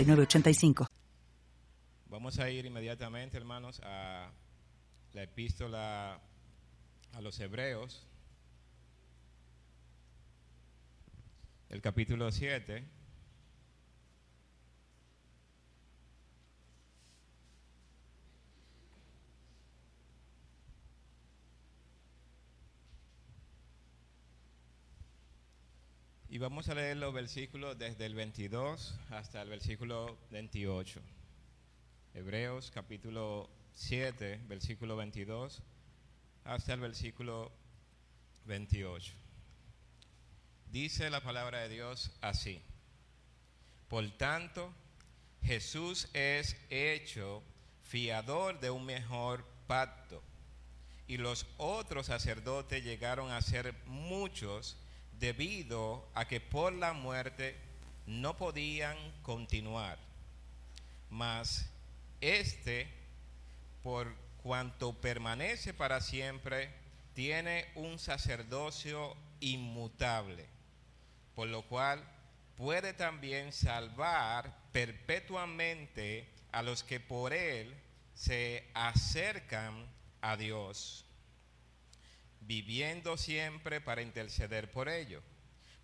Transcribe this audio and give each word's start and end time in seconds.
8985. 0.00 0.86
Vamos 2.08 2.38
a 2.38 2.48
ir 2.48 2.64
inmediatamente, 2.64 3.36
hermanos, 3.36 3.80
a 3.84 4.30
la 5.12 5.22
epístola 5.22 6.18
a 7.12 7.20
los 7.20 7.38
Hebreos, 7.38 8.06
el 11.68 11.82
capítulo 11.82 12.32
7. 12.32 12.99
Y 26.32 26.38
vamos 26.38 26.68
a 26.68 26.76
leer 26.76 26.96
los 26.96 27.12
versículos 27.12 27.76
desde 27.76 28.06
el 28.06 28.14
22 28.14 28.94
hasta 29.10 29.42
el 29.42 29.48
versículo 29.48 30.16
28. 30.30 31.00
Hebreos 32.14 32.70
capítulo 32.72 33.50
7, 33.72 34.42
versículo 34.46 34.94
22 34.94 35.60
hasta 36.44 36.74
el 36.74 36.78
versículo 36.78 37.50
28. 38.44 39.12
Dice 40.70 41.10
la 41.10 41.20
palabra 41.20 41.62
de 41.62 41.68
Dios 41.68 42.12
así. 42.20 42.62
Por 43.88 44.08
tanto, 44.12 44.72
Jesús 45.42 46.08
es 46.12 46.56
hecho 46.70 47.42
fiador 47.82 48.60
de 48.60 48.70
un 48.70 48.86
mejor 48.86 49.44
pacto. 49.66 50.22
Y 51.08 51.16
los 51.16 51.44
otros 51.56 52.06
sacerdotes 52.06 52.84
llegaron 52.84 53.32
a 53.32 53.42
ser 53.42 53.74
muchos 53.86 54.76
debido 55.20 56.08
a 56.14 56.26
que 56.26 56.40
por 56.40 56.72
la 56.72 56.94
muerte 56.94 57.54
no 58.06 58.36
podían 58.36 58.96
continuar. 59.22 59.98
Mas 61.10 61.70
este, 62.20 62.88
por 63.82 64.12
cuanto 64.42 64.94
permanece 64.94 65.74
para 65.74 66.00
siempre, 66.00 66.72
tiene 67.14 67.66
un 67.74 67.98
sacerdocio 67.98 69.14
inmutable, 69.40 70.46
por 71.34 71.48
lo 71.48 71.62
cual 71.62 72.02
puede 72.56 72.94
también 72.94 73.52
salvar 73.52 74.56
perpetuamente 74.72 76.26
a 76.52 76.62
los 76.62 76.82
que 76.82 76.98
por 76.98 77.32
él 77.32 77.74
se 78.14 78.68
acercan 78.74 79.86
a 80.22 80.36
Dios 80.36 81.04
viviendo 82.40 83.16
siempre 83.16 83.80
para 83.80 84.02
interceder 84.02 84.70
por 84.70 84.88
ello, 84.88 85.22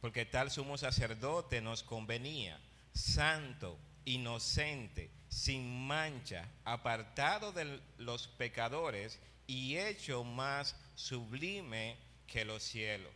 porque 0.00 0.24
tal 0.24 0.50
sumo 0.50 0.78
sacerdote 0.78 1.60
nos 1.60 1.82
convenía, 1.82 2.60
santo, 2.92 3.78
inocente, 4.04 5.10
sin 5.28 5.86
mancha, 5.86 6.48
apartado 6.64 7.52
de 7.52 7.80
los 7.98 8.28
pecadores 8.28 9.20
y 9.46 9.76
hecho 9.76 10.24
más 10.24 10.76
sublime 10.94 11.96
que 12.26 12.44
los 12.44 12.62
cielos, 12.62 13.12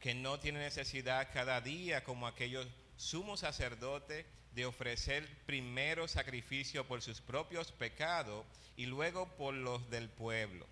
que 0.00 0.14
no 0.14 0.40
tiene 0.40 0.60
necesidad 0.60 1.30
cada 1.32 1.60
día 1.60 2.02
como 2.04 2.26
aquellos 2.26 2.66
sumos 2.96 3.40
sacerdotes 3.40 4.26
de 4.52 4.66
ofrecer 4.66 5.28
primero 5.46 6.06
sacrificio 6.06 6.86
por 6.86 7.02
sus 7.02 7.20
propios 7.20 7.72
pecados 7.72 8.44
y 8.76 8.86
luego 8.86 9.28
por 9.36 9.54
los 9.54 9.90
del 9.90 10.08
pueblo 10.08 10.66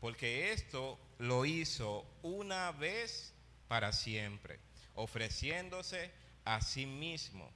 porque 0.00 0.52
esto 0.52 0.98
lo 1.18 1.44
hizo 1.44 2.06
una 2.22 2.72
vez 2.72 3.34
para 3.68 3.92
siempre, 3.92 4.58
ofreciéndose 4.94 6.10
a 6.44 6.60
sí 6.62 6.86
mismo. 6.86 7.50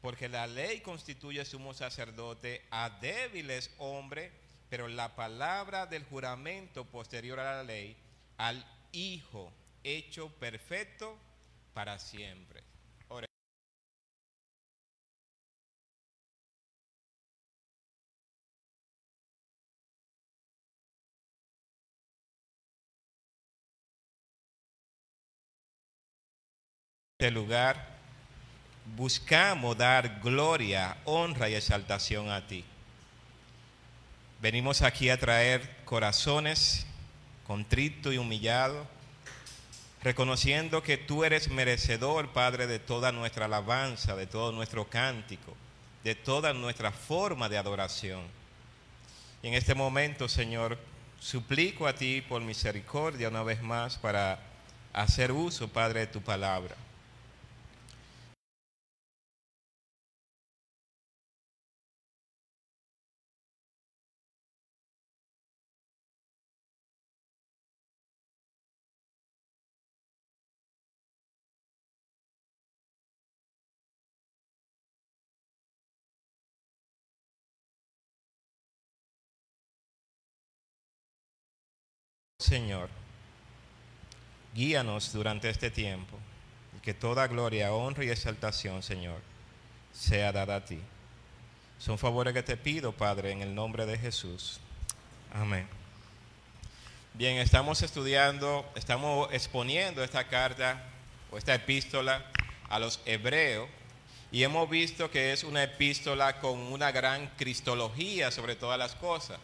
Porque 0.00 0.28
la 0.28 0.46
ley 0.46 0.80
constituye 0.80 1.44
sumo 1.44 1.74
sacerdote 1.74 2.62
a 2.70 2.90
débiles 3.00 3.74
hombres, 3.78 4.30
pero 4.68 4.88
la 4.88 5.16
palabra 5.16 5.86
del 5.86 6.04
juramento 6.04 6.84
posterior 6.84 7.40
a 7.40 7.56
la 7.56 7.64
ley, 7.64 7.96
al 8.38 8.64
Hijo 8.92 9.52
hecho 9.82 10.28
perfecto 10.38 11.18
para 11.72 11.98
siempre. 11.98 12.53
Este 27.24 27.34
lugar, 27.34 27.88
buscamos 28.96 29.78
dar 29.78 30.20
gloria, 30.20 30.98
honra 31.06 31.48
y 31.48 31.54
exaltación 31.54 32.28
a 32.28 32.46
ti. 32.46 32.66
Venimos 34.42 34.82
aquí 34.82 35.08
a 35.08 35.18
traer 35.18 35.74
corazones 35.86 36.84
contrito 37.46 38.12
y 38.12 38.18
humillado, 38.18 38.86
reconociendo 40.02 40.82
que 40.82 40.98
tú 40.98 41.24
eres 41.24 41.48
merecedor, 41.48 42.28
Padre, 42.34 42.66
de 42.66 42.78
toda 42.78 43.10
nuestra 43.10 43.46
alabanza, 43.46 44.14
de 44.16 44.26
todo 44.26 44.52
nuestro 44.52 44.90
cántico, 44.90 45.56
de 46.02 46.14
toda 46.14 46.52
nuestra 46.52 46.92
forma 46.92 47.48
de 47.48 47.56
adoración. 47.56 48.20
Y 49.42 49.48
en 49.48 49.54
este 49.54 49.74
momento, 49.74 50.28
Señor, 50.28 50.78
suplico 51.20 51.86
a 51.86 51.94
ti 51.94 52.20
por 52.20 52.42
misericordia 52.42 53.30
una 53.30 53.42
vez 53.42 53.62
más 53.62 53.96
para 53.96 54.40
hacer 54.92 55.32
uso, 55.32 55.68
Padre, 55.68 56.00
de 56.00 56.06
tu 56.08 56.20
palabra. 56.20 56.76
Señor, 82.38 82.88
guíanos 84.54 85.12
durante 85.12 85.48
este 85.48 85.70
tiempo, 85.70 86.18
y 86.76 86.80
que 86.80 86.92
toda 86.92 87.28
gloria, 87.28 87.72
honra 87.72 88.04
y 88.04 88.10
exaltación, 88.10 88.82
Señor, 88.82 89.20
sea 89.92 90.32
dada 90.32 90.56
a 90.56 90.64
ti. 90.64 90.80
Son 91.78 91.96
favores 91.96 92.34
que 92.34 92.42
te 92.42 92.56
pido, 92.56 92.92
Padre, 92.92 93.30
en 93.30 93.42
el 93.42 93.54
nombre 93.54 93.86
de 93.86 93.96
Jesús. 93.96 94.58
Amén. 95.32 95.68
Bien, 97.14 97.36
estamos 97.36 97.82
estudiando, 97.82 98.68
estamos 98.74 99.32
exponiendo 99.32 100.02
esta 100.02 100.26
carta 100.26 100.82
o 101.30 101.38
esta 101.38 101.54
epístola 101.54 102.26
a 102.68 102.80
los 102.80 103.00
hebreos 103.06 103.68
y 104.32 104.42
hemos 104.42 104.68
visto 104.68 105.10
que 105.10 105.32
es 105.32 105.44
una 105.44 105.62
epístola 105.62 106.40
con 106.40 106.58
una 106.58 106.90
gran 106.90 107.28
cristología 107.36 108.32
sobre 108.32 108.56
todas 108.56 108.78
las 108.78 108.96
cosas. 108.96 109.38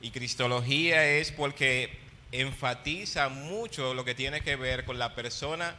Y 0.00 0.10
cristología 0.10 1.06
es 1.06 1.30
porque 1.30 2.01
enfatiza 2.32 3.28
mucho 3.28 3.94
lo 3.94 4.04
que 4.04 4.14
tiene 4.14 4.40
que 4.40 4.56
ver 4.56 4.84
con 4.84 4.98
la 4.98 5.14
persona 5.14 5.76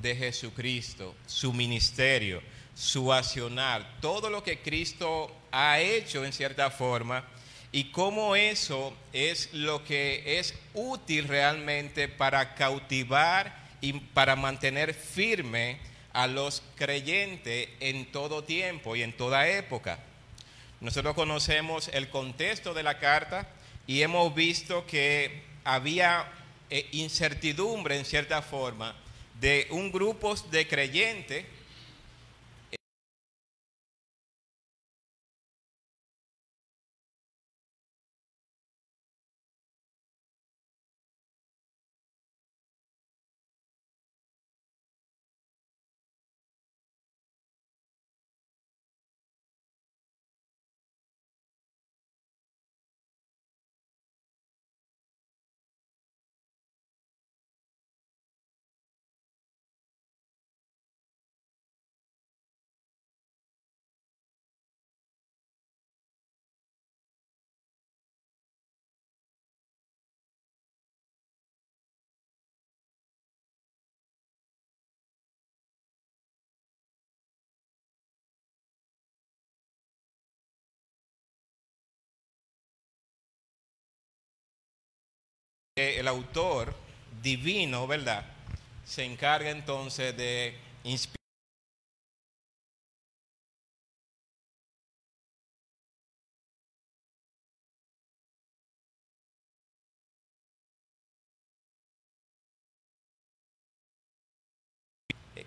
de 0.00 0.14
Jesucristo, 0.14 1.14
su 1.26 1.52
ministerio, 1.52 2.42
su 2.74 3.12
accionar, 3.12 3.98
todo 4.00 4.30
lo 4.30 4.42
que 4.42 4.60
Cristo 4.60 5.34
ha 5.50 5.80
hecho 5.80 6.24
en 6.24 6.32
cierta 6.32 6.70
forma 6.70 7.24
y 7.72 7.90
cómo 7.90 8.36
eso 8.36 8.94
es 9.12 9.52
lo 9.52 9.84
que 9.84 10.38
es 10.38 10.54
útil 10.74 11.26
realmente 11.26 12.08
para 12.08 12.54
cautivar 12.54 13.66
y 13.80 13.94
para 13.94 14.36
mantener 14.36 14.94
firme 14.94 15.78
a 16.12 16.26
los 16.26 16.62
creyentes 16.76 17.68
en 17.80 18.10
todo 18.12 18.44
tiempo 18.44 18.96
y 18.96 19.02
en 19.02 19.12
toda 19.12 19.48
época. 19.48 19.98
Nosotros 20.80 21.14
conocemos 21.14 21.88
el 21.88 22.08
contexto 22.10 22.74
de 22.74 22.82
la 22.82 22.98
carta 22.98 23.48
y 23.86 24.02
hemos 24.02 24.34
visto 24.34 24.86
que 24.86 25.42
había 25.66 26.24
eh, 26.70 26.88
incertidumbre 26.92 27.98
en 27.98 28.04
cierta 28.04 28.40
forma 28.40 28.94
de 29.40 29.66
un 29.70 29.92
grupo 29.92 30.34
de 30.50 30.66
creyentes 30.66 31.44
el 85.76 86.08
autor 86.08 86.74
divino, 87.22 87.86
¿verdad? 87.86 88.24
Se 88.86 89.04
encarga 89.04 89.50
entonces 89.50 90.16
de 90.16 90.56
inspirar. 90.84 91.16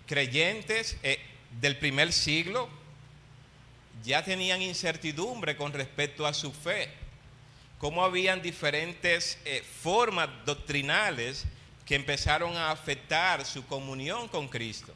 creyentes 0.06 0.96
eh, 1.02 1.18
del 1.60 1.76
primer 1.76 2.12
siglo 2.12 2.68
ya 4.04 4.24
tenían 4.24 4.62
incertidumbre 4.62 5.56
con 5.56 5.72
respecto 5.72 6.26
a 6.26 6.32
su 6.34 6.52
fe 6.52 6.88
cómo 7.80 8.04
habían 8.04 8.42
diferentes 8.42 9.38
eh, 9.46 9.64
formas 9.82 10.28
doctrinales 10.44 11.46
que 11.86 11.94
empezaron 11.96 12.56
a 12.56 12.70
afectar 12.70 13.44
su 13.46 13.66
comunión 13.66 14.28
con 14.28 14.48
Cristo. 14.48 14.92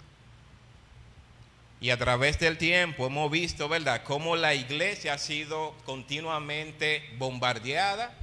Y 1.80 1.90
a 1.90 1.98
través 1.98 2.38
del 2.38 2.58
tiempo 2.58 3.06
hemos 3.06 3.30
visto, 3.30 3.68
¿verdad?, 3.68 4.02
cómo 4.04 4.36
la 4.36 4.54
iglesia 4.54 5.14
ha 5.14 5.18
sido 5.18 5.74
continuamente 5.86 7.02
bombardeada, 7.18 8.14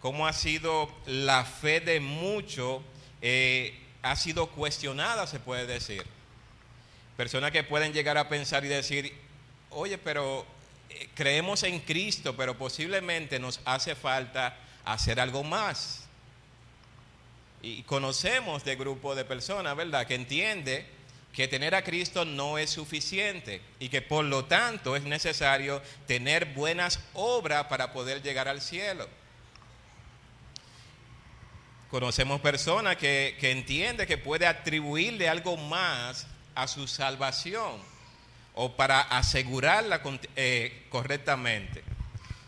cómo 0.00 0.26
ha 0.26 0.32
sido 0.32 0.90
la 1.06 1.44
fe 1.44 1.80
de 1.80 2.00
muchos, 2.00 2.82
eh, 3.20 3.78
ha 4.02 4.16
sido 4.16 4.48
cuestionada, 4.48 5.26
se 5.26 5.40
puede 5.40 5.66
decir. 5.66 6.04
Personas 7.16 7.52
que 7.52 7.62
pueden 7.62 7.92
llegar 7.92 8.18
a 8.18 8.28
pensar 8.28 8.64
y 8.64 8.68
decir, 8.68 9.14
oye, 9.70 9.98
pero 9.98 10.44
creemos 11.14 11.62
en 11.62 11.80
Cristo, 11.80 12.36
pero 12.36 12.56
posiblemente 12.56 13.38
nos 13.38 13.60
hace 13.64 13.94
falta 13.94 14.56
hacer 14.84 15.20
algo 15.20 15.42
más. 15.42 16.04
Y 17.62 17.82
conocemos 17.84 18.64
de 18.64 18.76
grupo 18.76 19.14
de 19.14 19.24
personas, 19.24 19.76
¿verdad?, 19.76 20.06
que 20.06 20.14
entiende 20.14 20.86
que 21.32 21.48
tener 21.48 21.74
a 21.74 21.82
Cristo 21.82 22.24
no 22.24 22.58
es 22.58 22.70
suficiente 22.70 23.60
y 23.80 23.88
que 23.88 24.02
por 24.02 24.24
lo 24.24 24.44
tanto 24.44 24.94
es 24.94 25.02
necesario 25.02 25.82
tener 26.06 26.46
buenas 26.46 27.00
obras 27.14 27.64
para 27.64 27.92
poder 27.92 28.22
llegar 28.22 28.46
al 28.46 28.60
cielo. 28.60 29.08
Conocemos 31.90 32.40
personas 32.40 32.96
que, 32.96 33.36
que 33.40 33.50
entienden 33.50 34.06
que 34.06 34.18
puede 34.18 34.46
atribuirle 34.46 35.28
algo 35.28 35.56
más 35.56 36.26
a 36.54 36.68
su 36.68 36.86
salvación 36.86 37.93
o 38.54 38.76
para 38.76 39.00
asegurarla 39.00 40.00
eh, 40.36 40.86
correctamente. 40.90 41.82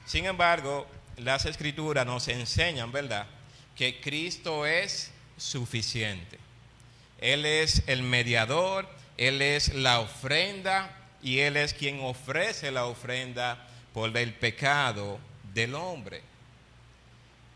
Sin 0.06 0.26
embargo, 0.26 0.87
las 1.17 1.47
escrituras 1.47 2.06
nos 2.06 2.29
enseñan, 2.29 2.93
¿verdad?, 2.93 3.26
que 3.75 4.00
Cristo 4.00 4.67
es 4.67 5.11
suficiente. 5.37 6.38
Él 7.20 7.44
es 7.44 7.82
el 7.87 8.03
mediador, 8.03 8.88
Él 9.17 9.43
es 9.43 9.75
la 9.75 10.00
ofrenda 10.00 10.97
y 11.23 11.41
Él 11.41 11.56
es 11.56 11.75
quien 11.75 12.00
ofrece 12.00 12.70
la 12.70 12.87
ofrenda 12.87 13.67
por 13.93 14.17
el 14.17 14.32
pecado 14.35 15.19
del 15.52 15.75
hombre. 15.75 16.23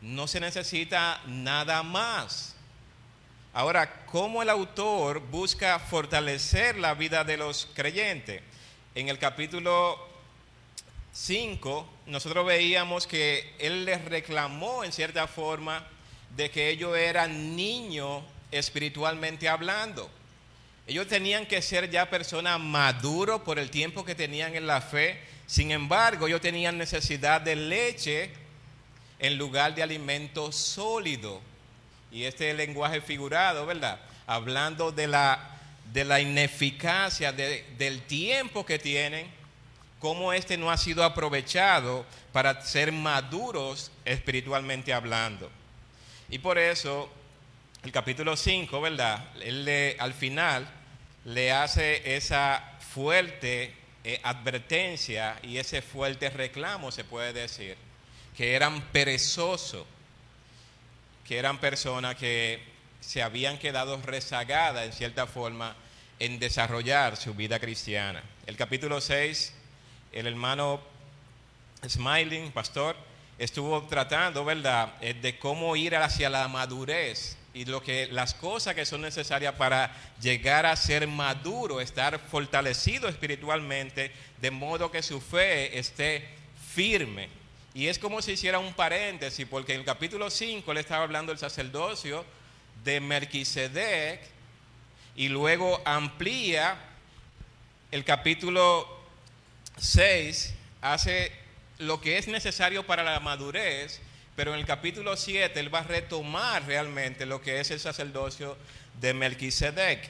No 0.00 0.26
se 0.26 0.40
necesita 0.40 1.20
nada 1.26 1.82
más. 1.82 2.56
Ahora, 3.52 4.04
¿cómo 4.06 4.42
el 4.42 4.48
autor 4.48 5.20
busca 5.20 5.78
fortalecer 5.78 6.78
la 6.78 6.94
vida 6.94 7.24
de 7.24 7.36
los 7.36 7.68
creyentes? 7.74 8.42
En 8.92 9.08
el 9.08 9.20
capítulo 9.20 10.04
5, 11.12 11.88
nosotros 12.06 12.44
veíamos 12.44 13.06
que 13.06 13.54
él 13.60 13.84
les 13.84 14.04
reclamó 14.04 14.82
en 14.82 14.90
cierta 14.90 15.28
forma 15.28 15.86
de 16.36 16.50
que 16.50 16.70
ellos 16.70 16.96
eran 16.96 17.54
niños 17.54 18.24
espiritualmente 18.50 19.48
hablando. 19.48 20.10
Ellos 20.88 21.06
tenían 21.06 21.46
que 21.46 21.62
ser 21.62 21.88
ya 21.88 22.10
personas 22.10 22.58
maduros 22.58 23.42
por 23.42 23.60
el 23.60 23.70
tiempo 23.70 24.04
que 24.04 24.16
tenían 24.16 24.56
en 24.56 24.66
la 24.66 24.80
fe. 24.80 25.20
Sin 25.46 25.70
embargo, 25.70 26.26
ellos 26.26 26.40
tenían 26.40 26.76
necesidad 26.76 27.40
de 27.40 27.54
leche 27.54 28.32
en 29.20 29.38
lugar 29.38 29.72
de 29.76 29.84
alimento 29.84 30.50
sólido 30.50 31.40
y 32.10 32.24
este 32.24 32.52
lenguaje 32.54 33.00
figurado, 33.00 33.66
¿verdad? 33.66 34.00
Hablando 34.26 34.90
de 34.90 35.06
la, 35.06 35.59
de 35.92 36.04
la 36.04 36.20
ineficacia 36.20 37.32
del 37.32 38.02
tiempo 38.02 38.64
que 38.64 38.78
tienen, 38.78 39.26
cómo 39.98 40.32
este 40.32 40.56
no 40.56 40.70
ha 40.70 40.76
sido 40.76 41.04
aprovechado 41.04 42.06
para 42.32 42.60
ser 42.62 42.92
maduros 42.92 43.90
espiritualmente 44.04 44.92
hablando. 44.92 45.50
Y 46.30 46.38
por 46.38 46.58
eso, 46.58 47.10
el 47.82 47.92
capítulo 47.92 48.36
5, 48.36 48.80
¿verdad? 48.80 49.28
Él 49.42 49.96
al 49.98 50.14
final 50.14 50.68
le 51.24 51.52
hace 51.52 52.16
esa 52.16 52.78
fuerte 52.94 53.74
eh, 54.04 54.20
advertencia 54.22 55.38
y 55.42 55.58
ese 55.58 55.82
fuerte 55.82 56.30
reclamo, 56.30 56.90
se 56.90 57.04
puede 57.04 57.32
decir, 57.32 57.76
que 58.36 58.54
eran 58.54 58.80
perezosos 58.92 59.86
que 61.30 61.38
eran 61.38 61.58
personas 61.58 62.16
que 62.16 62.58
se 63.00 63.22
habían 63.22 63.58
quedado 63.58 64.00
rezagadas 64.02 64.84
en 64.84 64.92
cierta 64.92 65.26
forma 65.26 65.74
en 66.18 66.38
desarrollar 66.38 67.16
su 67.16 67.34
vida 67.34 67.58
cristiana. 67.58 68.22
El 68.46 68.56
capítulo 68.56 69.00
6, 69.00 69.52
el 70.12 70.26
hermano 70.26 70.80
Smiling, 71.88 72.52
pastor, 72.52 72.94
estuvo 73.38 73.82
tratando, 73.84 74.44
¿verdad?, 74.44 74.94
eh, 75.00 75.14
de 75.14 75.38
cómo 75.38 75.74
ir 75.76 75.96
hacia 75.96 76.28
la 76.28 76.46
madurez 76.48 77.38
y 77.54 77.64
lo 77.64 77.82
que, 77.82 78.06
las 78.06 78.34
cosas 78.34 78.74
que 78.74 78.84
son 78.84 79.00
necesarias 79.00 79.54
para 79.54 79.90
llegar 80.20 80.66
a 80.66 80.76
ser 80.76 81.08
maduro, 81.08 81.80
estar 81.80 82.18
fortalecido 82.18 83.08
espiritualmente, 83.08 84.12
de 84.40 84.50
modo 84.50 84.90
que 84.90 85.02
su 85.02 85.20
fe 85.20 85.78
esté 85.78 86.28
firme. 86.74 87.28
Y 87.72 87.86
es 87.86 87.98
como 87.98 88.20
si 88.20 88.32
hiciera 88.32 88.58
un 88.58 88.74
paréntesis, 88.74 89.46
porque 89.48 89.72
en 89.72 89.80
el 89.80 89.86
capítulo 89.86 90.28
5 90.30 90.74
le 90.74 90.80
estaba 90.80 91.04
hablando 91.04 91.32
del 91.32 91.38
sacerdocio 91.38 92.24
de 92.84 93.00
Melquisedec 93.00 94.20
y 95.16 95.28
luego 95.28 95.80
amplía 95.84 96.76
el 97.90 98.04
capítulo 98.04 98.88
6, 99.76 100.54
hace 100.80 101.32
lo 101.78 102.00
que 102.00 102.18
es 102.18 102.28
necesario 102.28 102.86
para 102.86 103.02
la 103.02 103.20
madurez 103.20 104.00
pero 104.40 104.54
en 104.54 104.60
el 104.60 104.64
capítulo 104.64 105.18
7 105.18 105.60
él 105.60 105.74
va 105.74 105.80
a 105.80 105.84
retomar 105.84 106.64
realmente 106.64 107.26
lo 107.26 107.42
que 107.42 107.60
es 107.60 107.70
el 107.70 107.78
sacerdocio 107.78 108.56
de 108.98 109.12
Melquisedec. 109.12 110.08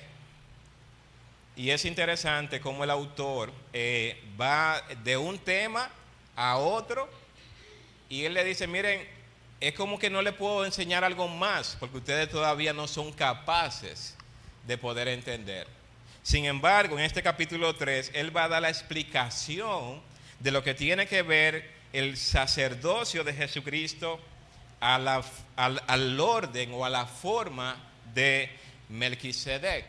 Y 1.57 1.71
es 1.71 1.85
interesante 1.85 2.61
cómo 2.61 2.85
el 2.85 2.91
autor 2.91 3.53
eh, 3.73 4.23
va 4.41 4.83
de 5.03 5.17
un 5.17 5.37
tema 5.41 5.91
a 6.37 6.59
otro 6.59 7.11
y 8.09 8.25
él 8.25 8.35
le 8.35 8.45
dice, 8.45 8.69
miren, 8.69 9.05
es 9.61 9.75
como 9.75 9.99
que 9.99 10.09
no 10.09 10.23
le 10.23 10.33
puedo 10.33 10.65
enseñar 10.65 11.05
algo 11.05 11.29
más 11.29 11.77
porque 11.79 11.99
ustedes 11.99 12.31
todavía 12.31 12.73
no 12.73 12.89
son 12.89 13.13
capaces 13.13 14.17
de 14.67 14.79
poder 14.79 15.09
entender. 15.09 15.67
Sin 16.23 16.47
embargo, 16.47 16.99
en 16.99 17.05
este 17.05 17.23
capítulo 17.23 17.75
3, 17.75 18.13
él 18.15 18.35
va 18.35 18.45
a 18.45 18.49
dar 18.49 18.63
la 18.63 18.71
explicación 18.71 20.01
de 20.39 20.51
lo 20.51 20.63
que 20.63 20.75
tiene 20.75 21.07
que 21.07 21.23
ver 21.23 21.71
el 21.93 22.17
sacerdocio 22.17 23.25
de 23.25 23.35
Jesucristo 23.35 24.21
al, 24.81 25.07
al, 25.57 26.21
orden 26.21 26.73
o 26.73 26.85
a 26.85 26.91
la 26.91 27.07
forma 27.07 27.77
de 28.15 28.51
Melquisedec. 28.89 29.87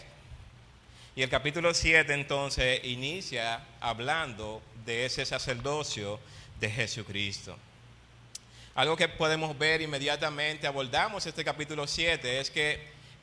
Y 1.15 1.21
el 1.21 1.29
capítulo 1.29 1.73
7 1.73 2.13
entonces 2.13 2.81
inicia 2.83 3.63
hablando 3.79 4.61
de 4.85 5.05
ese 5.05 5.25
sacerdocio 5.25 6.19
de 6.59 6.69
Jesucristo. 6.69 7.57
Algo 8.75 8.95
que 8.95 9.07
podemos 9.07 9.57
ver 9.57 9.81
inmediatamente, 9.81 10.67
abordamos 10.67 11.25
este 11.25 11.43
capítulo 11.43 11.87
7, 11.87 12.39
es 12.39 12.49
que 12.49 12.79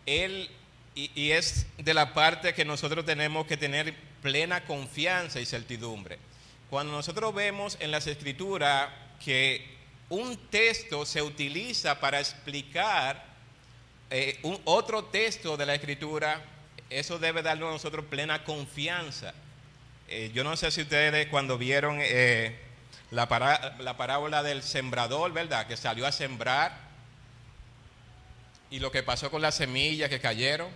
Él, 0.06 0.50
y, 0.94 1.10
y, 1.14 1.32
es 1.32 1.66
de 1.78 1.94
la 1.94 2.12
parte 2.12 2.54
que 2.54 2.64
nosotros 2.64 3.04
tenemos 3.04 3.46
que 3.46 3.56
tener 3.56 3.94
plena 4.22 4.64
confianza 4.64 5.40
y 5.40 5.46
certidumbre. 5.46 6.18
Cuando 6.70 6.92
nosotros 6.92 7.34
vemos 7.34 7.78
en 7.80 7.90
las 7.90 8.06
escrituras 8.06 8.90
que 9.24 9.78
un 10.10 10.36
texto 10.50 11.04
se 11.04 11.22
utiliza 11.22 12.00
para 12.00 12.20
explicar 12.20 13.24
eh, 14.10 14.38
un, 14.42 14.58
otro 14.64 15.04
texto 15.04 15.56
de 15.56 15.66
la 15.66 15.74
escritura, 15.74 16.42
eso 16.88 17.18
debe 17.18 17.42
darnos 17.42 17.68
a 17.68 17.72
nosotros 17.72 18.06
plena 18.06 18.44
confianza. 18.44 19.34
Eh, 20.08 20.30
yo 20.32 20.44
no 20.44 20.56
sé 20.56 20.70
si 20.70 20.82
ustedes 20.82 21.26
cuando 21.28 21.58
vieron 21.58 21.98
eh, 22.00 22.56
la, 23.10 23.76
la 23.78 23.96
parábola 23.96 24.42
del 24.42 24.62
sembrador, 24.62 25.32
¿verdad? 25.32 25.66
Que 25.66 25.76
salió 25.76 26.06
a 26.06 26.12
sembrar 26.12 26.88
y 28.70 28.80
lo 28.80 28.92
que 28.92 29.02
pasó 29.02 29.30
con 29.30 29.42
las 29.42 29.54
semillas 29.54 30.10
que 30.10 30.20
cayeron 30.20 30.68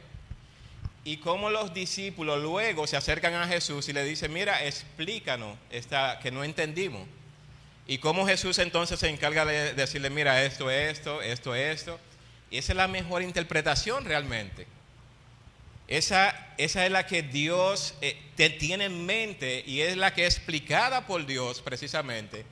y 1.04 1.16
cómo 1.16 1.50
los 1.50 1.74
discípulos 1.74 2.40
luego 2.40 2.86
se 2.86 2.96
acercan 2.96 3.34
a 3.34 3.48
Jesús 3.48 3.88
y 3.88 3.92
le 3.92 4.04
dicen, 4.04 4.32
mira, 4.32 4.64
explícanos 4.64 5.58
esta, 5.70 6.20
que 6.20 6.30
no 6.30 6.44
entendimos. 6.44 7.06
Y 7.86 7.98
cómo 7.98 8.26
Jesús 8.26 8.58
entonces 8.58 9.00
se 9.00 9.08
encarga 9.08 9.44
de 9.44 9.74
decirle, 9.74 10.10
mira, 10.10 10.42
esto, 10.44 10.70
esto, 10.70 11.20
esto, 11.20 11.54
esto. 11.56 11.98
Y 12.50 12.58
esa 12.58 12.72
es 12.72 12.76
la 12.76 12.86
mejor 12.86 13.22
interpretación 13.22 14.04
realmente. 14.04 14.68
Esa, 15.88 16.31
esa 16.64 16.84
es 16.86 16.92
la 16.92 17.06
que 17.06 17.22
Dios 17.22 17.94
eh, 18.00 18.16
te 18.36 18.50
tiene 18.50 18.84
en 18.84 19.06
mente 19.06 19.64
y 19.66 19.80
es 19.80 19.96
la 19.96 20.14
que 20.14 20.26
es 20.26 20.36
explicada 20.36 21.06
por 21.06 21.26
Dios 21.26 21.60
precisamente 21.60 22.44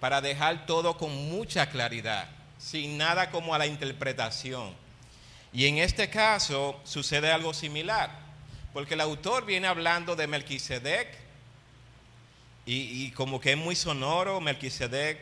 para 0.00 0.20
dejar 0.20 0.66
todo 0.66 0.96
con 0.96 1.14
mucha 1.30 1.68
claridad, 1.70 2.28
sin 2.58 2.96
nada 2.98 3.30
como 3.30 3.54
a 3.54 3.58
la 3.58 3.66
interpretación. 3.66 4.74
Y 5.52 5.66
en 5.66 5.78
este 5.78 6.10
caso 6.10 6.78
sucede 6.84 7.32
algo 7.32 7.54
similar, 7.54 8.10
porque 8.72 8.94
el 8.94 9.00
autor 9.00 9.46
viene 9.46 9.66
hablando 9.66 10.14
de 10.14 10.26
Melquisedec 10.26 11.08
y, 12.66 13.10
como 13.12 13.40
que 13.40 13.52
es 13.52 13.56
muy 13.56 13.74
sonoro 13.76 14.40
Melquisedec. 14.40 15.18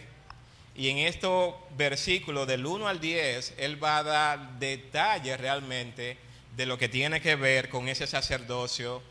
Y 0.77 0.89
en 0.89 0.99
estos 0.99 1.55
versículos 1.77 2.49
del 2.49 2.67
1 2.67 2.89
al 2.89 3.01
10, 3.01 3.55
él 3.59 3.83
va 3.83 3.99
a 3.99 4.03
dar 4.03 4.59
detalles 4.59 5.39
realmente 5.39 6.19
de 6.57 6.67
lo 6.67 6.79
que 6.79 6.89
tiene 6.89 7.21
que 7.21 7.37
ver 7.37 7.69
con 7.69 7.89
ese 7.89 8.07
sacerdocio 8.07 9.03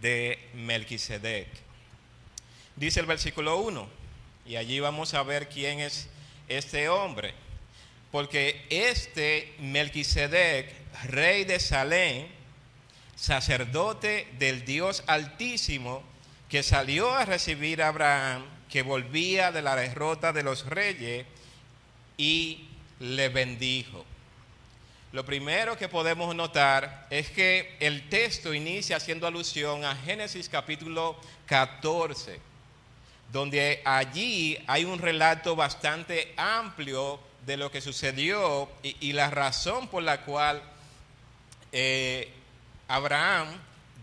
de 0.00 0.38
Melquisedec. 0.54 1.48
Dice 2.76 3.00
el 3.00 3.06
versículo 3.06 3.58
1, 3.58 3.88
y 4.46 4.56
allí 4.56 4.80
vamos 4.80 5.14
a 5.14 5.22
ver 5.22 5.48
quién 5.48 5.80
es 5.80 6.08
este 6.48 6.88
hombre. 6.88 7.34
Porque 8.10 8.66
este 8.70 9.54
Melquisedec, 9.60 10.72
rey 11.04 11.44
de 11.44 11.60
Salem, 11.60 12.26
sacerdote 13.14 14.26
del 14.38 14.64
Dios 14.64 15.04
Altísimo, 15.06 16.02
que 16.48 16.62
salió 16.62 17.12
a 17.12 17.24
recibir 17.24 17.82
a 17.82 17.88
Abraham, 17.88 18.44
que 18.68 18.82
volvía 18.82 19.52
de 19.52 19.62
la 19.62 19.76
derrota 19.76 20.32
de 20.32 20.42
los 20.42 20.66
reyes, 20.66 21.26
y 22.16 22.68
le 22.98 23.28
bendijo. 23.28 24.04
Lo 25.12 25.24
primero 25.24 25.76
que 25.76 25.88
podemos 25.88 26.36
notar 26.36 27.08
es 27.10 27.30
que 27.30 27.76
el 27.80 28.08
texto 28.08 28.54
inicia 28.54 28.96
haciendo 28.96 29.26
alusión 29.26 29.84
a 29.84 29.96
Génesis 29.96 30.48
capítulo 30.48 31.16
14, 31.46 32.38
donde 33.32 33.82
allí 33.84 34.56
hay 34.68 34.84
un 34.84 35.00
relato 35.00 35.56
bastante 35.56 36.32
amplio 36.36 37.18
de 37.44 37.56
lo 37.56 37.72
que 37.72 37.80
sucedió 37.80 38.70
y, 38.84 39.12
la 39.12 39.30
razón 39.30 39.88
por 39.88 40.04
la 40.04 40.20
cual 40.20 40.62
eh, 41.72 42.32
Abraham 42.86 43.48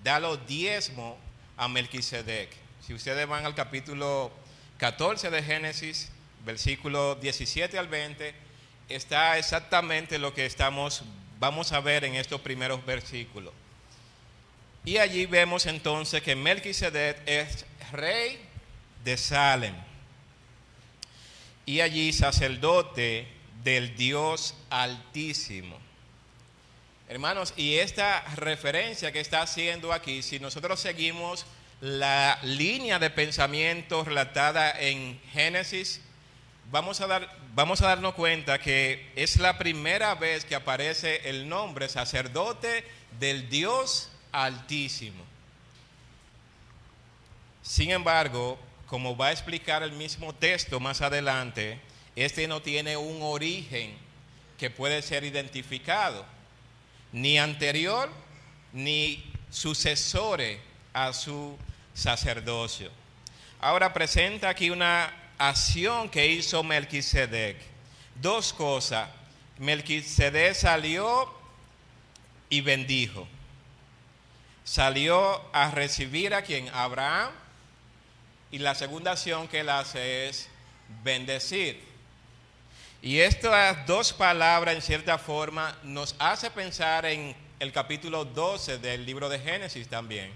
da 0.04 0.20
los 0.20 0.46
diezmos 0.46 1.16
a 1.56 1.70
Melquisedec. 1.70 2.50
Si 2.86 2.94
ustedes 2.94 3.26
van 3.26 3.46
al 3.46 3.56
capítulo 3.56 4.30
14 4.78 5.30
de 5.30 5.42
Génesis, 5.42 6.10
versículo 6.44 7.16
17 7.16 7.78
al 7.78 7.88
20, 7.88 8.47
está 8.90 9.38
exactamente 9.38 10.18
lo 10.18 10.34
que 10.34 10.46
estamos, 10.46 11.04
vamos 11.40 11.72
a 11.72 11.80
ver 11.80 12.04
en 12.04 12.16
estos 12.16 12.42
primeros 12.42 12.86
versículos. 12.86 13.54
Y 14.86 14.98
allí 14.98 15.26
vemos 15.26 15.66
entonces 15.66 16.22
que 16.22 16.36
Melquisedec 16.36 17.22
es 17.26 17.66
rey 17.92 18.40
de 19.04 19.18
Salem 19.18 19.76
y 21.66 21.82
allí 21.82 22.14
sacerdote 22.14 23.28
del 23.64 23.96
Dios 23.98 24.56
Altísimo. 24.70 25.78
Hermanos, 27.10 27.54
y 27.58 27.76
esta 27.76 28.22
referencia 28.36 29.12
que 29.12 29.20
está 29.20 29.42
haciendo 29.42 29.94
aquí, 29.94 30.22
si 30.22 30.40
nosotros 30.40 30.80
seguimos 30.80 31.46
la 31.82 32.40
línea 32.44 33.00
de 33.00 33.10
pensamiento 33.10 34.04
relatada 34.04 34.72
en 34.80 35.20
Génesis, 35.32 36.02
vamos 36.72 37.02
a, 37.02 37.08
dar, 37.08 37.30
vamos 37.58 37.82
a 37.82 37.88
darnos 37.88 38.14
cuenta 38.14 38.60
que 38.60 39.10
es 39.16 39.38
la 39.40 39.58
primera 39.58 40.14
vez 40.14 40.46
que 40.46 40.54
aparece 40.54 41.28
el 41.28 41.50
nombre 41.50 41.90
sacerdote 41.90 42.84
del 43.20 43.50
Dios 43.50 44.12
Altísimo. 44.32 45.24
Sin 47.64 47.90
embargo, 47.90 48.60
como 48.86 49.18
va 49.18 49.30
a 49.30 49.32
explicar 49.32 49.82
el 49.82 49.94
mismo 49.94 50.36
texto 50.36 50.80
más 50.80 51.02
adelante, 51.02 51.80
este 52.16 52.48
no 52.48 52.62
tiene 52.62 52.96
un 52.96 53.24
origen 53.24 53.98
que 54.60 54.70
puede 54.70 55.02
ser 55.02 55.24
identificado, 55.24 56.28
ni 57.12 57.40
anterior 57.40 58.12
ni 58.72 59.34
sucesores 59.50 60.60
a 60.94 61.12
su 61.12 61.58
sacerdocio. 61.96 62.92
Ahora 63.60 63.94
presenta 63.94 64.48
aquí 64.50 64.70
una 64.70 65.12
acción 65.38 66.10
que 66.10 66.28
hizo 66.28 66.64
Melquisedec. 66.64 67.58
Dos 68.16 68.54
cosas. 68.54 69.10
Melquisedec 69.58 70.54
salió 70.54 71.34
y 72.50 72.62
bendijo. 72.62 73.28
Salió 74.64 75.42
a 75.54 75.72
recibir 75.72 76.34
a 76.34 76.42
quien 76.42 76.70
Abraham 76.70 77.32
y 78.52 78.60
la 78.60 78.76
segunda 78.76 79.12
acción 79.12 79.48
que 79.48 79.62
él 79.62 79.70
hace 79.70 80.28
es 80.28 80.50
bendecir. 81.04 81.86
Y 83.02 83.20
estas 83.20 83.86
dos 83.86 84.12
palabras, 84.12 84.76
en 84.76 84.82
cierta 84.82 85.18
forma, 85.18 85.78
nos 85.84 86.16
hace 86.20 86.50
pensar 86.50 87.06
en 87.06 87.36
el 87.60 87.72
capítulo 87.72 88.26
12 88.26 88.80
del 88.80 89.06
libro 89.06 89.30
de 89.30 89.40
Génesis 89.40 89.88
también. 89.88 90.34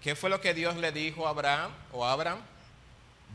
¿Qué 0.00 0.16
fue 0.16 0.30
lo 0.30 0.40
que 0.40 0.54
Dios 0.54 0.76
le 0.76 0.90
dijo 0.90 1.26
a 1.26 1.30
Abraham 1.30 1.70
o 1.92 2.04
Abraham? 2.04 2.40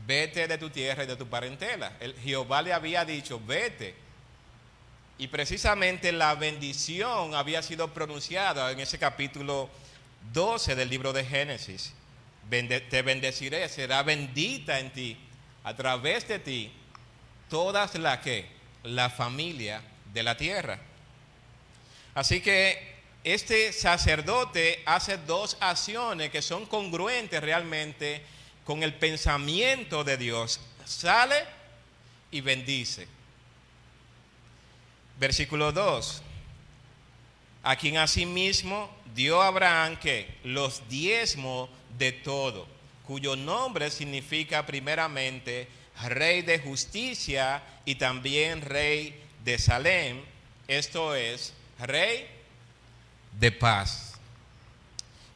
Vete 0.06 0.48
de 0.48 0.58
tu 0.58 0.70
tierra 0.70 1.04
y 1.04 1.06
de 1.06 1.16
tu 1.16 1.26
parentela. 1.26 1.96
El, 2.00 2.14
Jehová 2.14 2.62
le 2.62 2.72
había 2.72 3.04
dicho, 3.04 3.40
vete. 3.44 3.94
Y 5.18 5.26
precisamente 5.28 6.12
la 6.12 6.34
bendición 6.34 7.34
había 7.34 7.62
sido 7.62 7.92
pronunciada 7.92 8.70
en 8.70 8.80
ese 8.80 8.98
capítulo 8.98 9.68
12 10.32 10.76
del 10.76 10.88
libro 10.88 11.12
de 11.12 11.24
Génesis. 11.24 11.92
te 12.48 13.02
bendeciré, 13.02 13.68
será 13.68 14.02
bendita 14.02 14.78
en 14.78 14.92
ti, 14.92 15.18
a 15.64 15.74
través 15.74 16.28
de 16.28 16.38
ti, 16.38 16.72
todas 17.50 17.94
las 17.96 18.18
que, 18.20 18.46
la 18.84 19.10
familia 19.10 19.82
de 20.12 20.22
la 20.22 20.36
tierra. 20.36 20.78
Así 22.14 22.40
que 22.40 22.96
este 23.24 23.72
sacerdote 23.72 24.82
hace 24.86 25.18
dos 25.18 25.56
acciones 25.60 26.30
que 26.30 26.42
son 26.42 26.66
congruentes 26.66 27.40
realmente 27.40 28.22
con 28.68 28.82
el 28.82 28.92
pensamiento 28.92 30.04
de 30.04 30.18
Dios. 30.18 30.60
Sale 30.84 31.42
y 32.30 32.42
bendice. 32.42 33.08
Versículo 35.18 35.72
2. 35.72 36.22
A 37.62 37.76
quien 37.76 37.96
asimismo 37.96 38.94
dio 39.14 39.40
Abraham 39.40 39.96
que 39.96 40.28
los 40.44 40.86
diezmos 40.86 41.70
de 41.96 42.12
todo, 42.12 42.68
cuyo 43.06 43.36
nombre 43.36 43.90
significa 43.90 44.66
primeramente 44.66 45.66
rey 46.04 46.42
de 46.42 46.58
justicia 46.58 47.62
y 47.86 47.94
también 47.94 48.60
rey 48.60 49.18
de 49.46 49.58
Salem, 49.58 50.20
esto 50.66 51.14
es, 51.14 51.54
rey 51.78 52.26
de 53.32 53.50
paz. 53.50 54.12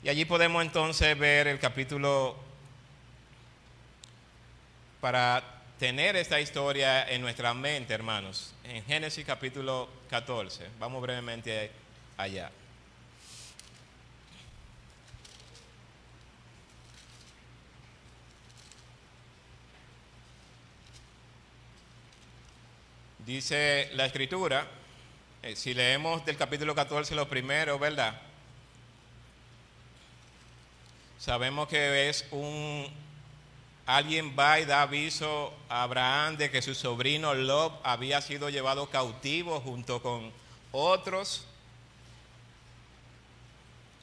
Y 0.03 0.11
allí 0.11 0.27
podemos 0.27 0.63
entonces 0.63 1.19
ver 1.19 1.47
el 1.47 1.59
capítulo 1.59 2.42
para 5.03 5.43
tener 5.81 6.15
esta 6.15 6.41
historia 6.41 7.11
en 7.11 7.23
nuestra 7.23 7.53
mente, 7.55 7.93
hermanos. 7.93 8.55
En 8.63 8.85
Génesis 8.85 9.27
capítulo 9.27 9.89
14. 10.09 10.69
Vamos 10.79 11.03
brevemente 11.03 11.73
allá. 12.17 12.53
Dice 23.27 23.91
la 23.95 24.07
escritura, 24.07 24.69
eh, 25.43 25.57
si 25.57 25.75
leemos 25.75 26.25
del 26.25 26.37
capítulo 26.37 26.77
14 26.77 27.17
lo 27.17 27.29
primero, 27.29 27.77
¿verdad? 27.77 28.21
Sabemos 31.19 31.67
que 31.67 32.09
es 32.09 32.25
un 32.31 32.87
alguien 33.87 34.35
va 34.39 34.61
y 34.61 34.65
da 34.65 34.83
aviso 34.83 35.53
a 35.69 35.83
Abraham 35.83 36.37
de 36.37 36.51
que 36.51 36.63
su 36.63 36.75
sobrino 36.75 37.35
Lob 37.35 37.73
había 37.83 38.21
sido 38.21 38.49
llevado 38.49 38.89
cautivo 38.91 39.61
junto 39.61 40.03
con 40.03 40.33
otros, 40.71 41.47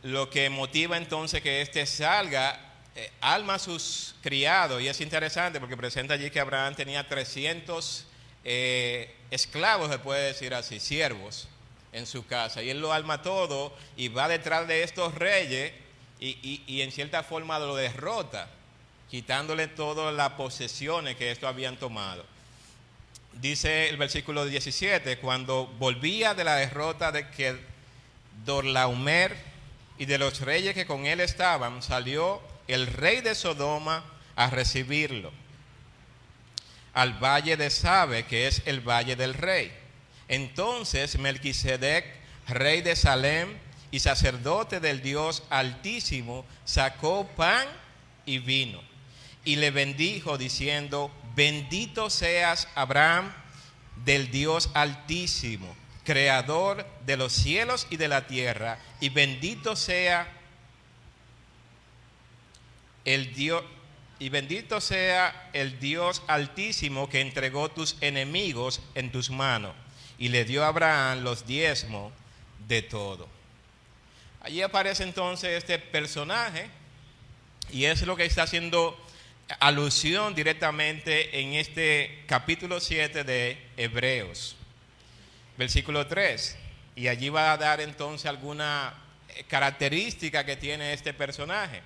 lo 0.03 0.29
que 0.29 0.49
motiva 0.49 0.97
entonces 0.97 1.41
que 1.41 1.61
éste 1.61 1.85
salga, 1.85 2.59
eh, 2.95 3.11
alma 3.21 3.55
a 3.55 3.59
sus 3.59 4.15
criados, 4.21 4.81
y 4.81 4.87
es 4.87 5.01
interesante 5.01 5.59
porque 5.59 5.77
presenta 5.77 6.13
allí 6.13 6.29
que 6.29 6.39
Abraham 6.39 6.75
tenía 6.75 7.07
300 7.07 8.05
eh, 8.43 9.15
esclavos, 9.31 9.91
se 9.91 9.99
puede 9.99 10.27
decir 10.27 10.53
así, 10.53 10.79
siervos 10.79 11.47
en 11.91 12.05
su 12.05 12.25
casa. 12.25 12.61
Y 12.63 12.69
él 12.69 12.79
lo 12.79 12.93
alma 12.93 13.21
todo 13.21 13.73
y 13.97 14.07
va 14.07 14.27
detrás 14.27 14.67
de 14.67 14.83
estos 14.83 15.15
reyes 15.15 15.73
y, 16.19 16.81
en 16.81 16.91
cierta 16.91 17.23
forma 17.23 17.59
lo 17.59 17.75
derrota, 17.75 18.49
quitándole 19.09 19.67
todas 19.67 20.13
las 20.13 20.31
posesiones 20.33 21.15
que 21.15 21.31
estos 21.31 21.49
habían 21.49 21.77
tomado. 21.77 22.25
Dice 23.33 23.89
el 23.89 23.97
versículo 23.97 24.45
17, 24.45 25.17
cuando 25.17 25.67
volvía 25.79 26.33
de 26.33 26.43
la 26.43 26.55
derrota 26.55 27.11
de 27.11 27.29
que 27.29 27.57
Dorlaumer 28.45 29.35
y 29.97 30.05
de 30.05 30.17
los 30.17 30.41
reyes 30.41 30.73
que 30.73 30.85
con 30.85 31.05
él 31.05 31.19
estaban, 31.19 31.81
salió 31.81 32.41
el 32.67 32.87
rey 32.87 33.21
de 33.21 33.35
Sodoma 33.35 34.03
a 34.35 34.49
recibirlo 34.49 35.31
al 36.93 37.13
valle 37.13 37.55
de 37.55 37.69
Sabe, 37.69 38.25
que 38.25 38.47
es 38.47 38.63
el 38.65 38.81
valle 38.81 39.15
del 39.15 39.33
rey. 39.33 39.71
Entonces 40.27 41.17
Melquisedec, 41.17 42.05
rey 42.47 42.81
de 42.81 42.95
Salem 42.95 43.57
y 43.91 43.99
sacerdote 43.99 44.79
del 44.79 45.01
Dios 45.01 45.43
Altísimo, 45.49 46.45
sacó 46.65 47.27
pan 47.35 47.67
y 48.25 48.39
vino 48.39 48.88
y 49.45 49.55
le 49.55 49.71
bendijo 49.71 50.37
diciendo, 50.37 51.11
bendito 51.35 52.09
seas 52.09 52.67
Abraham 52.75 53.33
del 54.05 54.31
Dios 54.31 54.69
Altísimo, 54.73 55.75
creador 56.03 56.85
de 57.05 57.17
los 57.17 57.33
cielos 57.33 57.87
y 57.89 57.97
de 57.97 58.07
la 58.07 58.27
tierra, 58.27 58.79
y 58.99 59.09
bendito 59.09 59.75
sea 59.75 60.27
el 63.05 63.33
Dios 63.33 63.63
y 64.19 64.27
bendito 64.27 64.81
sea 64.81 65.49
el 65.53 65.79
Dios 65.79 66.21
altísimo 66.27 67.07
que 67.07 67.21
entregó 67.21 67.69
tus 67.69 67.95
enemigos 68.01 68.81
en 68.93 69.13
tus 69.13 69.29
manos 69.29 69.73
y 70.17 70.27
le 70.27 70.43
dio 70.43 70.65
a 70.65 70.67
Abraham 70.67 71.23
los 71.23 71.47
diezmos 71.47 72.11
de 72.67 72.81
todo. 72.81 73.29
Allí 74.41 74.61
aparece 74.61 75.03
entonces 75.03 75.57
este 75.57 75.79
personaje 75.79 76.69
y 77.71 77.85
es 77.85 78.01
lo 78.01 78.17
que 78.17 78.25
está 78.25 78.43
haciendo 78.43 78.97
alusión 79.59 80.35
directamente 80.35 81.39
en 81.39 81.53
este 81.53 82.23
capítulo 82.27 82.79
7 82.79 83.23
de 83.23 83.57
Hebreos, 83.77 84.55
versículo 85.57 86.05
3. 86.05 86.57
Y 86.95 87.07
allí 87.07 87.29
va 87.29 87.51
a 87.51 87.57
dar 87.57 87.81
entonces 87.81 88.25
alguna 88.27 88.93
característica 89.47 90.45
que 90.45 90.55
tiene 90.55 90.93
este 90.93 91.13
personaje. 91.13 91.81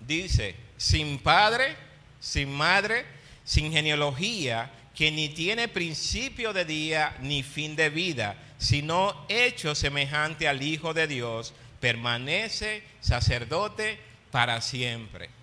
Dice, 0.00 0.54
sin 0.76 1.18
padre, 1.18 1.76
sin 2.20 2.50
madre, 2.52 3.04
sin 3.44 3.72
genealogía, 3.72 4.70
que 4.94 5.10
ni 5.10 5.28
tiene 5.28 5.68
principio 5.68 6.52
de 6.52 6.64
día 6.64 7.16
ni 7.20 7.42
fin 7.42 7.76
de 7.76 7.90
vida, 7.90 8.36
sino 8.58 9.26
hecho 9.28 9.74
semejante 9.74 10.48
al 10.48 10.62
Hijo 10.62 10.94
de 10.94 11.06
Dios, 11.06 11.54
permanece 11.80 12.82
sacerdote 13.00 13.98
para 14.30 14.60
siempre. 14.60 15.41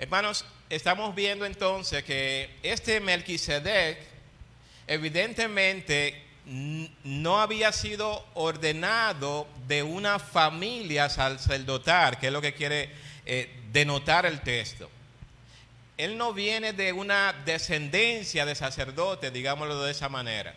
Hermanos, 0.00 0.46
estamos 0.70 1.14
viendo 1.14 1.44
entonces 1.44 2.02
que 2.04 2.48
este 2.62 3.00
Melquisedec 3.00 3.98
evidentemente 4.86 6.22
no 6.46 7.38
había 7.38 7.70
sido 7.70 8.26
ordenado 8.32 9.46
de 9.68 9.82
una 9.82 10.18
familia 10.18 11.10
sacerdotal, 11.10 12.18
que 12.18 12.28
es 12.28 12.32
lo 12.32 12.40
que 12.40 12.54
quiere 12.54 12.88
eh, 13.26 13.50
denotar 13.72 14.24
el 14.24 14.40
texto. 14.40 14.88
Él 15.98 16.16
no 16.16 16.32
viene 16.32 16.72
de 16.72 16.94
una 16.94 17.34
descendencia 17.44 18.46
de 18.46 18.54
sacerdote, 18.54 19.30
digámoslo 19.30 19.82
de 19.82 19.90
esa 19.90 20.08
manera. 20.08 20.54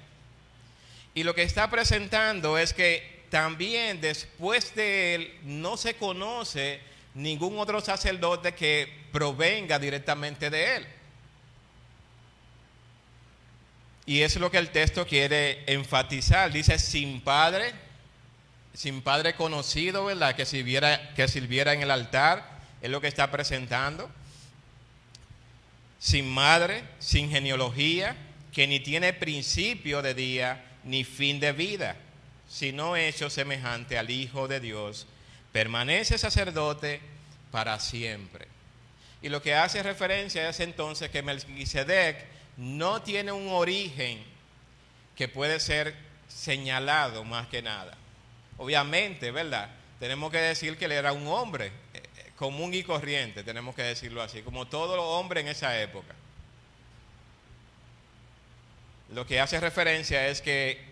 Y 1.13 1.23
lo 1.23 1.35
que 1.35 1.43
está 1.43 1.69
presentando 1.69 2.57
es 2.57 2.73
que 2.73 3.25
también 3.29 3.99
después 3.99 4.73
de 4.73 5.15
él 5.15 5.39
no 5.43 5.75
se 5.75 5.95
conoce 5.95 6.79
ningún 7.13 7.59
otro 7.59 7.81
sacerdote 7.81 8.53
que 8.55 9.02
provenga 9.13 9.79
directamente 9.79 10.49
de 10.49 10.75
él. 10.75 10.87
Y 14.05 14.21
es 14.21 14.35
lo 14.35 14.51
que 14.51 14.57
el 14.57 14.71
texto 14.71 15.07
quiere 15.07 15.63
enfatizar. 15.71 16.51
Dice, 16.51 16.77
sin 16.77 17.21
padre, 17.21 17.71
sin 18.73 19.01
padre 19.01 19.35
conocido, 19.35 20.05
¿verdad? 20.05 20.35
Que 20.35 20.45
sirviera, 20.45 21.13
que 21.13 21.29
sirviera 21.29 21.73
en 21.73 21.83
el 21.83 21.91
altar 21.91 22.59
es 22.81 22.89
lo 22.89 22.99
que 22.99 23.07
está 23.07 23.31
presentando. 23.31 24.09
Sin 25.99 26.29
madre, 26.29 26.83
sin 26.99 27.29
genealogía, 27.29 28.17
que 28.51 28.67
ni 28.67 28.81
tiene 28.81 29.13
principio 29.13 30.01
de 30.01 30.13
día 30.13 30.65
ni 30.83 31.05
fin 31.05 31.39
de 31.39 31.53
vida, 31.53 31.95
sino 32.49 32.97
hecho 32.97 33.29
semejante 33.29 33.97
al 33.97 34.09
Hijo 34.09 34.49
de 34.49 34.59
Dios, 34.59 35.07
permanece 35.53 36.17
sacerdote 36.17 36.99
para 37.51 37.79
siempre. 37.79 38.52
Y 39.23 39.29
lo 39.29 39.41
que 39.41 39.55
hace 39.55 39.81
referencia 39.81 40.49
es 40.49 40.59
entonces 40.59 41.09
que 41.09 41.23
Melquisedec 41.23 42.25
no 42.57 43.01
tiene 43.01 43.31
un 43.31 43.47
origen 43.47 44.21
que 45.15 45.29
puede 45.29 45.61
ser 45.61 45.95
señalado 46.27 47.23
más 47.23 47.47
que 47.47 47.61
nada. 47.61 47.97
Obviamente, 48.57 49.31
¿verdad? 49.31 49.69
Tenemos 49.97 50.29
que 50.29 50.39
decir 50.39 50.77
que 50.77 50.85
él 50.85 50.91
era 50.91 51.13
un 51.13 51.25
hombre, 51.27 51.71
común 52.35 52.73
y 52.73 52.83
corriente, 52.83 53.45
tenemos 53.45 53.73
que 53.75 53.83
decirlo 53.83 54.21
así, 54.21 54.41
como 54.41 54.67
todos 54.67 54.97
los 54.97 55.05
hombres 55.05 55.45
en 55.45 55.47
esa 55.47 55.79
época. 55.79 56.13
Lo 59.13 59.25
que 59.25 59.39
hace 59.39 59.57
referencia 59.61 60.27
es 60.27 60.41
que 60.41 60.83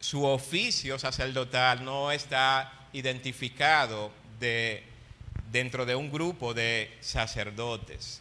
su 0.00 0.26
oficio 0.26 0.98
sacerdotal 0.98 1.82
no 1.82 2.12
está 2.12 2.72
identificado 2.92 4.10
de, 4.38 4.89
dentro 5.50 5.86
de 5.86 5.94
un 5.94 6.10
grupo 6.10 6.54
de 6.54 6.96
sacerdotes. 7.00 8.20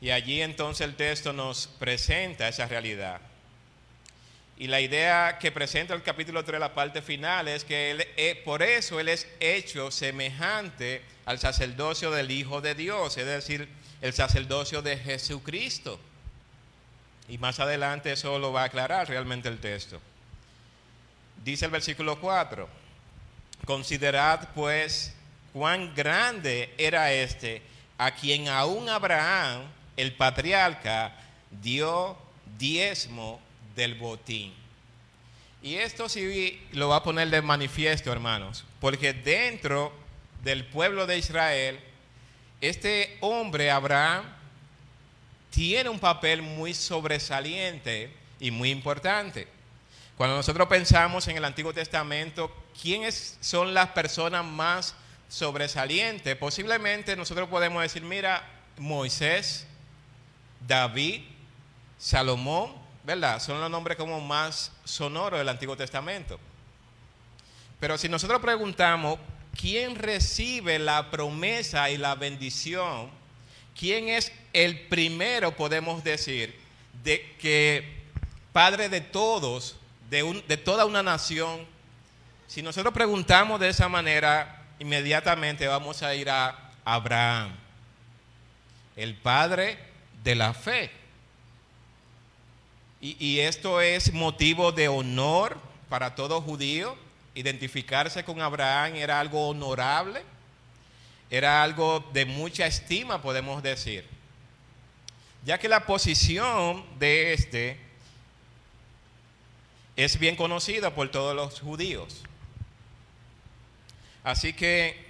Y 0.00 0.10
allí 0.10 0.42
entonces 0.42 0.86
el 0.86 0.96
texto 0.96 1.32
nos 1.32 1.66
presenta 1.66 2.48
esa 2.48 2.66
realidad. 2.66 3.20
Y 4.56 4.68
la 4.68 4.80
idea 4.80 5.38
que 5.40 5.50
presenta 5.50 5.94
el 5.94 6.02
capítulo 6.02 6.44
3, 6.44 6.60
la 6.60 6.74
parte 6.74 7.02
final, 7.02 7.48
es 7.48 7.64
que 7.64 7.90
él, 7.90 8.06
eh, 8.16 8.40
por 8.44 8.62
eso 8.62 9.00
Él 9.00 9.08
es 9.08 9.26
hecho 9.40 9.90
semejante 9.90 11.02
al 11.24 11.38
sacerdocio 11.38 12.10
del 12.10 12.30
Hijo 12.30 12.60
de 12.60 12.74
Dios, 12.74 13.16
es 13.16 13.26
decir, 13.26 13.68
el 14.00 14.12
sacerdocio 14.12 14.80
de 14.82 14.96
Jesucristo. 14.96 15.98
Y 17.28 17.38
más 17.38 17.58
adelante 17.58 18.12
eso 18.12 18.38
lo 18.38 18.52
va 18.52 18.62
a 18.62 18.66
aclarar 18.66 19.08
realmente 19.08 19.48
el 19.48 19.58
texto. 19.58 20.00
Dice 21.42 21.64
el 21.64 21.70
versículo 21.70 22.20
4, 22.20 22.68
considerad 23.64 24.48
pues 24.54 25.14
cuán 25.52 25.94
grande 25.94 26.72
era 26.78 27.12
este 27.12 27.62
a 27.98 28.10
quien 28.10 28.48
aún 28.48 28.88
Abraham, 28.88 29.62
el 29.96 30.14
patriarca, 30.14 31.16
dio 31.50 32.16
diezmo 32.58 33.40
del 33.76 33.94
botín. 33.94 34.52
Y 35.62 35.76
esto 35.76 36.08
sí 36.08 36.60
lo 36.72 36.88
va 36.88 36.96
a 36.96 37.02
poner 37.02 37.30
de 37.30 37.40
manifiesto, 37.40 38.12
hermanos, 38.12 38.64
porque 38.80 39.12
dentro 39.12 39.92
del 40.42 40.66
pueblo 40.66 41.06
de 41.06 41.18
Israel, 41.18 41.80
este 42.60 43.16
hombre, 43.20 43.70
Abraham, 43.70 44.24
tiene 45.50 45.88
un 45.88 46.00
papel 46.00 46.42
muy 46.42 46.74
sobresaliente 46.74 48.12
y 48.40 48.50
muy 48.50 48.70
importante. 48.70 49.48
Cuando 50.16 50.36
nosotros 50.36 50.68
pensamos 50.68 51.26
en 51.28 51.36
el 51.36 51.44
Antiguo 51.44 51.72
Testamento, 51.72 52.54
¿quiénes 52.80 53.36
son 53.40 53.74
las 53.74 53.88
personas 53.90 54.44
más 54.44 54.94
sobresalientes? 55.28 56.36
Posiblemente 56.36 57.16
nosotros 57.16 57.48
podemos 57.48 57.82
decir, 57.82 58.02
mira, 58.02 58.46
Moisés, 58.78 59.66
David, 60.66 61.22
Salomón, 61.98 62.72
¿verdad? 63.04 63.40
Son 63.40 63.60
los 63.60 63.70
nombres 63.70 63.96
como 63.96 64.20
más 64.20 64.72
sonoros 64.84 65.38
del 65.38 65.48
Antiguo 65.48 65.76
Testamento. 65.76 66.38
Pero 67.80 67.98
si 67.98 68.08
nosotros 68.08 68.40
preguntamos, 68.40 69.18
¿quién 69.58 69.96
recibe 69.96 70.78
la 70.78 71.10
promesa 71.10 71.90
y 71.90 71.98
la 71.98 72.14
bendición? 72.14 73.10
¿Quién 73.78 74.08
es 74.08 74.32
el 74.52 74.86
primero, 74.88 75.56
podemos 75.56 76.02
decir, 76.04 76.58
de 77.02 77.34
que 77.38 78.02
Padre 78.52 78.88
de 78.88 79.00
todos, 79.00 79.76
de, 80.08 80.42
de 80.46 80.56
toda 80.56 80.84
una 80.84 81.02
nación? 81.02 81.73
Si 82.46 82.62
nosotros 82.62 82.92
preguntamos 82.92 83.58
de 83.58 83.68
esa 83.68 83.88
manera, 83.88 84.62
inmediatamente 84.78 85.66
vamos 85.66 86.02
a 86.02 86.14
ir 86.14 86.28
a 86.30 86.70
Abraham, 86.84 87.52
el 88.96 89.14
Padre 89.14 89.78
de 90.22 90.34
la 90.34 90.54
fe. 90.54 90.90
Y, 93.00 93.40
esto 93.40 93.82
es 93.82 94.14
motivo 94.14 94.72
de 94.72 94.88
honor 94.88 95.58
para 95.90 96.14
todo 96.14 96.40
judío. 96.40 96.96
Identificarse 97.34 98.24
con 98.24 98.40
Abraham 98.40 98.94
era 98.94 99.20
algo 99.20 99.48
honorable, 99.48 100.22
era 101.28 101.62
algo 101.62 102.02
de 102.14 102.24
mucha 102.24 102.66
estima, 102.66 103.20
podemos 103.20 103.62
decir. 103.62 104.06
Ya 105.44 105.58
que 105.58 105.68
la 105.68 105.84
posición 105.84 106.82
de 106.98 107.34
este 107.34 107.78
es 109.96 110.18
bien 110.18 110.34
conocida 110.34 110.94
por 110.94 111.10
todos 111.10 111.36
los 111.36 111.60
judíos. 111.60 112.22
Así 114.24 114.54
que 114.54 115.04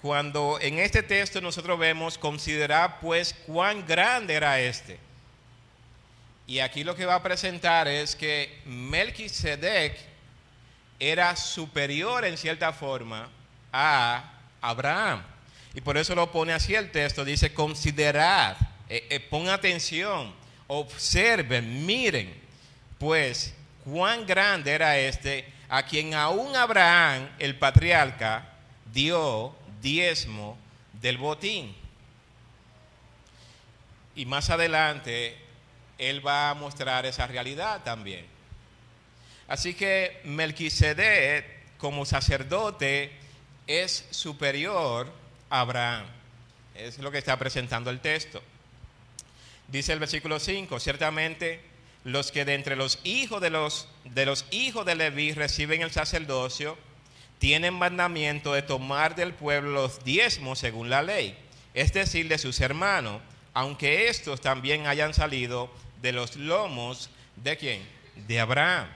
cuando 0.00 0.58
en 0.62 0.78
este 0.78 1.02
texto 1.02 1.40
nosotros 1.40 1.78
vemos, 1.78 2.16
considerar 2.16 3.00
pues 3.00 3.34
cuán 3.46 3.84
grande 3.84 4.34
era 4.34 4.60
este. 4.60 4.98
Y 6.46 6.60
aquí 6.60 6.84
lo 6.84 6.94
que 6.94 7.04
va 7.04 7.16
a 7.16 7.22
presentar 7.22 7.88
es 7.88 8.14
que 8.16 8.62
Melquisedec 8.64 9.98
era 11.00 11.36
superior 11.36 12.24
en 12.24 12.38
cierta 12.38 12.72
forma 12.72 13.28
a 13.72 14.32
Abraham. 14.60 15.22
Y 15.74 15.80
por 15.80 15.98
eso 15.98 16.14
lo 16.14 16.30
pone 16.32 16.52
así 16.52 16.74
el 16.74 16.90
texto, 16.90 17.24
dice 17.24 17.52
considerad, 17.52 18.56
eh, 18.88 19.06
eh, 19.10 19.20
pon 19.20 19.48
atención, 19.48 20.32
observen, 20.68 21.84
miren, 21.84 22.34
pues 22.98 23.52
cuán 23.84 24.26
grande 24.26 24.72
era 24.72 24.96
este 24.96 25.44
a 25.68 25.82
quien 25.84 26.14
aún 26.14 26.56
Abraham, 26.56 27.28
el 27.38 27.56
patriarca, 27.56 28.54
dio 28.92 29.54
diezmo 29.80 30.58
del 31.00 31.18
botín. 31.18 31.74
Y 34.14 34.26
más 34.26 34.50
adelante 34.50 35.36
él 35.98 36.26
va 36.26 36.50
a 36.50 36.54
mostrar 36.54 37.06
esa 37.06 37.26
realidad 37.26 37.82
también. 37.84 38.26
Así 39.46 39.74
que 39.74 40.20
Melquisedec, 40.24 41.76
como 41.78 42.04
sacerdote, 42.04 43.12
es 43.66 44.06
superior 44.10 45.12
a 45.50 45.60
Abraham. 45.60 46.06
Es 46.74 46.98
lo 46.98 47.10
que 47.10 47.18
está 47.18 47.38
presentando 47.38 47.90
el 47.90 48.00
texto. 48.00 48.42
Dice 49.68 49.92
el 49.92 49.98
versículo 49.98 50.38
5, 50.38 50.80
ciertamente 50.80 51.60
los 52.04 52.32
que 52.32 52.44
de 52.44 52.54
entre 52.54 52.76
los 52.76 53.00
hijos 53.04 53.40
de 53.40 53.50
los, 53.50 53.88
de 54.14 54.26
los 54.26 54.46
hijos 54.50 54.86
de 54.86 54.94
Leví 54.94 55.32
reciben 55.32 55.82
el 55.82 55.90
sacerdocio, 55.90 56.76
tienen 57.38 57.74
mandamiento 57.74 58.52
de 58.52 58.62
tomar 58.62 59.14
del 59.14 59.32
pueblo 59.32 59.70
los 59.70 60.04
diezmos 60.04 60.58
según 60.58 60.90
la 60.90 61.02
ley, 61.02 61.36
es 61.74 61.92
decir, 61.92 62.28
de 62.28 62.38
sus 62.38 62.60
hermanos, 62.60 63.20
aunque 63.54 64.08
estos 64.08 64.40
también 64.40 64.86
hayan 64.86 65.14
salido 65.14 65.70
de 66.02 66.12
los 66.12 66.36
lomos 66.36 67.10
de 67.36 67.56
quién? 67.56 67.82
De 68.26 68.40
Abraham. 68.40 68.88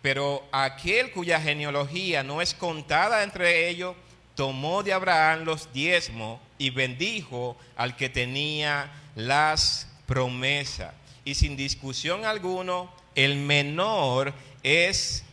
Pero 0.00 0.46
aquel 0.52 1.10
cuya 1.10 1.40
genealogía 1.40 2.22
no 2.22 2.40
es 2.40 2.54
contada 2.54 3.22
entre 3.22 3.68
ellos, 3.68 3.96
tomó 4.34 4.82
de 4.82 4.92
Abraham 4.92 5.44
los 5.44 5.72
diezmos 5.72 6.40
y 6.58 6.70
bendijo 6.70 7.56
al 7.76 7.96
que 7.96 8.08
tenía 8.08 8.90
las 9.16 9.88
promesas. 10.06 10.94
Y 11.24 11.34
sin 11.34 11.56
discusión 11.56 12.24
alguno, 12.24 12.90
el 13.24 13.36
menor 13.36 14.32
es 14.62 15.24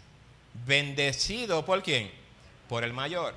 bendecido 0.66 1.64
por 1.64 1.84
quién? 1.84 2.12
Por 2.68 2.84
el 2.84 2.94
mayor. 2.94 3.36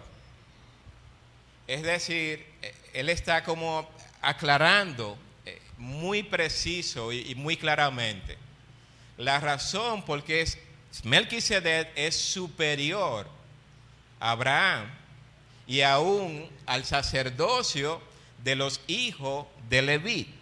Es 1.67 1.83
decir, 1.83 2.47
él 2.95 3.11
está 3.11 3.45
como 3.45 3.87
aclarando 4.23 5.19
muy 5.77 6.23
preciso 6.23 7.13
y, 7.13 7.35
muy 7.35 7.57
claramente 7.57 8.39
la 9.19 9.39
razón 9.39 10.03
por 10.03 10.23
qué 10.23 10.47
Melquisedec 11.03 11.91
es 11.95 12.17
superior 12.17 13.29
a 14.19 14.31
Abraham 14.31 14.89
y 15.67 15.83
aún 15.83 16.49
al 16.65 16.85
sacerdocio 16.85 18.01
de 18.43 18.55
los 18.57 18.81
hijos 18.87 19.47
de 19.69 19.83
Leví. 19.83 20.38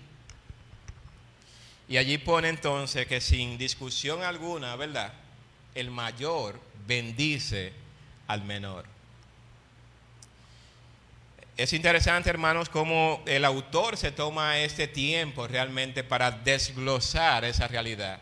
Y 1.89 1.99
allí 1.99 2.19
pone 2.19 2.49
entonces 2.49 3.07
que 3.07 3.21
sin 3.21 3.59
discusión 3.59 4.23
alguna, 4.23 4.75
¿verdad? 4.77 5.13
El 5.75 5.91
mayor 5.91 6.61
bendice 6.87 7.73
al 8.27 8.43
menor. 8.43 8.85
Es 11.57 11.73
interesante, 11.73 12.29
hermanos, 12.29 12.69
cómo 12.69 13.23
el 13.25 13.45
autor 13.45 13.97
se 13.97 14.13
toma 14.13 14.59
este 14.59 14.89
tiempo 14.89 15.47
realmente 15.47 16.05
para 16.05 16.31
desglosar 16.31 17.45
esa 17.47 17.67
realidad. 17.67 18.19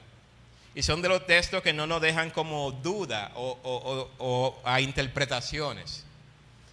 Y 0.75 0.83
son 0.83 1.03
de 1.03 1.09
los 1.09 1.27
textos 1.27 1.63
que 1.63 1.73
no 1.73 1.87
nos 1.87 2.01
dejan 2.01 2.31
como 2.31 2.71
duda 2.71 3.33
o, 3.35 4.61
a 4.65 4.81
interpretaciones, 4.81 6.05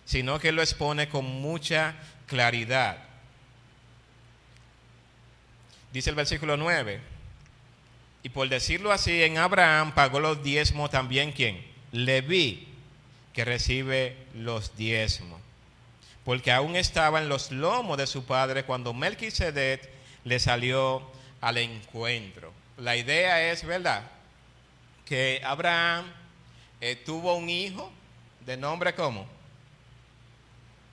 sino 0.05 0.39
que 0.39 0.51
lo 0.51 0.61
expone 0.61 1.09
con 1.09 1.25
mucha 1.25 1.95
claridad. 2.27 2.97
Dice 5.91 6.09
el 6.09 6.15
versículo 6.15 6.57
9, 6.57 6.99
y 8.23 8.29
por 8.29 8.47
decirlo 8.49 8.91
así, 8.91 9.23
en 9.23 9.37
Abraham 9.37 9.93
pagó 9.93 10.19
los 10.19 10.43
diezmos 10.43 10.89
también 10.89 11.31
quién? 11.31 11.65
Leví, 11.91 12.67
que 13.33 13.45
recibe 13.45 14.15
los 14.33 14.75
diezmos 14.77 15.41
porque 16.23 16.51
aún 16.51 16.75
estaba 16.75 17.19
en 17.19 17.29
los 17.29 17.51
lomos 17.51 17.97
de 17.97 18.07
su 18.07 18.25
padre 18.25 18.63
cuando 18.63 18.93
Melquisedec 18.93 19.89
le 20.23 20.39
salió 20.39 21.09
al 21.41 21.57
encuentro. 21.57 22.53
La 22.77 22.95
idea 22.95 23.51
es, 23.51 23.65
¿verdad? 23.65 24.03
Que 25.05 25.41
Abraham 25.43 26.05
eh, 26.79 26.95
tuvo 26.95 27.35
un 27.35 27.49
hijo 27.49 27.91
de 28.45 28.57
nombre 28.57 28.93
¿cómo? 28.93 29.27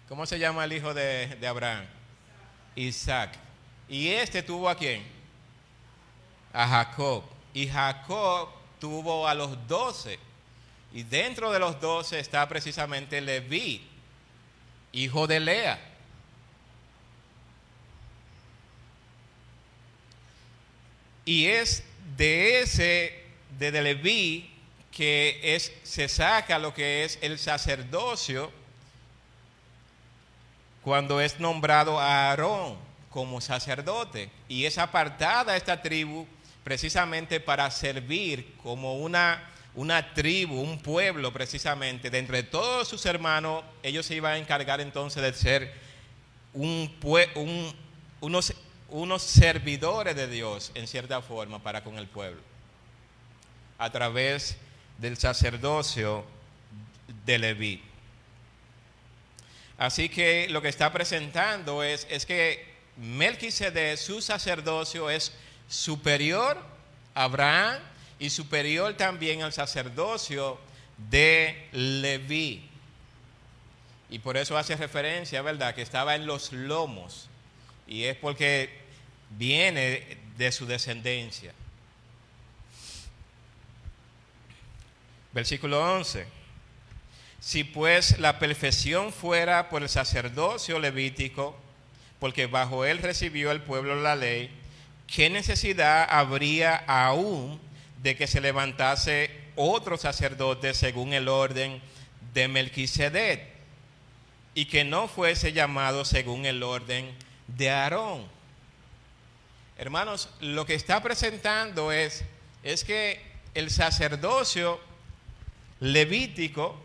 ¿Cómo 0.09 0.25
se 0.25 0.39
llama 0.39 0.65
el 0.65 0.73
hijo 0.73 0.95
de, 0.95 1.37
de 1.37 1.47
Abraham? 1.47 1.85
Isaac. 2.75 3.39
¿Y 3.88 4.09
este 4.09 4.42
tuvo 4.42 4.68
a 4.68 4.77
quién? 4.77 5.03
A 6.53 6.66
Jacob. 6.68 7.24
Y 7.55 7.66
Jacob 7.66 8.51
tuvo 8.79 9.27
a 9.27 9.35
los 9.35 9.66
doce. 9.66 10.18
Y 10.92 11.03
dentro 11.03 11.51
de 11.51 11.59
los 11.59 11.81
doce 11.81 12.18
está 12.18 12.48
precisamente 12.48 13.20
Leví, 13.20 13.87
hijo 14.92 15.27
de 15.27 15.40
Lea. 15.40 15.81
Y 21.24 21.46
es 21.46 21.85
de 22.16 22.61
ese, 22.61 23.22
de 23.59 23.70
Leví, 23.70 24.51
que 24.90 25.40
es, 25.42 25.72
se 25.83 26.09
saca 26.09 26.59
lo 26.59 26.72
que 26.72 27.05
es 27.05 27.18
el 27.20 27.38
sacerdocio 27.38 28.51
cuando 30.83 31.20
es 31.20 31.38
nombrado 31.38 32.01
a 32.01 32.31
Aarón 32.31 32.88
como 33.11 33.40
sacerdote. 33.40 34.31
Y 34.49 34.64
es 34.64 34.79
apartada 34.79 35.57
esta 35.57 35.81
tribu 35.83 36.27
precisamente 36.64 37.40
para 37.40 37.71
servir 37.71 38.55
como 38.62 38.97
una, 38.97 39.42
una 39.75 40.12
tribu, 40.12 40.61
un 40.61 40.79
pueblo 40.79 41.33
precisamente. 41.33 42.11
De 42.11 42.18
entre 42.18 42.42
todos 42.42 42.88
sus 42.88 43.07
hermanos, 43.07 43.64
ellos 43.83 44.07
se 44.07 44.14
iban 44.14 44.35
a 44.35 44.38
encargar 44.38 44.81
entonces 44.81 45.23
de 45.23 45.33
ser 45.33 45.73
un, 46.53 46.94
un, 47.35 47.75
unos, 48.21 48.53
unos 48.88 49.23
servidores 49.23 50.14
de 50.14 50.29
Dios 50.29 50.73
en 50.75 50.87
cierta 50.87 51.23
forma 51.23 51.62
para 51.62 51.83
con 51.83 51.99
el 51.99 52.07
pueblo. 52.07 52.40
A 53.79 53.90
través 53.90 54.59
del 54.99 55.16
sacerdocio 55.16 56.25
de 57.25 57.38
Leví. 57.38 57.83
Así 59.79 60.09
que 60.09 60.49
lo 60.51 60.61
que 60.61 60.68
está 60.68 60.92
presentando 60.92 61.85
es, 61.85 62.07
es 62.11 62.27
que 62.27 62.78
Melquisedec, 62.99 63.97
su 63.97 64.21
sacerdocio 64.21 65.09
es 65.09 65.33
superior 65.69 66.59
a 67.15 67.25
Abraham 67.25 67.79
y 68.19 68.31
superior 68.31 68.95
también 68.95 69.43
al 69.43 69.53
sacerdocio 69.53 70.59
de 71.11 71.69
Leví. 71.73 72.69
Y 74.11 74.19
por 74.19 74.37
eso 74.37 74.57
hace 74.59 74.75
referencia, 74.77 75.43
¿verdad?, 75.43 75.75
que 75.75 75.83
estaba 75.83 76.15
en 76.15 76.27
los 76.27 76.53
lomos. 76.53 77.29
Y 77.87 78.05
es 78.05 78.17
porque 78.17 78.81
viene 79.31 80.19
de 80.37 80.53
su 80.53 80.67
descendencia. 80.67 81.53
Versículo 85.33 85.81
11. 85.97 86.27
Si 87.41 87.63
pues 87.63 88.19
la 88.19 88.39
perfección 88.39 89.13
fuera 89.13 89.69
por 89.69 89.83
el 89.83 89.89
sacerdocio 89.89 90.81
levítico, 90.81 91.57
porque 92.21 92.47
bajo 92.47 92.85
él 92.85 92.99
recibió 92.99 93.51
el 93.51 93.63
pueblo 93.63 94.01
la 94.01 94.17
ley, 94.17 94.51
¿qué 95.07 95.31
necesidad 95.31 96.07
habría 96.11 96.77
aún 96.77 97.61
de 98.03 98.17
que 98.17 98.27
se 98.27 98.41
levantase 98.41 99.31
otro 99.57 99.97
sacerdote 99.97 100.75
según 100.75 101.13
el 101.13 101.29
orden 101.29 101.81
de 102.35 102.49
Melquisedec 102.49 103.47
y 104.55 104.67
que 104.67 104.85
no 104.85 105.09
fuese 105.09 105.53
llamado 105.53 106.05
según 106.05 106.47
el 106.47 106.63
orden 106.63 107.11
de 107.47 107.71
Aarón? 107.71 108.27
Hermanos, 109.77 110.29
lo 110.41 110.67
que 110.67 110.75
está 110.75 111.01
presentando 111.03 111.93
es, 111.93 112.25
es 112.65 112.83
que 112.83 113.23
el 113.55 113.71
sacerdocio 113.71 114.81
levítico 115.79 116.77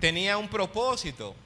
tenía 0.00 0.38
un 0.38 0.48
propósito 0.48 1.36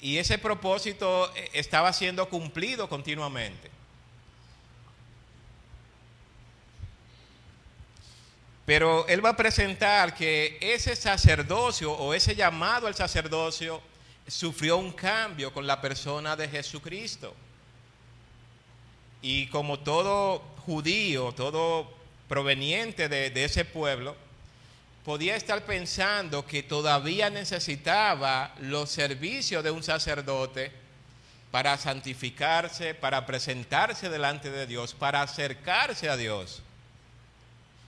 y 0.00 0.18
ese 0.18 0.38
propósito 0.38 1.32
eh, 1.34 1.50
estaba 1.54 1.92
siendo 1.92 2.28
cumplido 2.28 2.88
continuamente. 2.88 3.70
Pero 8.66 9.06
él 9.08 9.24
va 9.24 9.30
a 9.30 9.36
presentar 9.36 10.14
que 10.14 10.58
ese 10.60 10.94
sacerdocio 10.94 11.90
o 11.90 12.12
ese 12.12 12.34
llamado 12.34 12.86
al 12.86 12.94
sacerdocio 12.94 13.80
sufrió 14.26 14.76
un 14.76 14.92
cambio 14.92 15.54
con 15.54 15.66
la 15.66 15.80
persona 15.80 16.36
de 16.36 16.48
Jesucristo. 16.48 17.34
Y 19.22 19.46
como 19.46 19.78
todo 19.78 20.40
judío, 20.66 21.32
todo 21.32 21.90
proveniente 22.28 23.08
de, 23.08 23.30
de 23.30 23.44
ese 23.44 23.64
pueblo, 23.64 24.14
podía 25.08 25.36
estar 25.36 25.64
pensando 25.64 26.44
que 26.44 26.62
todavía 26.62 27.30
necesitaba 27.30 28.54
los 28.60 28.90
servicios 28.90 29.64
de 29.64 29.70
un 29.70 29.82
sacerdote 29.82 30.70
para 31.50 31.78
santificarse, 31.78 32.94
para 32.94 33.24
presentarse 33.24 34.10
delante 34.10 34.50
de 34.50 34.66
Dios, 34.66 34.92
para 34.92 35.22
acercarse 35.22 36.10
a 36.10 36.18
Dios. 36.18 36.62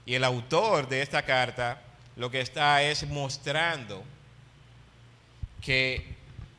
Y 0.03 0.15
el 0.15 0.23
autor 0.23 0.89
de 0.89 1.03
esta 1.03 1.21
carta 1.21 1.79
lo 2.15 2.31
que 2.31 2.41
está 2.41 2.81
es 2.81 3.07
mostrando 3.07 4.03
que 5.61 6.15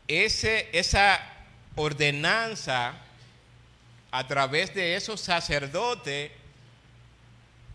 ese, 0.07 0.69
esa 0.73 1.21
ordenanza 1.75 2.95
a 4.13 4.29
través 4.29 4.73
de 4.75 4.95
esos 4.95 5.21
sacerdotes 5.21 6.31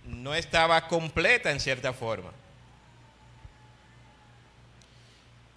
no 0.06 0.34
estaba 0.34 0.88
completa 0.88 1.52
en 1.52 1.60
cierta 1.60 1.92
forma. 1.92 2.32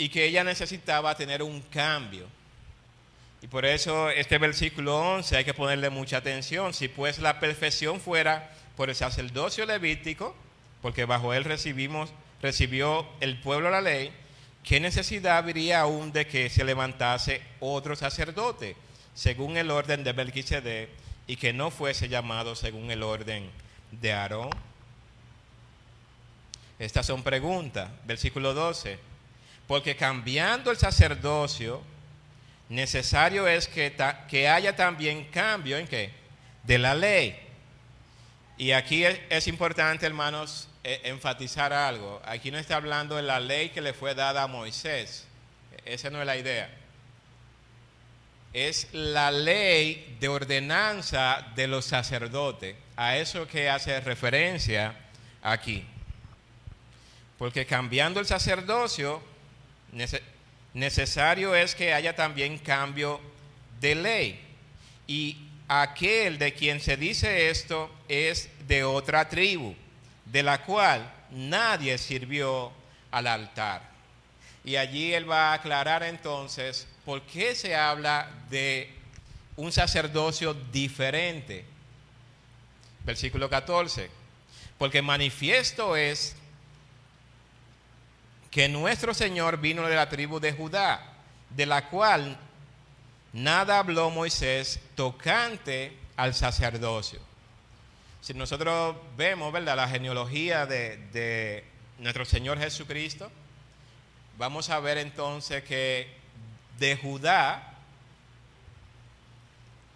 Y 0.01 0.09
que 0.09 0.25
ella 0.25 0.43
necesitaba 0.43 1.15
tener 1.15 1.43
un 1.43 1.61
cambio. 1.61 2.27
Y 3.43 3.49
por 3.49 3.67
eso 3.67 4.09
este 4.09 4.39
versículo 4.39 4.97
11 4.97 5.37
hay 5.37 5.45
que 5.45 5.53
ponerle 5.53 5.91
mucha 5.91 6.17
atención. 6.17 6.73
Si 6.73 6.89
pues 6.89 7.19
la 7.19 7.39
perfección 7.39 8.01
fuera 8.01 8.51
por 8.79 8.89
el 8.89 8.97
sacerdocio 8.97 9.67
levítico, 9.67 10.35
porque 10.81 11.05
bajo 11.05 11.35
él 11.35 11.45
recibimos, 11.45 12.15
recibió 12.41 13.07
el 13.21 13.39
pueblo 13.43 13.69
la 13.69 13.83
ley, 13.83 14.11
¿qué 14.65 14.81
necesidad 14.81 15.37
habría 15.37 15.81
aún 15.81 16.13
de 16.13 16.27
que 16.27 16.49
se 16.49 16.65
levantase 16.65 17.43
otro 17.61 17.95
sacerdote 17.95 18.77
según 19.13 19.59
el 19.59 19.71
orden 19.71 20.03
de 20.03 20.15
Melquisedec 20.15 20.89
y 21.27 21.37
que 21.37 21.53
no 21.53 21.71
fuese 21.71 22.09
llamado 22.09 22.57
según 22.57 22.91
el 22.91 23.03
orden 23.03 23.51
de 23.91 24.15
Aarón? 24.15 24.49
Estas 26.79 27.05
son 27.05 27.23
preguntas. 27.23 27.91
Versículo 28.07 28.55
12. 28.55 29.10
Porque 29.71 29.95
cambiando 29.95 30.73
el 30.73 30.77
sacerdocio, 30.79 31.81
necesario 32.69 33.47
es 33.47 33.69
que, 33.69 33.95
que 34.29 34.49
haya 34.49 34.75
también 34.75 35.27
cambio 35.27 35.77
en 35.77 35.87
qué? 35.87 36.11
De 36.65 36.77
la 36.77 36.93
ley. 36.93 37.39
Y 38.59 38.73
aquí 38.73 39.05
es, 39.05 39.47
importante, 39.47 40.07
hermanos, 40.07 40.69
e, 40.83 41.03
enfatizar 41.05 41.73
algo. 41.73 42.21
Aquí 42.25 42.51
no 42.51 42.59
está 42.59 42.75
hablando 42.75 43.15
de 43.15 43.23
la 43.23 43.39
ley 43.39 43.69
que 43.69 43.81
le 43.81 43.93
fue 43.93 44.13
dada 44.17 44.43
a 44.43 44.49
Moisés. 44.49 45.29
Esa 45.85 46.11
no 46.11 46.19
es 46.19 46.27
la 46.27 46.37
idea. 46.37 46.69
Es 48.53 48.89
la 48.91 49.31
ley 49.31 50.17
de 50.19 50.27
ordenanza 50.27 51.47
de 51.55 51.69
los 51.69 51.85
sacerdotes. 51.85 52.75
A 52.97 53.19
eso 53.19 53.47
que 53.47 53.71
hace 53.71 54.01
referencia 54.01 54.97
aquí. 55.41 55.87
Porque 57.39 57.67
cambiando 57.67 58.19
el 58.19 58.27
sacerdocio, 58.27 59.30
necesario 60.75 61.55
es 61.55 61.75
que 61.75 61.93
haya 61.93 62.15
también 62.15 62.59
cambio 62.59 63.21
de 63.81 63.95
ley. 63.95 64.41
Y 65.07 65.37
aquel 65.69 66.39
de 66.39 66.53
quien 66.55 66.81
se 66.81 66.97
dice 66.97 67.51
esto 67.51 67.91
es 68.09 68.49
de 68.67 68.85
otra 68.85 69.29
tribu, 69.29 69.75
de 70.25 70.43
la 70.43 70.65
cual 70.65 71.11
nadie 71.31 71.99
sirvió 71.99 72.73
al 73.11 73.27
altar. 73.27 73.89
Y 74.65 74.77
allí 74.77 75.15
él 75.15 75.31
va 75.31 75.51
a 75.51 75.55
aclarar 75.55 76.03
entonces 76.03 76.87
por 77.05 77.23
qué 77.23 77.55
se 77.55 77.75
habla 77.75 78.31
de 78.51 78.91
un 79.57 79.73
sacerdocio 79.73 80.55
diferente. 80.55 81.65
Versículo 83.05 83.49
14. 83.49 84.11
Porque 84.79 85.03
manifiesto 85.03 85.97
es 85.97 86.37
que 88.51 88.69
nuestro 88.69 89.15
Señor 89.15 89.61
vino 89.61 89.87
de 89.87 89.95
la 89.95 90.09
tribu 90.09 90.41
de 90.41 90.53
Judá, 90.53 91.15
de 91.51 91.67
la 91.67 91.89
cual 91.89 92.39
nada 93.33 93.79
habló 93.79 94.11
Moisés 94.11 94.81
tocante 94.97 95.97
al 96.17 96.35
sacerdocio. 96.35 97.21
Si 98.21 98.35
nosotros 98.35 98.97
vemos, 99.17 99.53
¿verdad?, 99.53 99.77
la 99.77 99.89
genealogía 99.89 100.67
de, 100.67 100.97
de 101.13 101.65
nuestro 101.99 102.25
Señor 102.25 102.59
Jesucristo, 102.59 103.31
vamos 104.37 104.69
a 104.69 104.81
ver 104.81 104.99
entonces 104.99 105.63
que 105.63 106.09
de 106.79 106.97
Judá 106.97 107.75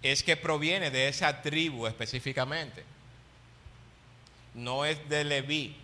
es 0.03 0.23
que 0.23 0.37
proviene 0.37 0.90
de 0.90 1.09
esa 1.09 1.43
tribu 1.43 1.87
específicamente. 1.87 2.85
No 4.55 4.85
es 4.85 5.09
de 5.09 5.25
Leví, 5.25 5.77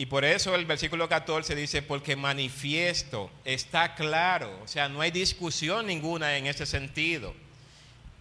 y 0.00 0.06
por 0.06 0.24
eso 0.24 0.54
el 0.54 0.64
versículo 0.64 1.10
14 1.10 1.54
dice, 1.54 1.82
porque 1.82 2.16
manifiesto, 2.16 3.30
está 3.44 3.94
claro, 3.94 4.58
o 4.64 4.66
sea, 4.66 4.88
no 4.88 5.02
hay 5.02 5.10
discusión 5.10 5.88
ninguna 5.88 6.38
en 6.38 6.46
ese 6.46 6.64
sentido. 6.64 7.34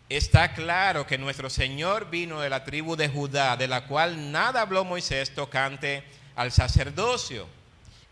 Está 0.09 0.51
claro 0.53 1.07
que 1.07 1.17
nuestro 1.17 1.49
Señor 1.49 2.09
vino 2.09 2.41
de 2.41 2.49
la 2.49 2.65
tribu 2.65 2.97
de 2.97 3.07
Judá, 3.07 3.55
de 3.55 3.69
la 3.69 3.85
cual 3.85 4.29
nada 4.29 4.59
habló 4.59 4.83
Moisés 4.83 5.33
tocante 5.33 6.03
al 6.35 6.51
sacerdocio. 6.51 7.47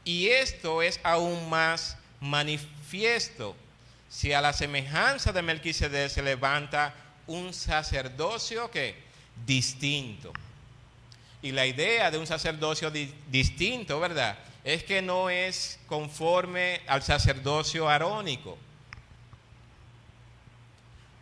Y 0.06 0.30
esto 0.30 0.82
es 0.82 1.02
aún 1.04 1.50
más 1.50 1.98
manifiesto, 2.22 3.54
si 4.08 4.32
a 4.32 4.40
la 4.40 4.54
semejanza 4.54 5.34
de 5.34 5.42
Melquisedec 5.42 6.10
se 6.10 6.24
levanta 6.24 6.96
un 7.28 7.54
sacerdocio 7.54 8.72
que 8.72 8.96
distinto. 9.46 10.32
Y 11.42 11.52
la 11.52 11.66
idea 11.66 12.10
de 12.10 12.18
un 12.18 12.28
sacerdocio 12.28 12.92
distinto, 13.28 14.00
¿verdad? 14.00 14.38
Es 14.64 14.84
que 14.84 15.02
no 15.02 15.30
es 15.30 15.80
conforme 15.88 16.82
al 16.88 17.04
sacerdocio 17.04 17.88
arónico 17.88 18.58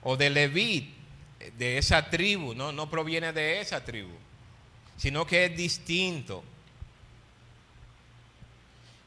o 0.04 0.16
de 0.16 0.30
Levit, 0.30 0.96
de 1.58 1.78
esa 1.78 2.10
tribu, 2.10 2.54
no, 2.54 2.72
no 2.72 2.90
proviene 2.90 3.34
de 3.34 3.60
esa 3.60 3.84
tribu, 3.84 4.14
sino 4.98 5.26
que 5.26 5.46
es 5.46 5.58
distinto. 5.58 6.44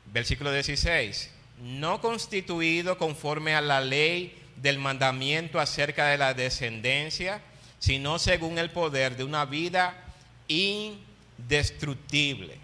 Versículo 0.06 0.52
16, 0.52 1.30
no 1.60 2.00
constituido 2.00 2.98
conforme 2.98 3.54
a 3.54 3.60
la 3.60 3.80
ley 3.80 4.36
del 4.56 4.78
mandamiento 4.78 5.60
acerca 5.60 6.06
de 6.06 6.18
la 6.18 6.34
descendencia, 6.34 7.42
sino 7.78 8.18
según 8.18 8.58
el 8.58 8.70
poder 8.70 9.16
de 9.16 9.24
una 9.24 9.44
vida 9.44 10.04
indestructible. 10.48 12.58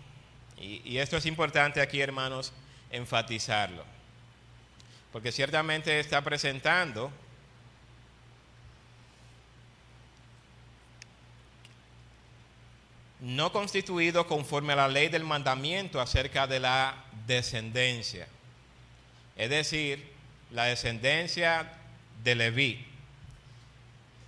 Y, 0.59 0.99
esto 0.99 1.17
es 1.17 1.27
importante 1.27 1.81
aquí, 1.81 2.01
hermanos, 2.01 2.53
enfatizarlo. 2.91 3.85
Porque 5.13 5.31
ciertamente 5.31 6.01
está 6.01 6.23
presentando 6.23 7.13
no 13.21 13.53
constituido 13.53 14.27
conforme 14.27 14.73
a 14.73 14.77
la 14.77 14.89
ley 14.89 15.09
del 15.09 15.25
mandamiento 15.25 16.01
acerca 16.01 16.47
de 16.47 16.61
la 16.61 17.05
descendencia. 17.27 18.27
Es 19.37 19.51
decir, 19.51 20.13
la 20.51 20.65
descendencia 20.65 21.73
de 22.23 22.35
Leví 22.35 22.87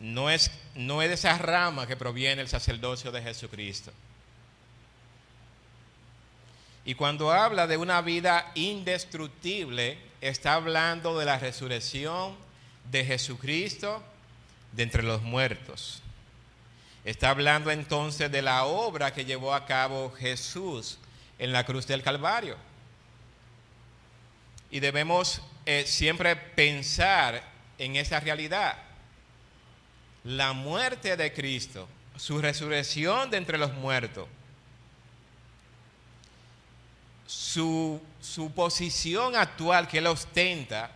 no 0.00 0.30
es, 0.30 0.50
no 0.76 1.02
es 1.02 1.08
de 1.08 1.14
esa 1.14 1.36
rama 1.38 1.86
que 1.86 1.96
proviene 1.96 2.42
el 2.42 2.48
sacerdocio 2.48 3.10
de 3.10 3.22
Jesucristo. 3.22 3.92
Y 6.84 6.94
cuando 6.94 7.32
habla 7.32 7.66
de 7.66 7.76
una 7.76 8.00
vida 8.00 8.52
indestructible, 8.54 9.98
está 10.20 10.54
hablando 10.54 11.18
de 11.18 11.24
la 11.24 11.38
resurrección 11.38 12.36
de 12.90 13.04
Jesucristo 13.04 14.02
de 14.72 14.84
entre 14.84 15.02
los 15.02 15.22
muertos. 15.22 16.02
Está 17.04 17.30
hablando 17.30 17.70
entonces 17.70 18.30
de 18.30 18.42
la 18.42 18.64
obra 18.64 19.12
que 19.12 19.24
llevó 19.24 19.54
a 19.54 19.64
cabo 19.64 20.12
Jesús 20.12 20.98
en 21.38 21.52
la 21.52 21.64
cruz 21.64 21.86
del 21.86 22.02
Calvario. 22.02 22.56
Y 24.70 24.80
debemos 24.80 25.40
eh, 25.64 25.84
siempre 25.86 26.36
pensar 26.36 27.42
en 27.78 27.96
esa 27.96 28.20
realidad. 28.20 28.85
La 30.26 30.52
muerte 30.52 31.16
de 31.16 31.32
Cristo, 31.32 31.88
su 32.16 32.40
resurrección 32.40 33.30
de 33.30 33.36
entre 33.36 33.58
los 33.58 33.72
muertos, 33.74 34.28
su, 37.26 38.00
su 38.20 38.50
posición 38.50 39.36
actual 39.36 39.88
que 39.88 39.98
él 39.98 40.06
ostenta, 40.06 40.90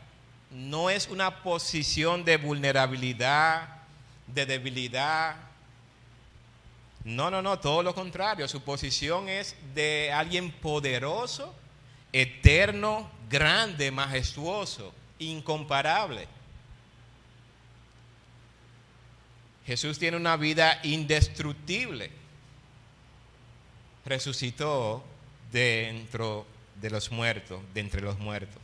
no 0.50 0.90
es 0.90 1.08
una 1.08 1.42
posición 1.42 2.24
de 2.24 2.36
vulnerabilidad, 2.36 3.68
de 4.26 4.46
debilidad, 4.46 5.36
no, 7.04 7.30
no, 7.30 7.40
no, 7.40 7.58
todo 7.58 7.82
lo 7.82 7.94
contrario. 7.94 8.46
Su 8.46 8.62
posición 8.62 9.28
es 9.28 9.56
de 9.74 10.12
alguien 10.12 10.50
poderoso, 10.50 11.54
eterno, 12.12 13.10
grande, 13.28 13.90
majestuoso, 13.90 14.92
incomparable. 15.18 16.28
Jesús 19.70 20.00
tiene 20.00 20.16
una 20.16 20.36
vida 20.36 20.80
indestructible. 20.82 22.10
Resucitó 24.04 25.04
dentro 25.52 26.44
de 26.74 26.90
los 26.90 27.12
muertos, 27.12 27.62
de 27.72 27.78
entre 27.78 28.00
los 28.00 28.18
muertos. 28.18 28.60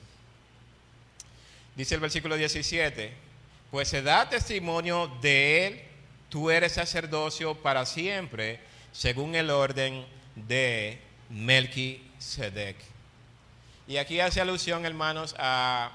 Dice 1.76 1.94
el 1.94 2.00
versículo 2.00 2.34
17, 2.36 3.12
pues 3.70 3.86
se 3.86 4.02
da 4.02 4.28
testimonio 4.28 5.06
de 5.22 5.66
él 5.68 5.82
tú 6.28 6.50
eres 6.50 6.72
sacerdocio 6.72 7.54
para 7.54 7.86
siempre, 7.86 8.58
según 8.90 9.36
el 9.36 9.50
orden 9.50 10.04
de 10.34 10.98
Melquisedec. 11.30 12.78
Y 13.86 13.98
aquí 13.98 14.18
hace 14.18 14.40
alusión, 14.40 14.84
hermanos, 14.84 15.36
a 15.38 15.92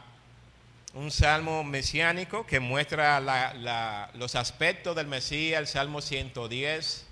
un 0.93 1.09
salmo 1.09 1.63
mesiánico 1.63 2.45
que 2.45 2.59
muestra 2.59 3.19
los 4.13 4.35
aspectos 4.35 4.95
del 4.95 5.07
Mesías, 5.07 5.59
el 5.59 5.67
Salmo 5.67 6.01
110, 6.01 7.05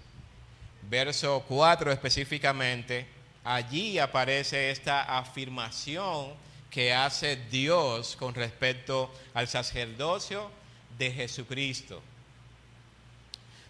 verso 0.90 1.46
4 1.48 1.92
específicamente. 1.92 3.08
Allí 3.44 4.00
aparece 4.00 4.70
esta 4.72 5.18
afirmación 5.18 6.34
que 6.70 6.94
hace 6.94 7.38
Dios 7.50 8.16
con 8.18 8.36
respecto 8.36 9.14
al 9.34 9.48
sacerdocio 9.48 10.52
de 10.98 11.12
Jesucristo. 11.12 12.02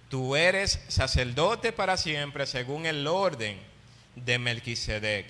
Tú 0.09 0.35
eres 0.35 0.79
sacerdote 0.87 1.71
para 1.71 1.95
siempre 1.95 2.47
según 2.47 2.87
el 2.87 3.05
orden 3.05 3.59
de 4.15 4.39
Melquisedec. 4.39 5.27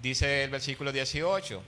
Dice 0.00 0.44
el 0.44 0.50
versículo 0.50 0.92
18, 0.92 1.62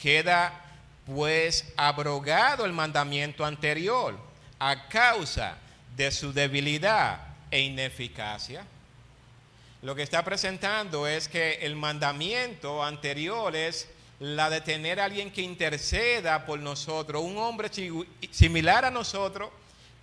queda 0.00 0.64
pues 1.06 1.72
abrogado 1.76 2.64
el 2.64 2.72
mandamiento 2.72 3.44
anterior 3.44 4.18
a 4.58 4.88
causa 4.88 5.56
de 5.96 6.10
su 6.10 6.32
debilidad 6.32 7.20
e 7.50 7.60
ineficacia. 7.60 8.64
Lo 9.82 9.94
que 9.94 10.02
está 10.02 10.24
presentando 10.24 11.06
es 11.06 11.28
que 11.28 11.54
el 11.62 11.74
mandamiento 11.74 12.82
anterior 12.84 13.56
es 13.56 13.88
la 14.18 14.50
de 14.50 14.60
tener 14.60 15.00
a 15.00 15.06
alguien 15.06 15.30
que 15.30 15.40
interceda 15.40 16.44
por 16.44 16.60
nosotros, 16.60 17.22
un 17.22 17.38
hombre 17.38 17.70
similar 18.30 18.84
a 18.84 18.90
nosotros 18.90 19.50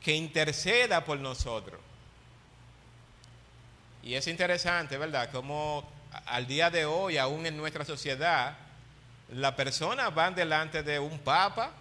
que 0.03 0.15
interceda 0.15 1.05
por 1.05 1.19
nosotros. 1.19 1.79
Y 4.01 4.15
es 4.15 4.27
interesante, 4.27 4.97
¿verdad? 4.97 5.29
Como 5.31 5.87
al 6.25 6.47
día 6.47 6.71
de 6.71 6.85
hoy, 6.85 7.17
aún 7.17 7.45
en 7.45 7.57
nuestra 7.57 7.85
sociedad, 7.85 8.57
las 9.33 9.53
personas 9.53 10.13
van 10.13 10.35
delante 10.35 10.83
de 10.83 10.99
un 10.99 11.19
papa 11.19 11.71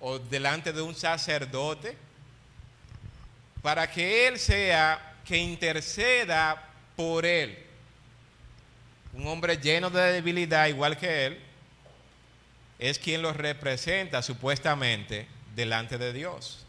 o 0.00 0.18
delante 0.18 0.72
de 0.72 0.82
un 0.82 0.94
sacerdote 0.94 1.96
para 3.62 3.90
que 3.90 4.28
él 4.28 4.38
sea 4.38 5.16
que 5.24 5.36
interceda 5.36 6.62
por 6.96 7.24
él. 7.24 7.64
Un 9.14 9.26
hombre 9.26 9.56
lleno 9.56 9.90
de 9.90 10.12
debilidad, 10.12 10.68
igual 10.68 10.96
que 10.96 11.26
él, 11.26 11.40
es 12.78 12.98
quien 12.98 13.22
lo 13.22 13.32
representa 13.32 14.22
supuestamente 14.22 15.26
delante 15.54 15.98
de 15.98 16.12
Dios. 16.12 16.64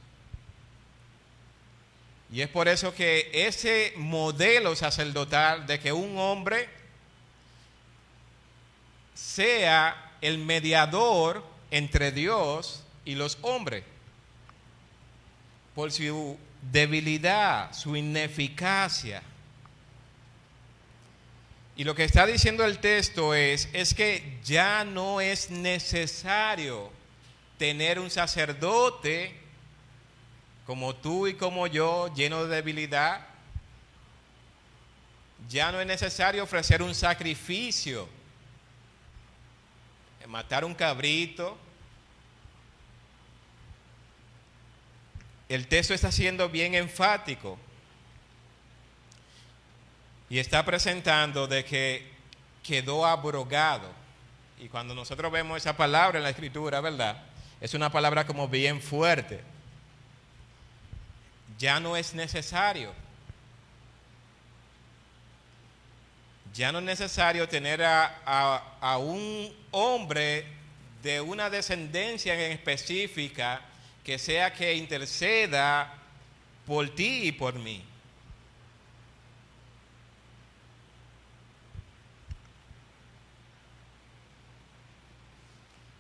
Y 2.31 2.41
es 2.41 2.47
por 2.47 2.67
eso 2.67 2.93
que 2.93 3.29
ese 3.33 3.93
modelo 3.97 4.75
sacerdotal 4.75 5.65
de 5.67 5.79
que 5.79 5.91
un 5.91 6.17
hombre 6.17 6.69
sea 9.19 10.13
el 10.21 10.37
mediador 10.37 11.43
entre 11.71 12.11
Dios 12.11 12.83
y 13.05 13.15
los 13.15 13.37
hombres, 13.41 13.83
por 15.75 15.91
su 15.91 16.37
debilidad, 16.71 17.73
su 17.73 17.95
ineficacia. 17.95 19.21
Y 21.75 21.83
lo 21.83 21.95
que 21.95 22.03
está 22.03 22.25
diciendo 22.25 22.65
el 22.65 22.79
texto 22.79 23.33
es, 23.33 23.69
es 23.73 23.93
que 23.93 24.39
ya 24.43 24.83
no 24.83 25.21
es 25.21 25.49
necesario 25.49 26.91
tener 27.57 27.99
un 27.99 28.09
sacerdote 28.09 29.33
como 30.65 30.95
tú 30.95 31.27
y 31.27 31.33
como 31.33 31.67
yo, 31.67 32.13
lleno 32.13 32.45
de 32.45 32.55
debilidad. 32.57 33.25
Ya 35.47 35.71
no 35.71 35.79
es 35.81 35.87
necesario 35.87 36.43
ofrecer 36.43 36.81
un 36.81 36.93
sacrificio, 36.93 38.07
matar 40.29 40.63
un 40.63 40.75
cabrito. 40.75 41.57
El 45.49 45.67
texto 45.67 45.93
está 45.93 46.11
siendo 46.11 46.47
bien 46.47 46.75
enfático 46.75 47.57
y 50.29 50.37
está 50.37 50.63
presentando 50.63 51.47
de 51.47 51.65
que 51.65 52.07
quedó 52.63 53.05
abrogado. 53.05 53.91
Y 54.59 54.67
cuando 54.69 54.93
nosotros 54.93 55.31
vemos 55.31 55.57
esa 55.57 55.75
palabra 55.75 56.19
en 56.19 56.23
la 56.23 56.29
escritura, 56.29 56.79
¿verdad? 56.79 57.23
es 57.59 57.73
una 57.73 57.91
palabra 57.91 58.25
como 58.25 58.47
bien 58.47 58.81
fuerte. 58.81 59.41
Ya 61.57 61.79
no 61.79 61.97
es 61.97 62.13
necesario. 62.13 62.93
Ya 66.59 66.73
no 66.73 66.79
es 66.79 66.83
necesario 66.83 67.47
tener 67.47 67.81
a, 67.81 68.97
un 68.99 69.49
hombre 69.71 70.45
de 71.01 71.21
una 71.21 71.49
descendencia 71.49 72.33
en 72.33 72.51
específica 72.51 73.61
que 74.03 74.19
sea 74.19 74.51
que 74.51 74.73
interceda 74.73 75.93
por 76.65 76.93
ti 76.93 77.29
y 77.29 77.31
por 77.31 77.53
mí. 77.53 77.81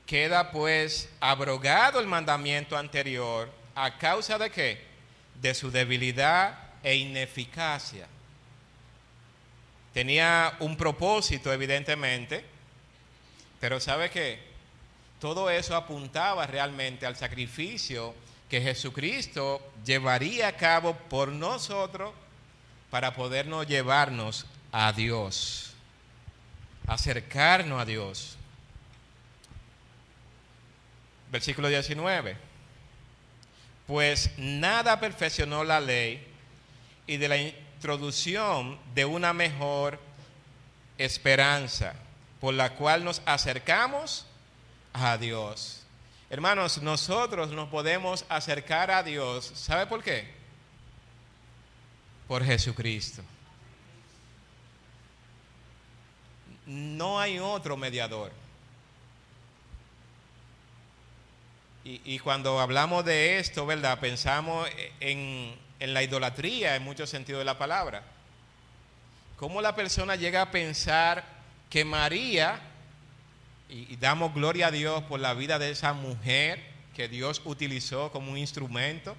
Queda 0.05 0.51
pues 0.51 1.07
abrogado 1.21 2.01
el 2.01 2.07
mandamiento 2.07 2.75
anterior 2.75 3.49
a 3.75 3.97
causa 3.97 4.37
de 4.37 4.49
qué? 4.49 4.85
De 5.35 5.53
su 5.53 5.71
debilidad 5.71 6.59
e 6.83 6.97
ineficacia. 6.97 8.09
Tenía 9.93 10.55
un 10.59 10.77
propósito, 10.77 11.51
evidentemente, 11.51 12.45
pero 13.59 13.79
¿sabe 13.79 14.09
qué? 14.09 14.39
Todo 15.19 15.49
eso 15.49 15.75
apuntaba 15.75 16.47
realmente 16.47 17.05
al 17.05 17.15
sacrificio 17.15 18.15
que 18.49 18.61
Jesucristo 18.61 19.61
llevaría 19.85 20.47
a 20.47 20.55
cabo 20.55 20.95
por 20.95 21.29
nosotros 21.29 22.13
para 22.89 23.13
podernos 23.13 23.67
llevarnos 23.67 24.45
a 24.71 24.91
Dios, 24.93 25.73
acercarnos 26.87 27.81
a 27.81 27.85
Dios. 27.85 28.37
Versículo 31.31 31.67
19. 31.67 32.37
Pues 33.85 34.31
nada 34.37 34.99
perfeccionó 34.99 35.63
la 35.63 35.79
ley 35.79 36.25
y 37.05 37.17
de 37.17 37.27
la 37.27 37.37
introducción 37.79 38.77
de 38.93 39.05
una 39.05 39.31
mejor 39.31 39.97
esperanza, 40.97 41.93
por 42.41 42.53
la 42.53 42.75
cual 42.75 43.05
nos 43.05 43.21
acercamos 43.25 44.25
a 44.91 45.17
Dios. 45.17 45.83
Hermanos, 46.29 46.81
nosotros 46.81 47.51
nos 47.51 47.69
podemos 47.69 48.25
acercar 48.27 48.91
a 48.91 49.01
Dios. 49.01 49.53
¿Sabe 49.55 49.85
por 49.85 50.03
qué? 50.03 50.27
Por 52.27 52.43
Jesucristo. 52.43 53.23
No 56.65 57.17
hay 57.17 57.39
otro 57.39 57.77
mediador. 57.77 58.33
Y, 61.85 62.01
y, 62.03 62.19
cuando 62.19 62.59
hablamos 62.59 63.05
de 63.05 63.39
esto, 63.39 63.65
¿verdad? 63.65 64.01
Pensamos 64.01 64.69
en, 64.99 65.55
en 65.79 65.93
la 65.93 66.03
idolatría 66.03 66.75
en 66.75 66.83
muchos 66.83 67.09
sentidos 67.09 67.39
de 67.39 67.45
la 67.45 67.57
palabra. 67.57 68.03
¿Cómo 69.37 69.61
la 69.61 69.75
persona 69.75 70.15
llega 70.15 70.41
a 70.41 70.51
pensar 70.51 71.23
que 71.69 71.85
María 71.85 72.59
y, 73.69 73.95
damos 73.97 74.33
gloria 74.33 74.67
a 74.67 74.71
Dios 74.71 75.03
por 75.03 75.19
la 75.19 75.33
vida 75.33 75.59
de 75.59 75.69
esa 75.69 75.93
mujer 75.93 76.59
que 76.95 77.07
Dios 77.07 77.41
utilizó 77.45 78.11
como 78.11 78.31
un 78.31 78.37
instrumento. 78.37 79.15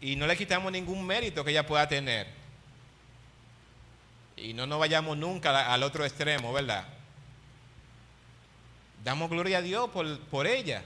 Y 0.00 0.16
no 0.16 0.26
le 0.26 0.36
quitamos 0.36 0.72
ningún 0.72 1.04
mérito 1.04 1.44
que 1.44 1.50
ella 1.50 1.66
pueda 1.66 1.88
tener. 1.88 2.28
Y 4.36 4.54
no 4.54 4.66
nos 4.66 4.78
vayamos 4.78 5.16
nunca 5.16 5.72
al 5.72 5.82
otro 5.82 6.04
extremo, 6.04 6.52
¿verdad? 6.52 6.86
Damos 9.04 9.28
gloria 9.28 9.58
a 9.58 9.62
Dios 9.62 9.90
por, 9.90 10.18
por 10.20 10.46
ella. 10.46 10.84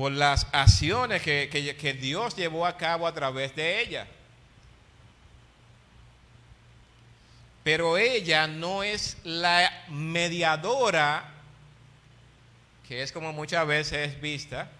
Por 0.00 0.12
las 0.12 0.46
acciones 0.52 1.20
que, 1.20 1.50
que 1.78 1.92
Dios 1.92 2.34
llevó 2.34 2.64
a 2.64 2.78
cabo 2.78 3.06
a 3.06 3.12
través 3.12 3.54
de 3.54 3.82
ella. 3.82 4.06
pero 7.62 7.98
ella 7.98 8.46
no 8.46 8.82
es 8.82 9.18
la 9.24 9.84
mediadora, 9.88 11.24
que 12.88 13.02
es 13.02 13.12
como 13.12 13.32
muchas 13.32 13.66
veces 13.66 14.08
es 14.08 14.20
vista, 14.20 14.70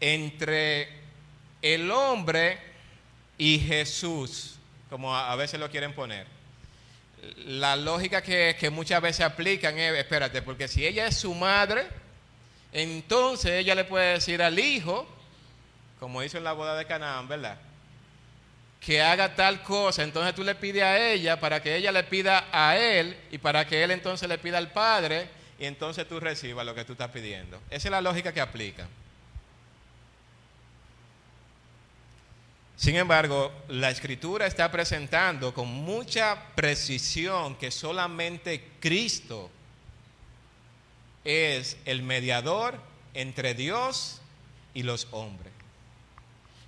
entre 0.00 0.88
el 1.62 1.90
hombre 1.90 2.58
y 3.38 3.58
Jesús, 3.60 4.56
como 4.88 5.14
a 5.16 5.34
veces 5.36 5.60
lo 5.60 5.70
quieren 5.70 5.94
poner. 5.94 6.26
La 7.36 7.76
lógica 7.76 8.22
que, 8.22 8.56
que 8.58 8.70
muchas 8.70 9.00
veces 9.00 9.24
aplican 9.24 9.78
es, 9.78 9.94
espérate, 9.94 10.42
porque 10.42 10.68
si 10.68 10.84
ella 10.84 11.06
es 11.06 11.18
su 11.18 11.34
madre, 11.34 11.86
entonces 12.72 13.52
ella 13.52 13.74
le 13.74 13.84
puede 13.84 14.14
decir 14.14 14.42
al 14.42 14.58
hijo, 14.58 15.06
como 15.98 16.22
hizo 16.22 16.38
en 16.38 16.44
la 16.44 16.52
boda 16.52 16.76
de 16.76 16.86
Canaán, 16.86 17.28
¿verdad? 17.28 17.58
que 18.80 19.02
haga 19.02 19.34
tal 19.34 19.62
cosa, 19.62 20.02
entonces 20.02 20.34
tú 20.34 20.42
le 20.42 20.54
pides 20.54 20.82
a 20.82 20.98
ella 20.98 21.38
para 21.38 21.62
que 21.62 21.76
ella 21.76 21.92
le 21.92 22.02
pida 22.02 22.48
a 22.50 22.78
él 22.78 23.14
y 23.30 23.36
para 23.36 23.66
que 23.66 23.84
él 23.84 23.90
entonces 23.90 24.26
le 24.26 24.38
pida 24.38 24.56
al 24.56 24.72
Padre 24.72 25.28
y 25.58 25.66
entonces 25.66 26.08
tú 26.08 26.18
recibas 26.18 26.64
lo 26.64 26.74
que 26.74 26.86
tú 26.86 26.92
estás 26.92 27.10
pidiendo. 27.10 27.60
Esa 27.68 27.88
es 27.88 27.92
la 27.92 28.00
lógica 28.00 28.32
que 28.32 28.40
aplica. 28.40 28.88
Sin 32.74 32.96
embargo, 32.96 33.52
la 33.68 33.90
escritura 33.90 34.46
está 34.46 34.72
presentando 34.72 35.52
con 35.52 35.68
mucha 35.68 36.46
precisión 36.54 37.56
que 37.56 37.70
solamente 37.70 38.70
Cristo 38.80 39.50
es 41.24 41.76
el 41.84 42.02
mediador 42.02 42.80
entre 43.14 43.54
Dios 43.54 44.20
y 44.74 44.82
los 44.82 45.08
hombres. 45.10 45.52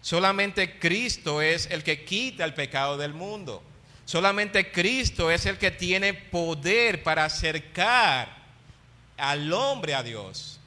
Solamente 0.01 0.79
Cristo 0.79 1.41
es 1.41 1.67
el 1.71 1.85
que 1.85 2.05
quita 2.05 2.45
el 2.45 2.55
pecado 2.55 2.97
del 2.97 3.15
mundo. 3.15 3.63
Solamente 4.05 4.73
Cristo 4.73 5.31
es 5.31 5.47
el 5.47 5.59
que 5.59 5.71
tiene 5.71 6.13
poder 6.13 7.03
para 7.03 7.25
acercar 7.25 8.37
al 9.17 9.53
hombre 9.53 9.95
a 9.95 10.03
Dios. 10.03 10.59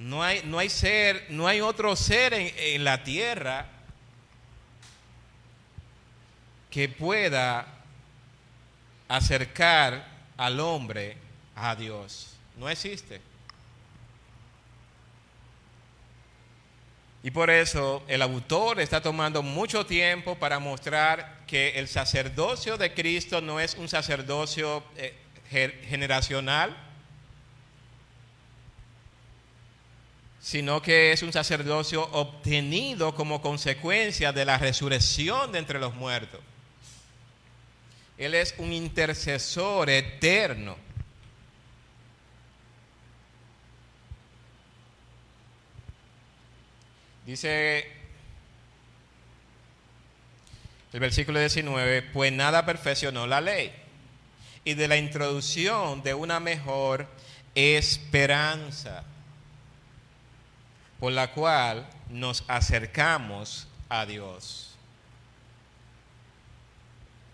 No 0.00 0.24
hay, 0.24 0.42
no 0.44 0.58
hay 0.58 0.70
ser, 0.70 1.26
no 1.28 1.46
hay 1.46 1.60
otro 1.60 1.94
ser 1.94 2.34
en, 2.34 2.52
en 2.56 2.84
la 2.84 3.04
tierra 3.04 3.66
que 6.70 6.88
pueda 6.88 7.66
acercar 9.08 10.09
al 10.40 10.58
hombre 10.58 11.18
a 11.54 11.76
Dios. 11.76 12.34
No 12.56 12.70
existe. 12.70 13.20
Y 17.22 17.30
por 17.30 17.50
eso 17.50 18.02
el 18.08 18.22
autor 18.22 18.80
está 18.80 19.02
tomando 19.02 19.42
mucho 19.42 19.84
tiempo 19.84 20.36
para 20.36 20.58
mostrar 20.58 21.44
que 21.46 21.78
el 21.78 21.88
sacerdocio 21.88 22.78
de 22.78 22.94
Cristo 22.94 23.42
no 23.42 23.60
es 23.60 23.74
un 23.74 23.86
sacerdocio 23.86 24.82
eh, 24.96 25.14
generacional, 25.90 26.74
sino 30.40 30.80
que 30.80 31.12
es 31.12 31.22
un 31.22 31.34
sacerdocio 31.34 32.02
obtenido 32.12 33.14
como 33.14 33.42
consecuencia 33.42 34.32
de 34.32 34.46
la 34.46 34.56
resurrección 34.56 35.52
de 35.52 35.58
entre 35.58 35.78
los 35.78 35.94
muertos. 35.94 36.40
Él 38.20 38.36
es 38.36 38.54
un 38.58 38.72
intercesor 38.72 39.90
eterno 39.90 40.76
Dice 47.30 47.86
el 50.92 50.98
versículo 50.98 51.38
19, 51.38 52.02
pues 52.02 52.32
nada 52.32 52.66
perfeccionó 52.66 53.24
la 53.28 53.40
ley 53.40 53.72
y 54.64 54.74
de 54.74 54.88
la 54.88 54.96
introducción 54.96 56.02
de 56.02 56.12
una 56.12 56.40
mejor 56.40 57.06
esperanza 57.54 59.04
por 60.98 61.12
la 61.12 61.30
cual 61.30 61.88
nos 62.08 62.42
acercamos 62.48 63.68
a 63.88 64.06
Dios. 64.06 64.69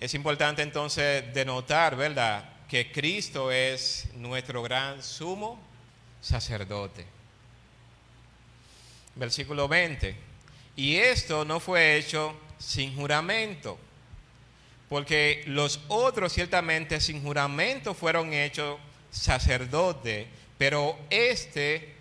Es 0.01 0.14
importante 0.14 0.62
entonces 0.62 1.32
denotar, 1.32 1.97
¿verdad?, 1.97 2.44
que 2.68 2.90
Cristo 2.90 3.53
es 3.53 4.09
nuestro 4.14 4.62
gran 4.62 5.03
sumo 5.03 5.59
sacerdote 6.20 7.16
versículo 9.16 9.66
20. 9.66 10.14
Y 10.76 10.97
esto 10.97 11.44
no 11.44 11.59
fue 11.59 11.97
hecho 11.97 12.34
sin 12.59 12.94
juramento, 12.94 13.78
porque 14.88 15.42
los 15.47 15.80
otros 15.88 16.32
ciertamente 16.32 17.01
sin 17.01 17.22
juramento 17.22 17.94
fueron 17.94 18.32
hechos 18.32 18.78
sacerdote, 19.11 20.28
pero 20.59 20.99
este 21.11 21.97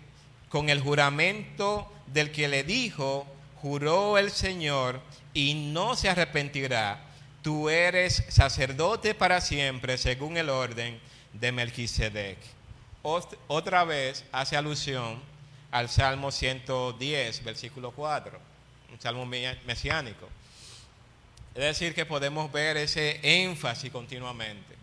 con 0.48 0.68
el 0.70 0.80
juramento 0.80 1.90
del 2.06 2.30
que 2.30 2.48
le 2.48 2.62
dijo, 2.62 3.26
juró 3.60 4.16
el 4.16 4.30
Señor 4.30 5.00
y 5.34 5.54
no 5.54 5.96
se 5.96 6.08
arrepentirá. 6.08 7.02
Tú 7.46 7.68
eres 7.68 8.24
sacerdote 8.28 9.14
para 9.14 9.40
siempre 9.40 9.98
según 9.98 10.36
el 10.36 10.50
orden 10.50 10.98
de 11.32 11.52
Melquisedec. 11.52 12.38
Otra 13.02 13.84
vez 13.84 14.24
hace 14.32 14.56
alusión 14.56 15.22
al 15.70 15.88
Salmo 15.88 16.32
110, 16.32 17.44
versículo 17.44 17.92
4, 17.92 18.36
un 18.90 19.00
salmo 19.00 19.24
mesiánico. 19.26 20.28
Es 21.54 21.62
decir, 21.62 21.94
que 21.94 22.04
podemos 22.04 22.50
ver 22.50 22.78
ese 22.78 23.20
énfasis 23.22 23.92
continuamente. 23.92 24.74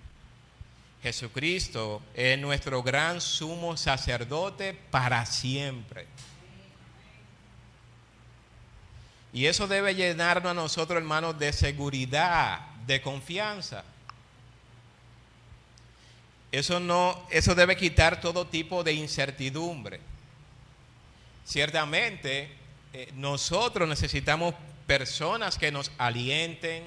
Jesucristo 1.01 2.01
es 2.13 2.39
nuestro 2.39 2.81
gran 2.81 3.19
sumo 3.19 3.75
sacerdote 3.75 4.73
para 4.89 5.25
siempre. 5.25 6.07
Y 9.33 9.47
eso 9.47 9.67
debe 9.67 9.95
llenarnos 9.95 10.51
a 10.51 10.53
nosotros, 10.53 10.97
hermanos, 10.97 11.39
de 11.39 11.51
seguridad, 11.51 12.59
de 12.85 13.01
confianza. 13.01 13.83
Eso 16.51 16.79
no, 16.79 17.25
eso 17.31 17.55
debe 17.55 17.75
quitar 17.75 18.21
todo 18.21 18.45
tipo 18.45 18.83
de 18.83 18.93
incertidumbre. 18.93 19.99
Ciertamente, 21.45 22.51
eh, 22.93 23.11
nosotros 23.15 23.89
necesitamos 23.89 24.53
personas 24.85 25.57
que 25.57 25.71
nos 25.71 25.91
alienten, 25.97 26.83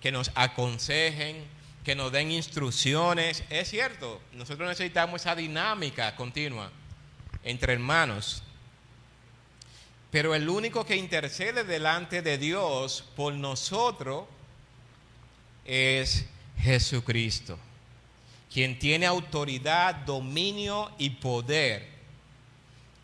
que 0.00 0.10
nos 0.10 0.30
aconsejen, 0.34 1.44
que 1.84 1.94
nos 1.94 2.10
den 2.10 2.32
instrucciones. 2.32 3.44
Es 3.50 3.68
cierto, 3.68 4.20
nosotros 4.32 4.66
necesitamos 4.66 5.20
esa 5.20 5.34
dinámica 5.34 6.16
continua 6.16 6.70
entre 7.44 7.74
hermanos. 7.74 8.42
Pero 10.12 10.34
el 10.34 10.46
único 10.50 10.84
que 10.84 10.94
intercede 10.94 11.64
delante 11.64 12.20
de 12.20 12.36
Dios 12.36 13.02
por 13.16 13.32
nosotros 13.32 14.26
es 15.64 16.26
Jesucristo, 16.58 17.58
quien 18.52 18.78
tiene 18.78 19.06
autoridad, 19.06 19.94
dominio 19.94 20.92
y 20.98 21.08
poder. 21.08 21.88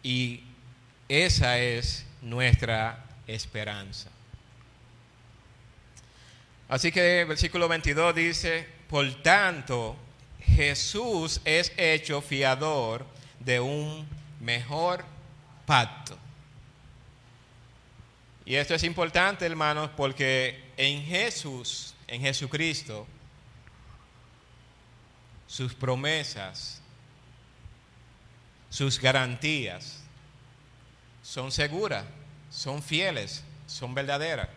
Y 0.03 0.43
esa 1.09 1.59
es 1.59 2.05
nuestra 2.21 3.07
esperanza. 3.27 4.11
Así 6.69 6.93
que 6.93 7.25
versículo 7.25 7.69
22 7.69 8.15
dice, 8.15 8.69
por 8.87 9.11
tanto, 9.23 9.97
Jesús 10.43 11.41
es 11.47 11.73
hecho 11.79 12.21
fiador 12.21 13.07
de 13.41 13.61
un 13.61 14.07
mejor 14.41 15.07
pacto. 15.65 16.28
Y 18.49 18.57
esto 18.57 18.75
es 18.75 18.83
importante, 18.83 19.45
hermanos, 19.45 19.91
porque 19.95 20.73
en 20.79 21.05
Jesús, 21.05 21.95
en 22.07 22.23
Jesucristo, 22.23 23.07
sus 25.47 25.75
promesas, 25.75 26.81
sus 28.71 28.99
garantías 28.99 30.03
son 31.23 31.53
seguras, 31.53 32.07
son 32.51 32.83
fieles, 32.83 33.45
son 33.67 33.95
verdaderas. 33.95 34.49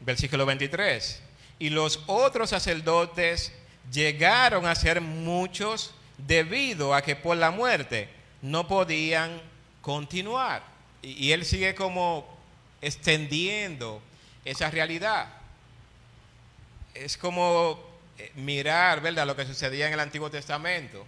Versículo 0.00 0.46
23. 0.46 1.22
Y 1.58 1.68
los 1.68 2.02
otros 2.06 2.48
sacerdotes 2.48 3.52
llegaron 3.92 4.64
a 4.64 4.74
ser 4.74 5.02
muchos 5.02 5.92
debido 6.26 6.94
a 6.94 7.02
que 7.02 7.16
por 7.16 7.36
la 7.36 7.50
muerte 7.50 8.08
no 8.42 8.66
podían 8.66 9.40
continuar. 9.80 10.62
Y, 11.02 11.32
él 11.32 11.44
sigue 11.44 11.74
como 11.74 12.26
extendiendo 12.80 14.02
esa 14.44 14.70
realidad. 14.70 15.28
Es 16.94 17.16
como 17.16 17.80
eh, 18.18 18.32
mirar, 18.34 19.00
¿verdad?, 19.00 19.26
lo 19.26 19.36
que 19.36 19.46
sucedía 19.46 19.86
en 19.86 19.94
el 19.94 20.00
Antiguo 20.00 20.30
Testamento. 20.30 21.06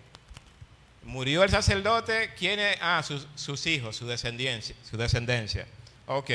Murió 1.04 1.42
el 1.42 1.50
sacerdote, 1.50 2.32
¿quiénes? 2.38 2.78
Ah, 2.80 3.02
sus, 3.02 3.26
sus 3.34 3.66
hijos, 3.66 3.96
su 3.96 4.06
descendencia, 4.06 4.76
su 4.88 4.96
descendencia. 4.96 5.66
Ok. 6.06 6.30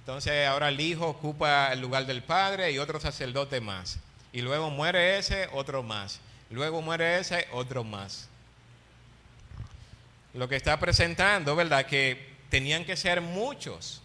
Entonces 0.00 0.46
ahora 0.46 0.68
el 0.68 0.80
hijo 0.80 1.06
ocupa 1.06 1.72
el 1.72 1.80
lugar 1.80 2.06
del 2.06 2.22
padre 2.22 2.70
y 2.72 2.78
otro 2.78 3.00
sacerdote 3.00 3.60
más. 3.60 3.98
Y 4.32 4.42
luego 4.42 4.70
muere 4.70 5.18
ese, 5.18 5.48
otro 5.52 5.82
más. 5.82 6.20
Luego 6.50 6.82
muere 6.82 7.18
ese, 7.18 7.46
otro 7.52 7.84
más. 7.84 8.28
Lo 10.34 10.48
que 10.48 10.56
está 10.56 10.78
presentando, 10.78 11.56
¿verdad? 11.56 11.86
Que 11.86 12.34
tenían 12.50 12.84
que 12.84 12.96
ser 12.96 13.20
muchos. 13.20 14.02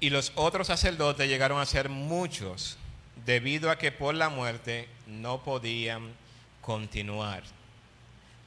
Y 0.00 0.10
los 0.10 0.32
otros 0.34 0.66
sacerdotes 0.66 1.28
llegaron 1.28 1.60
a 1.60 1.64
ser 1.64 1.88
muchos 1.88 2.76
debido 3.24 3.70
a 3.70 3.78
que 3.78 3.92
por 3.92 4.16
la 4.16 4.28
muerte 4.28 4.88
no 5.06 5.44
podían 5.44 6.12
continuar. 6.60 7.44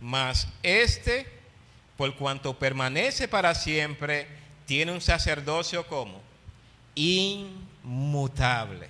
Mas 0.02 0.50
este, 0.64 1.26
por 1.98 2.16
cuanto 2.16 2.58
permanece 2.58 3.28
para 3.28 3.56
siempre, 3.56 4.28
tiene 4.66 4.92
un 4.92 5.02
sacerdocio 5.02 5.88
como 5.88 6.22
inmutable. 6.96 8.90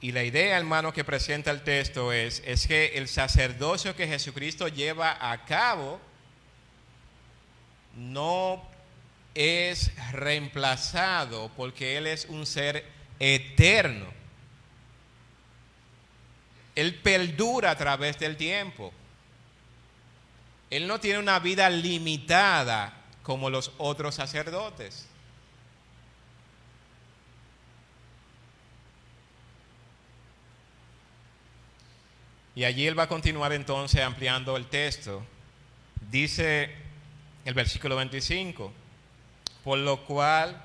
Y 0.00 0.12
la 0.12 0.22
idea, 0.22 0.56
hermano, 0.56 0.92
que 0.92 1.04
presenta 1.04 1.50
el 1.50 1.62
texto 1.62 2.12
es, 2.12 2.42
es 2.46 2.66
que 2.66 2.92
el 2.94 3.08
sacerdocio 3.08 3.96
que 3.96 4.06
Jesucristo 4.06 4.68
lleva 4.68 5.16
a 5.20 5.44
cabo 5.44 6.00
no 7.96 8.64
es 9.34 9.90
reemplazado 10.12 11.50
porque 11.56 11.96
Él 11.96 12.06
es 12.06 12.26
un 12.26 12.46
ser 12.46 12.84
eterno. 13.18 14.06
Él 16.76 16.94
perdura 16.94 17.72
a 17.72 17.76
través 17.76 18.18
del 18.20 18.36
tiempo. 18.36 18.92
Él 20.70 20.86
no 20.86 21.00
tiene 21.00 21.18
una 21.18 21.38
vida 21.38 21.68
limitada 21.70 22.94
como 23.22 23.50
los 23.50 23.72
otros 23.78 24.14
sacerdotes. 24.14 25.06
Y 32.54 32.64
allí 32.64 32.86
él 32.86 32.98
va 32.98 33.04
a 33.04 33.08
continuar 33.08 33.52
entonces 33.52 34.00
ampliando 34.02 34.56
el 34.56 34.66
texto. 34.66 35.24
Dice 36.10 36.74
el 37.44 37.54
versículo 37.54 37.96
25 37.96 38.72
por 39.68 39.78
lo 39.78 40.04
cual 40.06 40.60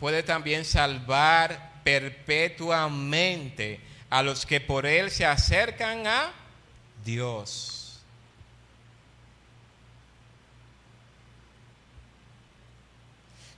puede 0.00 0.24
también 0.24 0.64
salvar 0.64 1.80
perpetuamente 1.84 3.80
a 4.10 4.20
los 4.24 4.44
que 4.44 4.60
por 4.60 4.84
él 4.84 5.12
se 5.12 5.24
acercan 5.24 6.08
a 6.08 6.32
Dios. 7.04 7.77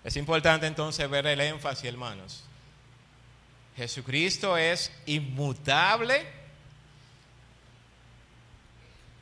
Es 0.04 0.16
importante 0.16 0.66
entonces 0.66 1.08
ver 1.10 1.26
el 1.26 1.40
énfasis, 1.40 1.84
hermanos. 1.84 2.44
Jesucristo 3.76 4.56
es 4.56 4.92
inmutable, 5.06 6.26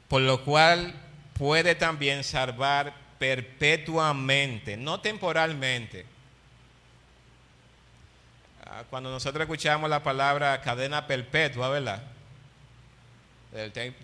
por 0.09 0.23
lo 0.23 0.45
cual 0.45 0.95
puede 1.35 1.75
también 1.75 2.25
salvar 2.25 2.95
perpetuamente, 3.19 4.77
no 4.77 5.01
temporalmente. 5.01 6.07
Ah, 8.65 8.85
cuando 8.89 9.11
nosotros 9.11 9.43
escuchamos 9.43 9.89
la 9.89 10.03
palabra 10.03 10.61
cadena 10.61 11.07
perpetua, 11.07 11.69
¿verdad? 11.69 12.03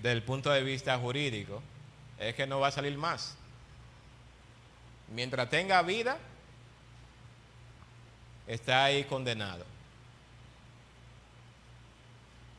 Del, 0.02 0.22
punto 0.22 0.50
de 0.50 0.62
vista 0.62 0.98
jurídico, 0.98 1.62
es 2.18 2.34
que 2.34 2.46
no 2.46 2.60
va 2.60 2.68
a 2.68 2.72
salir 2.72 2.96
más. 2.96 3.36
Mientras 5.14 5.50
tenga 5.50 5.82
vida, 5.82 6.16
está 8.46 8.84
ahí 8.84 9.04
condenado. 9.04 9.64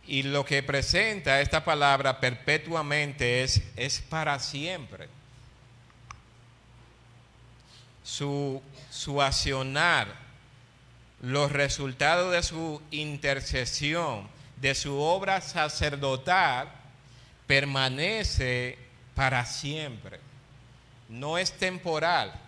Y 0.07 0.23
lo 0.23 0.45
que 0.45 0.61
presenta 0.61 1.41
esta 1.41 1.65
palabra 1.65 2.19
perpetuamente 2.19 3.43
es, 3.43 3.61
es 3.75 4.01
para 4.01 4.37
siempre 4.39 5.07
su, 8.03 8.61
su 8.91 9.21
accionar, 9.21 10.07
los 11.21 11.51
resultados 11.51 12.31
de 12.31 12.43
su 12.43 12.81
intercesión, 12.91 14.27
de 14.57 14.75
su 14.75 14.99
obra 14.99 15.41
sacerdotal, 15.41 16.71
permanece 17.47 18.77
para 19.15 19.43
siempre. 19.45 20.19
No 21.09 21.39
es 21.39 21.51
temporal. 21.53 22.44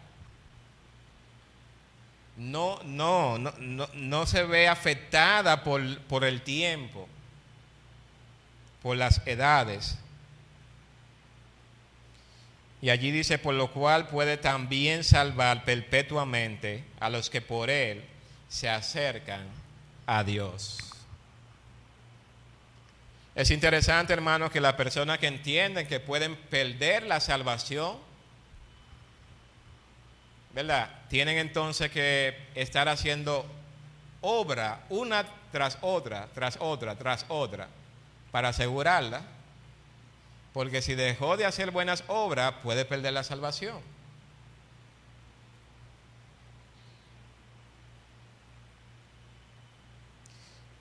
No, 2.38 2.80
no, 2.84 3.40
no, 3.40 3.52
no, 3.58 3.90
no 3.94 4.26
se 4.28 4.44
ve 4.44 4.68
afectada 4.68 5.64
por, 5.64 6.00
por 6.02 6.24
el 6.24 6.42
tiempo, 6.44 7.08
por 8.84 8.96
las 8.96 9.26
edades. 9.26 9.98
Y 12.82 12.92
allí 12.92 13.10
dice, 13.10 13.40
por 13.40 13.56
lo 13.56 13.72
cual 13.72 14.08
puede 14.08 14.38
también 14.38 15.04
salvar 15.04 15.66
perpetuamente 15.66 16.84
a 17.00 17.10
los 17.10 17.30
que 17.30 17.42
por 17.42 17.72
él 17.72 18.04
se 18.50 18.70
acercan 18.70 19.48
a 20.06 20.24
Dios. 20.24 20.78
Es 23.34 23.52
interesante, 23.52 24.14
hermanos, 24.14 24.52
que 24.52 24.62
las 24.62 24.74
personas 24.74 25.20
que 25.20 25.28
entienden 25.28 25.88
que 25.88 26.00
pueden 26.00 26.36
perder 26.36 27.04
la 27.04 27.20
salvación, 27.20 27.98
¿verdad? 30.54 30.90
Tienen 31.10 31.38
entonces 31.38 31.90
que 31.92 32.38
estar 32.56 32.90
haciendo 32.90 33.46
obra 34.22 34.84
una 34.90 35.26
tras 35.52 35.78
otra, 35.82 36.28
tras 36.34 36.58
otra, 36.60 36.96
tras 36.96 37.26
otra, 37.30 37.68
para 38.32 38.50
asegurarla, 38.50 39.22
porque 40.54 40.82
si 40.82 40.96
dejó 40.96 41.38
de 41.38 41.46
hacer 41.46 41.72
buenas 41.72 42.04
obras, 42.08 42.54
puede 42.64 42.84
perder 42.84 43.14
la 43.14 43.24
salvación. 43.24 43.80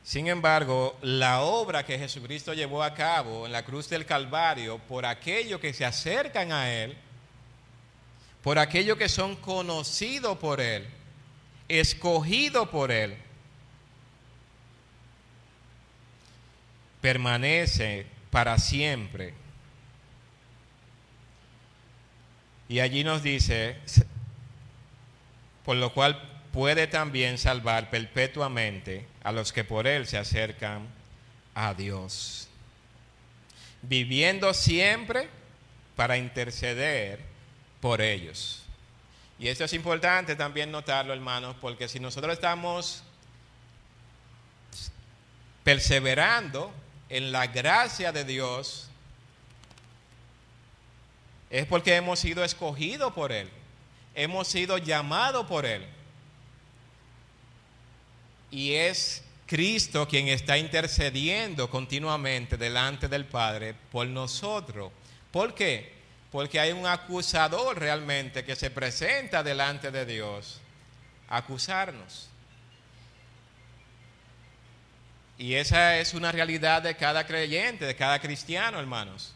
Sin 0.03 0.29
embargo, 0.29 0.97
la 1.03 1.43
obra 1.43 1.85
que 1.85 1.99
Jesucristo 1.99 2.55
llevó 2.55 2.83
a 2.83 2.95
cabo 2.95 3.45
en 3.45 3.51
la 3.51 3.65
cruz 3.65 3.89
del 3.89 4.07
Calvario 4.07 4.79
por 4.79 5.05
aquellos 5.05 5.61
que 5.61 5.75
se 5.75 5.85
acercan 5.85 6.53
a 6.53 6.73
Él, 6.73 6.97
por 8.47 8.61
aquellos 8.61 8.97
que 8.97 9.09
son 9.09 9.35
conocidos 9.35 10.39
por 10.39 10.61
Él, 10.61 10.87
escogidos 11.67 12.69
por 12.69 12.93
Él, 12.93 13.17
permanece 17.01 18.07
para 18.31 18.57
siempre. 18.61 19.35
Y 22.69 22.79
allí 22.79 23.03
nos 23.03 23.25
dice, 23.25 23.79
por 25.65 25.77
lo 25.77 25.93
cual 25.93 26.45
puede 26.53 26.87
también 26.87 27.39
salvar 27.39 27.91
perpetuamente 27.91 29.09
a 29.25 29.33
los 29.33 29.53
que 29.53 29.65
por 29.65 29.89
Él 29.89 30.07
se 30.07 30.19
acercan 30.19 30.87
a 31.53 31.75
Dios, 31.75 32.47
viviendo 33.83 34.55
siempre 34.55 35.29
para 35.97 36.17
interceder 36.17 37.35
por 37.87 38.03
ellos. 38.03 38.63
Y 39.39 39.47
esto 39.47 39.63
es 39.63 39.73
importante 39.73 40.35
también 40.35 40.73
notarlo, 40.73 41.13
hermanos, 41.13 41.55
porque 41.61 41.87
si 41.87 42.01
nosotros 42.01 42.33
estamos 42.33 43.05
perseverando 45.63 46.75
en 47.09 47.31
la 47.31 47.47
gracia 47.47 48.11
de 48.11 48.25
Dios, 48.25 48.89
es 51.49 51.65
porque 51.67 51.95
hemos 51.95 52.19
sido 52.19 52.43
escogidos 52.43 53.13
por 53.13 53.31
Él, 53.31 53.49
hemos 54.17 54.49
sido 54.49 54.79
llamados 54.79 55.47
por 55.47 55.65
Él. 55.65 55.87
Y 58.51 58.73
es 58.73 59.23
Cristo 59.47 60.09
quien 60.09 60.27
está 60.27 60.59
intercediendo 60.59 61.71
continuamente 61.71 62.57
delante 62.57 63.07
del 63.07 63.27
Padre 63.27 63.77
por 63.93 64.09
nosotros. 64.09 64.91
¿Por 65.31 65.55
qué? 65.55 65.96
Porque 66.31 66.61
hay 66.61 66.73
un 66.73 66.87
acusador 66.87 67.79
realmente 67.79 68.45
que 68.45 68.57
se 68.57 68.71
presenta 68.71 69.43
delante 69.43 69.91
de 69.91 70.05
Dios 70.05 70.61
a 71.29 71.39
acusarnos. 71.39 72.29
Y 75.39 75.55
esa 75.55 75.99
es 75.99 76.15
una 76.15 76.33
realidad 76.33 76.83
de 76.83 76.97
cada 76.97 77.27
creyente, 77.27 77.85
de 77.85 77.95
cada 77.95 78.19
cristiano, 78.21 78.81
hermanos. 78.81 79.35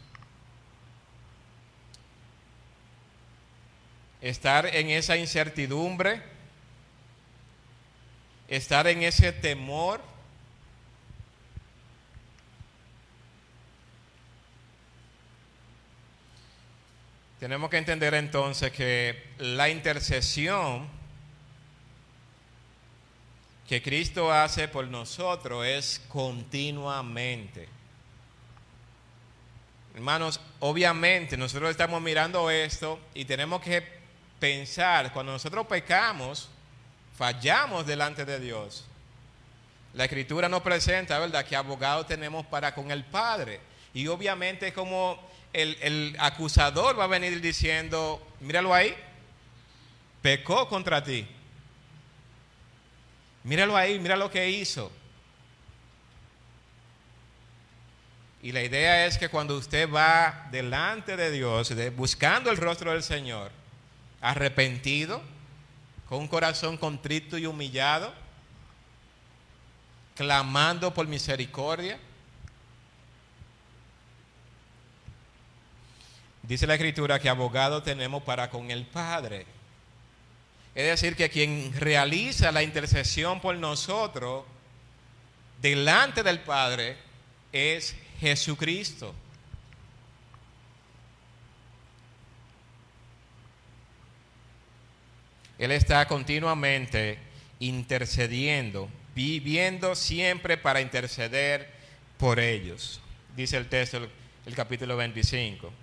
Estar 4.19 4.65
en 4.67 4.89
esa 4.89 5.17
incertidumbre, 5.17 6.21
estar 8.47 8.87
en 8.87 9.03
ese 9.03 9.31
temor. 9.31 10.10
Tenemos 17.41 17.71
que 17.71 17.77
entender 17.77 18.13
entonces 18.13 18.71
que 18.71 19.31
la 19.39 19.67
intercesión 19.67 20.87
que 23.67 23.81
Cristo 23.81 24.31
hace 24.31 24.67
por 24.67 24.85
nosotros 24.85 25.65
es 25.65 26.03
continuamente. 26.07 27.67
Hermanos, 29.95 30.39
obviamente 30.59 31.35
nosotros 31.35 31.71
estamos 31.71 31.99
mirando 31.99 32.51
esto 32.51 32.99
y 33.15 33.25
tenemos 33.25 33.59
que 33.63 33.83
pensar, 34.39 35.11
cuando 35.11 35.31
nosotros 35.31 35.65
pecamos, 35.65 36.47
fallamos 37.17 37.87
delante 37.87 38.23
de 38.23 38.39
Dios. 38.39 38.85
La 39.95 40.03
escritura 40.03 40.47
nos 40.47 40.61
presenta, 40.61 41.17
¿verdad?, 41.17 41.43
que 41.43 41.55
abogado 41.55 42.05
tenemos 42.05 42.45
para 42.45 42.75
con 42.75 42.91
el 42.91 43.03
Padre. 43.03 43.59
Y 43.95 44.05
obviamente 44.05 44.71
como 44.73 45.30
el, 45.53 45.77
el 45.81 46.15
acusador 46.19 46.99
va 46.99 47.05
a 47.05 47.07
venir 47.07 47.41
diciendo, 47.41 48.25
míralo 48.39 48.73
ahí, 48.73 48.95
pecó 50.21 50.67
contra 50.67 51.03
ti. 51.03 51.27
Míralo 53.43 53.75
ahí, 53.75 53.99
mira 53.99 54.15
lo 54.15 54.29
que 54.29 54.49
hizo. 54.49 54.91
Y 58.43 58.51
la 58.51 58.63
idea 58.63 59.05
es 59.05 59.17
que 59.17 59.29
cuando 59.29 59.55
usted 59.55 59.89
va 59.91 60.47
delante 60.51 61.15
de 61.15 61.29
Dios, 61.29 61.73
buscando 61.95 62.49
el 62.49 62.57
rostro 62.57 62.91
del 62.91 63.03
Señor, 63.03 63.51
arrepentido, 64.19 65.21
con 66.09 66.19
un 66.19 66.27
corazón 66.27 66.77
contrito 66.77 67.37
y 67.37 67.45
humillado, 67.45 68.13
clamando 70.15 70.93
por 70.93 71.07
misericordia, 71.07 71.99
dice 76.43 76.67
la 76.67 76.75
Escritura 76.75 77.19
que 77.19 77.29
abogado 77.29 77.83
tenemos 77.83 78.23
para 78.23 78.49
con 78.49 78.71
el 78.71 78.85
Padre. 78.85 79.45
Es 80.73 80.85
decir, 80.85 81.15
que 81.15 81.29
quien 81.29 81.73
realiza 81.73 82.51
la 82.51 82.63
intercesión 82.63 83.41
por 83.41 83.55
nosotros 83.55 84.45
delante 85.61 86.23
del 86.23 86.39
Padre 86.39 86.97
es 87.51 87.95
Jesucristo. 88.19 89.13
Él 95.61 95.71
está 95.71 96.07
continuamente 96.07 97.19
intercediendo, 97.59 98.89
viviendo 99.13 99.93
siempre 99.93 100.57
para 100.57 100.81
interceder 100.81 101.71
por 102.17 102.39
ellos. 102.39 102.99
Dice 103.35 103.57
el 103.57 103.67
texto, 103.67 104.07
el 104.45 104.55
capítulo 104.55 104.97
25. 104.97 105.80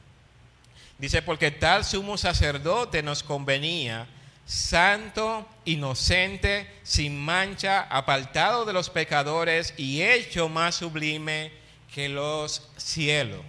Dice, 0.98 1.22
porque 1.22 1.50
tal 1.52 1.84
sumo 1.84 2.18
sacerdote 2.18 3.02
nos 3.02 3.22
convenía 3.22 4.08
santo, 4.48 5.46
inocente, 5.66 6.66
sin 6.82 7.20
mancha, 7.20 7.82
apartado 7.82 8.64
de 8.64 8.72
los 8.72 8.88
pecadores 8.88 9.74
y 9.76 10.02
hecho 10.02 10.48
más 10.48 10.76
sublime 10.76 11.52
que 11.94 12.08
los 12.08 12.68
cielos. 12.78 13.42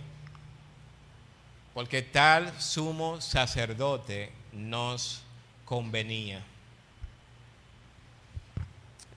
Porque 1.73 2.01
tal 2.01 2.53
sumo 2.61 3.21
sacerdote 3.21 4.31
nos 4.51 5.23
convenía. 5.63 6.43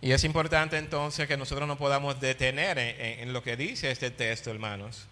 Y 0.00 0.12
es 0.12 0.22
importante 0.24 0.78
entonces 0.78 1.26
que 1.26 1.36
nosotros 1.36 1.66
no 1.66 1.76
podamos 1.76 2.20
detener 2.20 2.78
en, 2.78 3.20
en, 3.20 3.32
lo 3.32 3.42
que 3.42 3.56
dice 3.56 3.90
este 3.90 4.10
texto, 4.10 4.50
hermanos. 4.50 5.06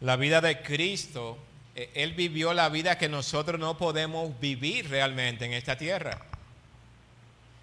La 0.00 0.16
vida 0.16 0.40
de 0.40 0.62
Cristo 0.62 1.38
eh, 1.76 1.90
él 1.94 2.14
vivió 2.14 2.54
la 2.54 2.70
vida 2.70 2.96
que 2.96 3.08
nosotros 3.08 3.60
no 3.60 3.76
podemos 3.76 4.40
vivir 4.40 4.88
realmente 4.88 5.44
en 5.44 5.52
esta 5.52 5.76
tierra. 5.76 6.18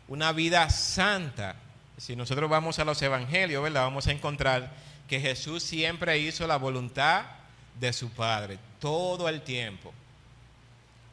Una 0.07 0.31
vida 0.31 0.69
santa. 0.69 1.55
Si 1.97 2.15
nosotros 2.15 2.49
vamos 2.49 2.77
a 2.77 2.85
los 2.85 3.01
evangelios, 3.01 3.63
¿verdad? 3.63 3.81
Vamos 3.81 4.05
a 4.07 4.11
encontrar 4.11 4.71
que 5.07 5.19
Jesús 5.19 5.63
siempre 5.63 6.19
hizo 6.19 6.45
la 6.45 6.57
voluntad 6.57 7.25
de 7.79 7.91
su 7.91 8.11
Padre, 8.11 8.59
todo 8.79 9.27
el 9.27 9.41
tiempo. 9.41 9.91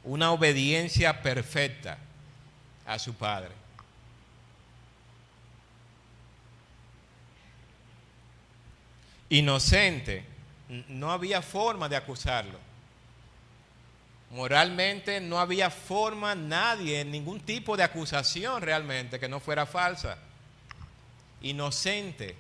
Una 0.05 0.33
obediencia 0.33 1.23
perfecta 1.23 1.97
a 2.87 2.99
su 2.99 3.15
Padre. 3.15 3.53
Inocente, 9.31 10.25
no 10.89 11.11
había 11.11 11.43
forma 11.43 11.89
de 11.89 11.97
acusarlo. 11.97 12.59
Moralmente 14.31 15.21
no 15.21 15.41
había 15.41 15.71
forma, 15.71 16.37
nadie, 16.37 17.05
ningún 17.05 17.41
tipo 17.41 17.77
de 17.77 17.83
acusación 17.83 18.63
realmente 18.63 19.19
que 19.19 19.29
no 19.29 19.41
fuera 19.41 19.67
falsa. 19.67 20.17
Inocente. 21.43 22.37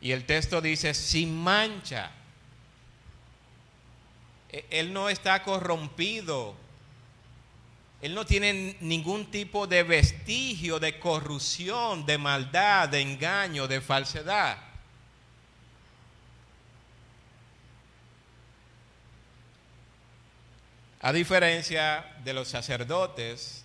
Y 0.00 0.12
el 0.12 0.24
texto 0.24 0.60
dice, 0.60 0.94
sin 0.94 1.36
mancha. 1.36 2.12
E, 4.50 4.64
él 4.70 4.92
no 4.92 5.10
está 5.10 5.42
corrompido 5.42 6.56
Él 8.00 8.14
no 8.14 8.24
tiene 8.24 8.76
ningún 8.80 9.26
tipo 9.26 9.66
de 9.66 9.82
vestigio 9.82 10.78
de 10.78 11.00
corrupción, 11.00 12.06
de 12.06 12.16
maldad, 12.16 12.88
de 12.88 13.00
engaño, 13.00 13.66
de 13.66 13.80
falsedad. 13.80 14.67
A 21.00 21.12
diferencia 21.12 22.04
de 22.24 22.32
los 22.32 22.48
sacerdotes 22.48 23.64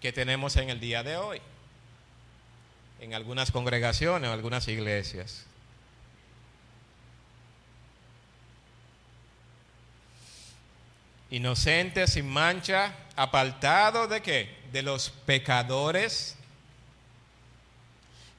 que 0.00 0.12
tenemos 0.12 0.56
en 0.56 0.68
el 0.68 0.80
día 0.80 1.04
de 1.04 1.16
hoy, 1.16 1.40
en 2.98 3.14
algunas 3.14 3.52
congregaciones 3.52 4.28
o 4.28 4.32
algunas 4.32 4.66
iglesias. 4.66 5.44
Inocente, 11.30 12.08
sin 12.08 12.28
mancha, 12.28 12.96
apartado 13.14 14.08
de 14.08 14.22
qué? 14.22 14.54
De 14.72 14.82
los 14.82 15.10
pecadores. 15.10 16.36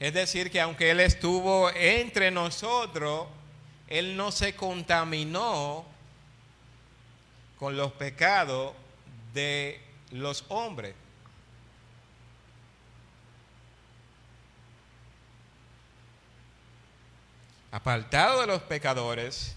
Es 0.02 0.14
decir, 0.14 0.52
que 0.52 0.60
aunque 0.60 0.92
Él 0.92 1.00
estuvo 1.00 1.72
entre 1.72 2.30
nosotros, 2.30 3.28
Él 3.88 4.18
no 4.18 4.34
se 4.34 4.54
contaminó 4.54 5.93
con 7.64 7.78
los 7.78 7.94
pecados 7.94 8.74
de 9.34 9.80
los 10.12 10.44
hombres. 10.50 10.96
Apartado 17.72 18.42
de 18.42 18.48
los 18.48 18.64
pecadores, 18.64 19.56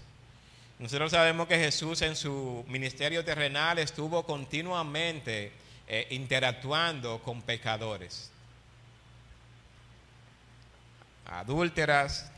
nosotros 0.79 1.11
sabemos 1.11 1.49
que 1.49 1.57
Jesús 1.57 2.01
en 2.01 2.15
su 2.15 2.63
ministerio 2.69 3.25
terrenal 3.25 3.77
estuvo 3.77 4.23
continuamente 4.25 5.51
eh, 5.89 6.07
interactuando 6.11 7.21
con 7.21 7.41
pecadores, 7.41 8.31
adúlteras, 11.25 12.31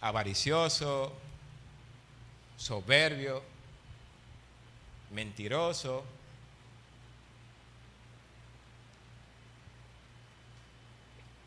avaricioso, 0.00 1.12
soberbio, 2.62 3.42
mentiroso. 5.10 6.04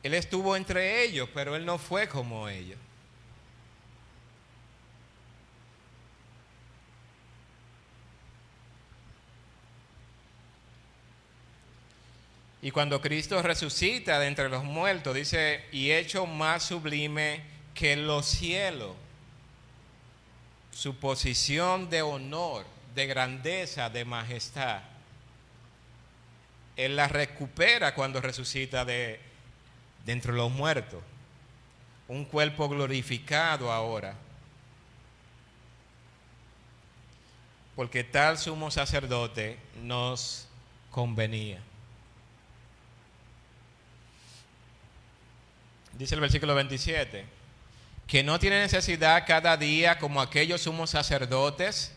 Él 0.03 0.13
estuvo 0.13 0.55
entre 0.57 1.03
ellos, 1.03 1.29
pero 1.33 1.55
él 1.55 1.65
no 1.65 1.77
fue 1.77 2.09
como 2.09 2.49
ellos. 2.49 2.77
Y 12.61 12.71
cuando 12.71 12.99
Cristo 12.99 13.41
resucita 13.41 14.19
de 14.19 14.27
entre 14.27 14.49
los 14.49 14.63
muertos, 14.65 15.15
dice, 15.15 15.63
y 15.71 15.91
hecho 15.91 16.25
más 16.25 16.63
sublime 16.63 17.41
que 17.73 17.95
los 17.95 18.25
cielos 18.25 18.95
su 20.75 20.97
posición 20.97 21.89
de 21.89 22.01
honor, 22.01 22.65
de 22.93 23.07
grandeza, 23.07 23.89
de 23.89 24.03
majestad. 24.03 24.81
Él 26.75 26.97
la 26.97 27.07
recupera 27.07 27.95
cuando 27.95 28.19
resucita 28.19 28.83
de, 28.83 29.21
de 30.05 30.11
entre 30.11 30.33
los 30.33 30.51
muertos. 30.51 31.01
Un 32.09 32.25
cuerpo 32.25 32.67
glorificado 32.67 33.71
ahora. 33.71 34.15
Porque 37.77 38.03
tal 38.03 38.37
sumo 38.37 38.69
sacerdote 38.69 39.57
nos 39.81 40.45
convenía. 40.91 41.61
Dice 45.93 46.15
el 46.15 46.21
versículo 46.21 46.53
27 46.53 47.34
que 48.07 48.23
no 48.23 48.39
tiene 48.39 48.59
necesidad 48.59 49.25
cada 49.25 49.57
día, 49.57 49.97
como 49.97 50.21
aquellos 50.21 50.61
sumos 50.61 50.91
sacerdotes, 50.91 51.91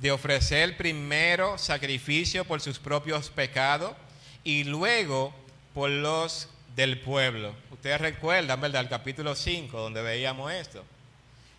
de 0.00 0.10
ofrecer 0.10 0.76
primero 0.76 1.58
sacrificio 1.58 2.44
por 2.44 2.60
sus 2.60 2.78
propios 2.78 3.30
pecados 3.30 3.94
y 4.42 4.64
luego 4.64 5.34
por 5.72 5.90
los 5.90 6.48
del 6.74 7.00
pueblo. 7.00 7.54
Ustedes 7.70 8.00
recuerdan, 8.00 8.60
¿verdad? 8.60 8.82
El 8.82 8.88
capítulo 8.88 9.34
5, 9.34 9.78
donde 9.78 10.02
veíamos 10.02 10.52
esto. 10.52 10.84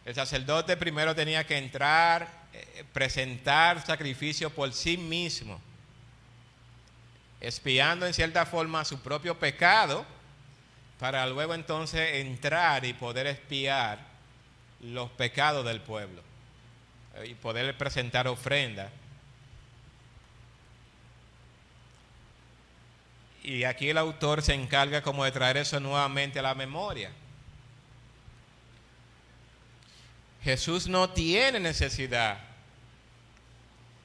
El 0.04 0.14
sacerdote 0.14 0.78
primero 0.78 1.16
tenía 1.16 1.46
que 1.46 1.58
entrar, 1.58 2.28
eh, 2.54 2.84
presentar 2.94 3.86
sacrificio 3.86 4.50
por 4.50 4.74
sí 4.74 4.98
mismo, 4.98 5.60
espiando 7.40 8.06
en 8.06 8.14
cierta 8.14 8.46
forma 8.46 8.86
su 8.86 9.00
propio 9.00 9.38
pecado 9.40 10.06
para 11.00 11.28
luego 11.28 11.54
entonces 11.54 12.16
entrar 12.16 12.86
y 12.86 12.94
poder 12.94 13.28
espiar 13.28 14.00
los 14.82 15.10
pecados 15.12 15.66
del 15.66 15.82
pueblo 15.82 16.22
eh, 17.16 17.28
y 17.28 17.34
poder 17.34 17.78
presentar 17.78 18.28
ofrenda. 18.28 18.90
Y 23.44 23.64
aquí 23.64 23.90
el 23.90 23.98
autor 23.98 24.42
se 24.42 24.54
encarga 24.54 25.02
como 25.02 25.24
de 25.24 25.32
traer 25.32 25.58
eso 25.58 25.80
nuevamente 25.80 26.40
a 26.40 26.42
la 26.42 26.56
memoria. 26.56 27.12
Jesús 30.44 30.88
no 30.88 31.10
tiene 31.10 31.60
necesidad 31.60 32.40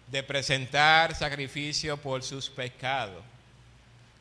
de 0.08 0.22
presentar 0.22 1.14
sacrificio 1.14 1.96
por 1.96 2.22
sus 2.22 2.50
pecados. 2.50 3.22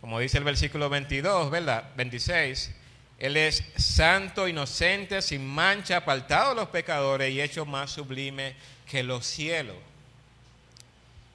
Como 0.02 0.20
dice 0.20 0.38
el 0.38 0.43
versículo 0.43 0.89
22, 0.89 1.52
¿verdad? 1.52 1.91
26. 1.95 2.72
Él 3.20 3.36
es 3.36 3.64
santo, 3.76 4.47
inocente, 4.47 5.22
sin 5.22 5.45
mancha, 5.45 5.97
apartado 5.97 6.50
de 6.50 6.56
los 6.56 6.70
pecadores 6.70 7.34
y 7.34 7.41
hecho 7.41 7.66
más 7.66 7.91
sublime 7.91 8.56
que 8.89 9.04
los 9.04 9.26
cielos. 9.26 9.76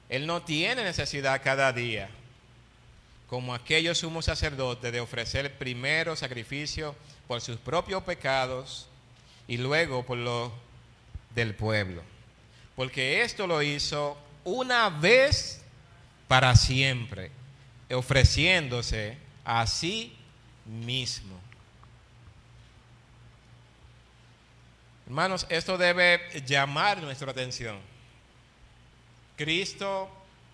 Él 0.09 0.25
no 0.25 0.41
tiene 0.41 0.83
necesidad 0.83 1.41
cada 1.43 1.71
día, 1.73 2.09
como 3.27 3.53
aquellos 3.53 3.99
sumos 3.99 4.25
sacerdotes, 4.25 4.91
de 4.91 4.99
ofrecer 4.99 5.53
primero 5.57 6.15
sacrificio 6.15 6.95
por 7.27 7.41
sus 7.41 7.57
propios 7.57 8.03
pecados 8.03 8.87
y 9.47 9.57
luego 9.57 10.03
por 10.03 10.17
los 10.17 10.51
del 11.35 11.53
pueblo. 11.53 12.01
Porque 12.75 13.21
esto 13.21 13.45
lo 13.45 13.61
hizo 13.61 14.17
una 14.43 14.89
vez 14.89 15.61
para 16.27 16.55
siempre 16.55 17.29
ofreciéndose 17.93 19.17
a 19.43 19.65
sí 19.67 20.17
mismo. 20.65 21.39
Hermanos, 25.05 25.45
esto 25.49 25.77
debe 25.77 26.41
llamar 26.45 27.01
nuestra 27.01 27.31
atención. 27.31 27.77
Cristo 29.37 30.09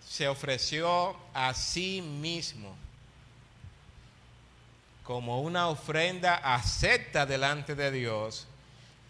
se 0.06 0.28
ofreció 0.28 1.16
a 1.32 1.54
sí 1.54 2.02
mismo 2.02 2.76
como 5.04 5.40
una 5.40 5.68
ofrenda 5.68 6.36
acepta 6.36 7.26
delante 7.26 7.74
de 7.74 7.90
Dios, 7.90 8.46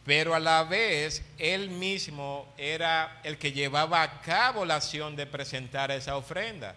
pero 0.04 0.34
a 0.34 0.40
la 0.40 0.64
vez 0.64 1.22
él 1.38 1.70
mismo 1.70 2.46
era 2.56 3.20
el 3.24 3.38
que 3.38 3.52
llevaba 3.52 4.02
a 4.02 4.20
cabo 4.20 4.64
la 4.64 4.76
acción 4.76 5.16
de 5.16 5.26
presentar 5.26 5.90
esa 5.90 6.16
ofrenda. 6.16 6.74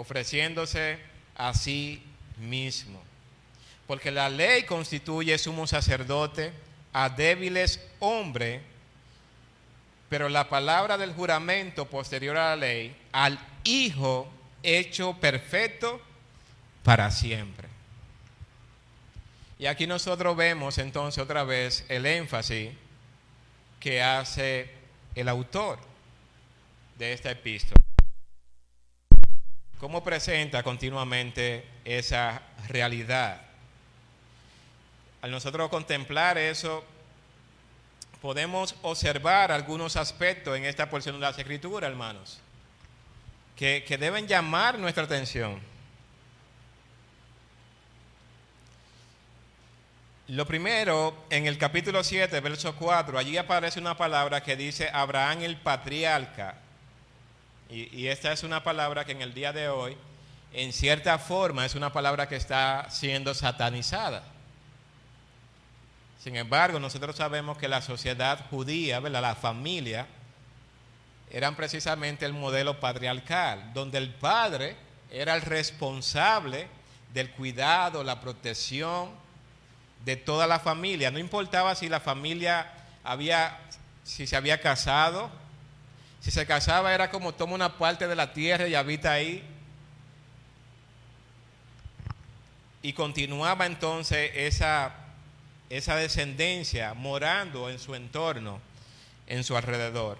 Ofreciéndose 0.00 0.98
a 1.36 1.52
sí 1.52 2.02
mismo. 2.38 3.02
Porque 3.86 4.10
la 4.10 4.30
ley 4.30 4.62
constituye 4.62 5.36
sumo 5.36 5.66
sacerdote 5.66 6.52
a 6.92 7.10
débiles 7.10 7.80
hombres, 7.98 8.62
pero 10.08 10.28
la 10.28 10.48
palabra 10.48 10.96
del 10.96 11.12
juramento 11.12 11.86
posterior 11.86 12.36
a 12.36 12.50
la 12.50 12.56
ley, 12.56 12.96
al 13.12 13.38
Hijo 13.62 14.26
hecho 14.62 15.12
perfecto 15.20 16.00
para 16.82 17.10
siempre. 17.10 17.68
Y 19.58 19.66
aquí 19.66 19.86
nosotros 19.86 20.34
vemos 20.34 20.78
entonces 20.78 21.22
otra 21.22 21.44
vez 21.44 21.84
el 21.90 22.06
énfasis 22.06 22.70
que 23.78 24.02
hace 24.02 24.70
el 25.14 25.28
autor 25.28 25.78
de 26.96 27.12
esta 27.12 27.30
epístola. 27.30 27.89
¿Cómo 29.80 30.04
presenta 30.04 30.62
continuamente 30.62 31.64
esa 31.86 32.42
realidad? 32.68 33.40
Al 35.22 35.30
nosotros 35.30 35.70
contemplar 35.70 36.36
eso, 36.36 36.84
podemos 38.20 38.74
observar 38.82 39.50
algunos 39.50 39.96
aspectos 39.96 40.54
en 40.58 40.66
esta 40.66 40.90
porción 40.90 41.14
de 41.14 41.22
las 41.22 41.38
Escrituras, 41.38 41.88
hermanos, 41.88 42.40
que, 43.56 43.82
que 43.88 43.96
deben 43.96 44.28
llamar 44.28 44.78
nuestra 44.78 45.04
atención. 45.04 45.58
Lo 50.28 50.46
primero, 50.46 51.24
en 51.30 51.46
el 51.46 51.56
capítulo 51.56 52.04
7, 52.04 52.38
verso 52.40 52.76
4, 52.76 53.18
allí 53.18 53.38
aparece 53.38 53.80
una 53.80 53.96
palabra 53.96 54.42
que 54.42 54.56
dice 54.56 54.90
Abraham 54.92 55.40
el 55.40 55.56
patriarca. 55.56 56.56
Y, 57.70 58.08
esta 58.08 58.32
es 58.32 58.42
una 58.42 58.64
palabra 58.64 59.04
que 59.04 59.12
en 59.12 59.22
el 59.22 59.32
día 59.32 59.52
de 59.52 59.68
hoy, 59.68 59.96
en 60.52 60.72
cierta 60.72 61.18
forma, 61.18 61.64
es 61.64 61.76
una 61.76 61.92
palabra 61.92 62.28
que 62.28 62.34
está 62.34 62.90
siendo 62.90 63.32
satanizada. 63.32 64.24
Sin 66.18 66.34
embargo, 66.34 66.80
nosotros 66.80 67.16
sabemos 67.16 67.56
que 67.58 67.68
la 67.68 67.80
sociedad 67.80 68.44
judía, 68.50 68.98
¿verdad? 68.98 69.22
la 69.22 69.34
familia, 69.36 70.06
eran 71.30 71.54
precisamente 71.54 72.26
el 72.26 72.32
modelo 72.32 72.80
patriarcal, 72.80 73.72
donde 73.72 73.98
el 73.98 74.12
padre 74.14 74.76
era 75.10 75.36
el 75.36 75.42
responsable 75.42 76.66
del 77.14 77.30
cuidado, 77.30 78.02
la 78.02 78.20
protección, 78.20 79.10
de 80.04 80.16
toda 80.16 80.46
la 80.46 80.58
familia. 80.58 81.10
No 81.10 81.18
importaba 81.18 81.74
si 81.74 81.88
la 81.88 82.00
familia 82.00 82.72
había, 83.04 83.58
si 84.02 84.26
se 84.26 84.36
había 84.36 84.60
casado. 84.60 85.30
Si 86.20 86.30
se 86.30 86.46
casaba 86.46 86.94
era 86.94 87.10
como 87.10 87.32
toma 87.32 87.54
una 87.54 87.78
parte 87.78 88.06
de 88.06 88.14
la 88.14 88.32
tierra 88.32 88.68
y 88.68 88.74
habita 88.74 89.12
ahí. 89.12 89.42
Y 92.82 92.92
continuaba 92.92 93.66
entonces 93.66 94.30
esa, 94.34 94.94
esa 95.68 95.96
descendencia 95.96 96.94
morando 96.94 97.70
en 97.70 97.78
su 97.78 97.94
entorno, 97.94 98.60
en 99.26 99.44
su 99.44 99.56
alrededor. 99.56 100.18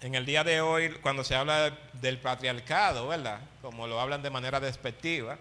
En 0.00 0.14
el 0.14 0.26
día 0.26 0.44
de 0.44 0.60
hoy, 0.60 0.90
cuando 1.00 1.24
se 1.24 1.34
habla 1.34 1.76
del 1.94 2.18
patriarcado, 2.18 3.08
¿verdad? 3.08 3.40
Como 3.62 3.86
lo 3.86 4.00
hablan 4.00 4.22
de 4.22 4.30
manera 4.30 4.60
despectiva, 4.60 5.38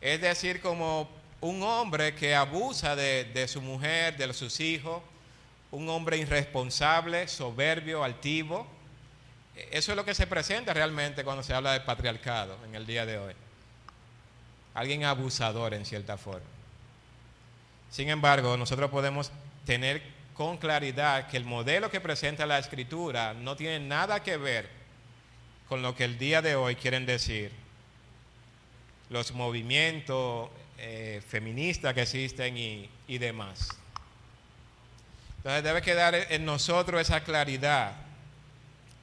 es 0.00 0.20
decir, 0.20 0.60
como 0.60 1.08
un 1.40 1.62
hombre 1.62 2.14
que 2.14 2.34
abusa 2.34 2.96
de, 2.96 3.46
su 3.48 3.60
mujer, 3.60 4.16
de 4.16 4.32
sus 4.32 4.60
hijos, 4.60 5.02
un 5.70 5.88
hombre 5.88 6.18
irresponsable, 6.18 7.28
soberbio, 7.28 8.02
altivo. 8.02 8.66
Eso 9.70 9.92
es 9.92 9.96
lo 9.96 10.04
que 10.04 10.14
se 10.14 10.26
presenta 10.26 10.72
realmente 10.72 11.24
cuando 11.24 11.42
se 11.42 11.54
habla 11.54 11.72
de 11.72 11.80
patriarcado 11.80 12.56
en 12.64 12.74
el 12.74 12.86
día 12.86 13.04
de 13.04 13.18
hoy. 13.18 13.34
Alguien 14.74 15.04
abusador 15.04 15.74
en 15.74 15.84
cierta 15.84 16.16
forma. 16.16 16.46
Sin 17.90 18.08
embargo, 18.08 18.56
nosotros 18.56 18.90
podemos 18.90 19.32
tener 19.64 20.02
con 20.34 20.56
claridad 20.56 21.28
que 21.28 21.36
el 21.36 21.44
modelo 21.44 21.90
que 21.90 22.00
presenta 22.00 22.46
la 22.46 22.58
escritura 22.58 23.34
no 23.34 23.56
tiene 23.56 23.80
nada 23.80 24.22
que 24.22 24.36
ver 24.36 24.68
con 25.68 25.82
lo 25.82 25.94
que 25.94 26.04
el 26.04 26.18
día 26.18 26.40
de 26.40 26.54
hoy 26.54 26.76
quieren 26.76 27.06
decir 27.06 27.52
los 29.10 29.32
movimientos 29.32 30.50
eh, 30.78 31.22
feministas 31.26 31.92
que 31.94 32.02
existen 32.02 32.56
y, 32.56 32.88
y 33.08 33.18
demás. 33.18 33.70
Entonces 35.38 35.64
debe 35.64 35.82
quedar 35.82 36.14
en 36.14 36.44
nosotros 36.44 37.00
esa 37.00 37.22
claridad. 37.24 38.07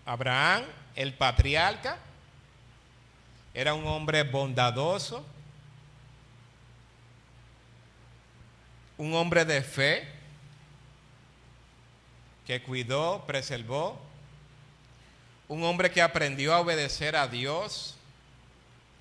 Abraham, 0.05 0.63
el 0.95 1.13
patriarca, 1.13 1.97
era 3.53 3.73
un 3.73 3.87
hombre 3.87 4.23
bondadoso, 4.23 5.25
un 8.97 9.13
hombre 9.13 9.45
de 9.45 9.61
fe, 9.61 10.07
que 12.45 12.61
cuidó, 12.61 13.25
preservó, 13.25 13.99
un 15.47 15.63
hombre 15.63 15.91
que 15.91 16.01
aprendió 16.01 16.53
a 16.53 16.59
obedecer 16.59 17.15
a 17.15 17.27
Dios, 17.27 17.95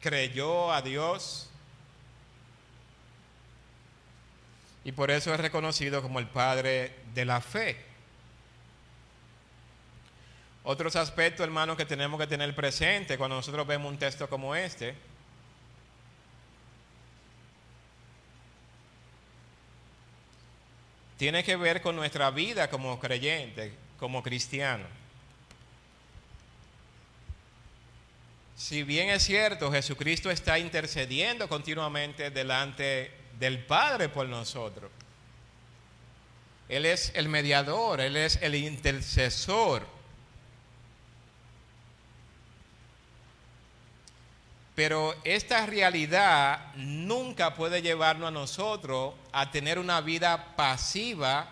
creyó 0.01 0.73
a 0.73 0.83
Dios, 0.83 1.51
y 4.85 4.93
por 4.93 5.11
eso 5.11 5.33
es 5.33 5.41
reconocido 5.41 6.03
como 6.03 6.19
el 6.19 6.27
padre 6.27 6.95
de 7.15 7.25
la 7.25 7.41
fe. 7.41 7.94
Otros 10.67 10.97
aspectos, 10.97 11.45
hermanos, 11.45 11.77
que 11.77 11.85
tenemos 11.85 12.19
que 12.19 12.27
tener 12.27 12.55
presente 12.55 13.19
cuando 13.19 13.37
nosotros 13.37 13.67
vemos 13.67 13.93
un 13.93 13.99
texto 13.99 14.29
como 14.31 14.55
este. 14.57 14.95
Tiene 21.19 21.45
que 21.45 21.57
ver 21.57 21.83
con 21.83 21.95
nuestra 21.95 22.31
vida 22.31 22.71
como 22.71 22.99
creyente, 22.99 23.75
como 23.99 24.23
cristiano. 24.23 24.87
Si 28.57 28.83
bien 28.85 29.11
es 29.11 29.23
cierto, 29.23 29.71
Jesucristo 29.71 30.31
está 30.31 30.59
intercediendo 30.59 31.47
continuamente 31.47 32.31
delante 32.31 33.13
del 33.39 33.59
Padre 33.59 34.09
por 34.09 34.27
nosotros. 34.27 34.91
Él 36.71 36.87
es 36.87 37.13
el 37.15 37.29
mediador, 37.29 38.01
Él 38.01 38.17
es 38.17 38.39
el 38.41 38.55
intercesor. 38.55 39.94
Pero 44.75 45.15
esta 45.23 45.65
realidad 45.67 46.75
nunca 46.75 47.55
puede 47.55 47.81
llevarnos 47.81 48.29
a 48.29 48.33
nosotros 48.33 49.15
a 49.33 49.51
tener 49.51 49.79
una 49.79 50.01
vida 50.01 50.57
pasiva 50.57 51.49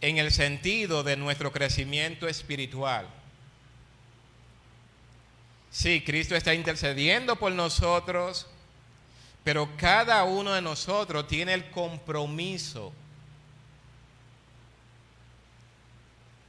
en 0.00 0.18
el 0.18 0.30
sentido 0.30 1.02
de 1.02 1.16
nuestro 1.16 1.50
crecimiento 1.50 2.28
espiritual. 2.28 3.08
Sí, 5.70 6.02
Cristo 6.02 6.36
está 6.36 6.54
intercediendo 6.54 7.36
por 7.36 7.50
nosotros, 7.50 8.46
pero 9.42 9.76
cada 9.76 10.22
uno 10.22 10.52
de 10.52 10.62
nosotros 10.62 11.26
tiene 11.26 11.52
el 11.52 11.70
compromiso 11.70 12.92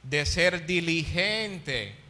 de 0.04 0.24
ser 0.24 0.64
diligente 0.64 2.07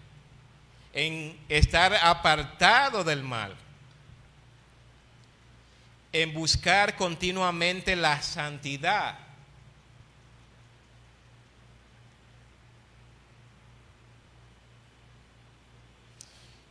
en 0.93 1.39
estar 1.49 1.95
apartado 1.95 3.05
del 3.05 3.22
mal, 3.22 3.55
en 6.12 6.32
buscar 6.32 6.97
continuamente 6.97 7.95
la 7.97 8.20
santidad. 8.22 9.18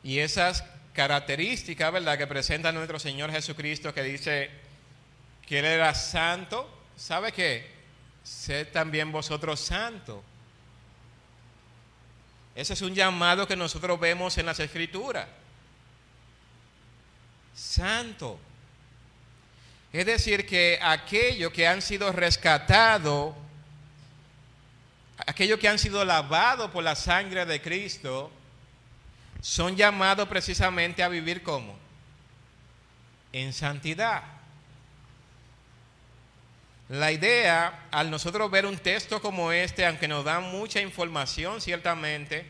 Y 0.04 0.20
esas 0.20 0.64
características, 0.94 1.92
¿verdad?, 1.92 2.18
que 2.18 2.28
presenta 2.28 2.72
nuestro 2.72 2.98
Señor 2.98 3.32
Jesucristo, 3.32 3.94
que 3.94 4.04
dice 4.04 4.50
que 5.46 5.60
Él 5.60 5.66
era 5.66 5.94
santo, 5.94 6.70
¿sabe 6.96 7.32
qué? 7.32 7.70
Sed 8.24 8.70
también 8.70 9.12
vosotros 9.12 9.60
santos. 9.60 10.24
Ese 12.58 12.74
es 12.74 12.82
un 12.82 12.96
llamado 12.96 13.48
que 13.48 13.56
nosotros 13.56 14.00
vemos 14.00 14.36
en 14.40 14.48
las 14.48 14.60
Escrituras. 14.60 15.28
Santo. 17.54 18.40
Es 19.94 20.08
decir, 20.08 20.48
que 20.48 20.80
aquellos 20.82 21.54
que 21.54 21.68
han 21.68 21.84
sido 21.84 22.12
rescatados, 22.12 23.36
aquellos 25.18 25.60
que 25.60 25.68
han 25.68 25.78
sido 25.78 26.04
lavados 26.04 26.72
por 26.72 26.84
la 26.84 26.96
sangre 26.96 27.46
de 27.46 27.62
Cristo, 27.62 28.32
son 29.40 29.76
llamados 29.76 30.28
precisamente 30.28 31.04
a 31.04 31.10
vivir 31.10 31.44
como? 31.44 31.78
En 33.34 33.54
santidad. 33.54 34.24
La 36.90 37.12
idea, 37.12 37.88
al 37.92 38.10
nosotros 38.10 38.50
ver 38.50 38.66
un 38.66 38.78
texto 38.78 39.22
como 39.22 39.52
este, 39.52 39.86
aunque 39.86 40.08
nos 40.08 40.24
da 40.24 40.40
mucha 40.40 40.82
información 40.82 41.60
ciertamente, 41.60 42.46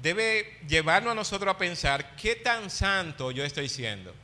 debe 0.00 0.58
llevarnos 0.68 1.12
a 1.12 1.16
nosotros 1.16 1.54
a 1.54 1.58
pensar 1.58 2.14
qué 2.16 2.36
tan 2.36 2.70
santo 2.70 3.30
yo 3.30 3.44
estoy 3.44 3.68
siendo. 3.68 4.14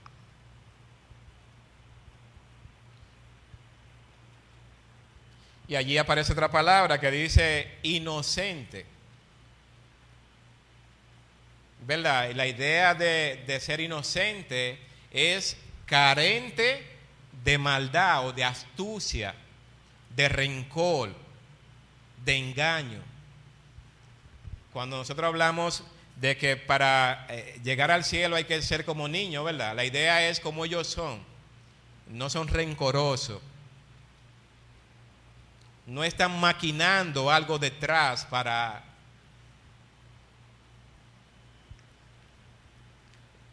Y 5.66 5.76
allí 5.76 5.98
aparece 5.98 6.32
otra 6.32 6.50
palabra 6.50 6.98
que 6.98 7.10
dice 7.10 7.78
inocente. 7.82 8.86
¿verdad? 11.88 12.32
La 12.32 12.46
idea 12.46 12.94
de, 12.94 13.58
ser 13.60 13.80
inocente 13.80 14.78
es 15.10 15.56
carente 15.86 16.84
de 17.44 17.56
maldad 17.56 18.26
o 18.26 18.32
de 18.32 18.44
astucia, 18.44 19.34
de 20.18 20.28
rencor, 20.28 21.14
de 22.24 22.36
engaño. 22.36 23.00
Cuando 24.72 24.96
nosotros 24.96 25.24
hablamos 25.28 25.84
de 26.16 26.36
que 26.36 26.56
para 26.56 27.24
eh, 27.28 27.60
llegar 27.62 27.92
al 27.92 28.02
cielo 28.02 28.34
hay 28.34 28.42
que 28.42 28.60
ser 28.60 28.84
como 28.84 29.06
niños, 29.06 29.44
¿verdad? 29.44 29.76
La 29.76 29.84
idea 29.84 30.28
es 30.28 30.40
como 30.40 30.64
ellos 30.64 30.88
son. 30.88 31.20
No 32.08 32.28
son 32.28 32.48
rencorosos. 32.48 33.40
No 35.86 36.02
están 36.02 36.40
maquinando 36.40 37.30
algo 37.30 37.60
detrás 37.60 38.24
para 38.24 38.84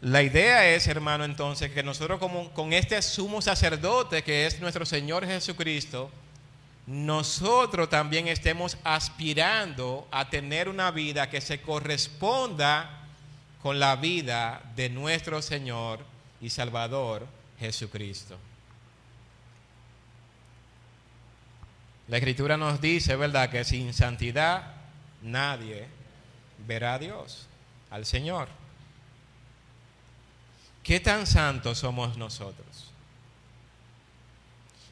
La 0.01 0.21
idea 0.21 0.67
es, 0.69 0.87
hermano, 0.87 1.25
entonces, 1.25 1.71
que 1.71 1.81
nosotros 1.81 2.19
como, 2.19 2.51
con 2.53 2.73
este 2.73 3.01
sumo 3.01 3.41
sacerdote 3.41 4.23
que 4.23 4.45
es 4.45 4.59
nuestro 4.59 4.85
Señor 4.85 5.25
Jesucristo, 5.25 6.11
nosotros 6.87 7.89
también 7.89 8.27
estemos 8.27 8.77
aspirando 8.83 10.07
a 10.11 10.29
tener 10.29 10.69
una 10.69 10.91
vida 10.91 11.29
que 11.29 11.41
se 11.41 11.61
corresponda 11.61 13.01
con 13.61 13.79
la 13.79 13.95
vida 13.95 14.61
de 14.75 14.89
nuestro 14.89 15.41
Señor 15.41 15.99
y 16.39 16.49
Salvador 16.51 17.25
Jesucristo. 17.59 18.37
La 22.07 22.17
Escritura 22.17 22.55
nos 22.55 22.79
dice, 22.79 23.15
¿verdad?, 23.15 23.49
que 23.49 23.63
sin 23.63 23.91
santidad 23.91 24.75
nadie 25.23 25.87
verá 26.67 26.93
a 26.93 26.99
Dios, 26.99 27.47
al 27.89 28.05
Señor. 28.05 28.47
¿Qué 30.83 30.99
tan 30.99 31.25
santos 31.25 31.79
somos 31.79 32.15
nosotros? 32.15 32.91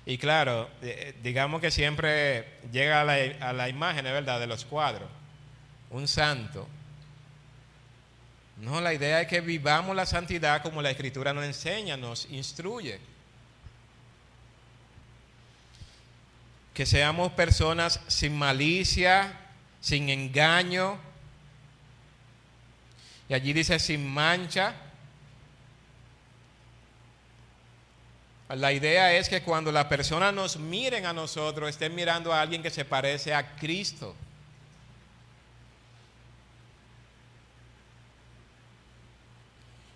Y 0.06 0.18
claro, 0.18 0.70
eh, 0.82 1.16
digamos 1.24 1.62
que 1.62 1.72
siempre 1.72 2.46
llega 2.72 3.02
a 3.02 3.04
la, 3.06 3.14
a 3.40 3.54
la 3.54 3.70
imagen, 3.70 4.04
¿verdad?, 4.04 4.40
de 4.40 4.48
los 4.48 4.66
cuadros. 4.66 5.10
Un 5.90 6.08
santo. 6.08 6.68
No, 8.58 8.82
la 8.82 8.94
idea 8.94 9.22
es 9.22 9.28
que 9.28 9.42
vivamos 9.42 9.96
la 9.96 10.06
santidad 10.06 10.62
como 10.62 10.82
la 10.82 10.92
Escritura 10.92 11.34
nos 11.34 11.46
enseña, 11.46 11.98
nos 11.98 12.28
instruye. 12.30 13.00
Que 16.74 16.86
seamos 16.86 17.32
personas 17.34 18.00
sin 18.08 18.38
malicia, 18.38 19.40
sin 19.80 20.10
engaño. 20.10 20.98
Y 23.30 23.34
allí 23.34 23.54
dice 23.54 23.80
sin 23.80 24.08
mancha. 24.08 24.76
La 28.56 28.72
idea 28.72 29.14
es 29.14 29.30
que 29.30 29.42
cuando 29.42 29.72
las 29.72 29.86
personas 29.86 30.34
nos 30.34 30.58
miren 30.58 31.08
a 31.08 31.14
nosotros, 31.14 31.70
estén 31.70 31.96
mirando 31.96 32.32
a 32.32 32.42
alguien 32.42 32.62
que 32.62 32.70
se 32.70 32.86
parece 32.86 33.34
a 33.34 33.56
Cristo. 33.56 34.16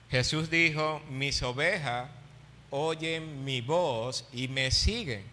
Jesús 0.09 0.49
dijo, 0.49 1.01
mis 1.09 1.43
ovejas 1.43 2.09
oyen 2.71 3.43
mi 3.43 3.61
voz 3.61 4.25
y 4.33 4.47
me 4.47 4.71
siguen. 4.71 5.23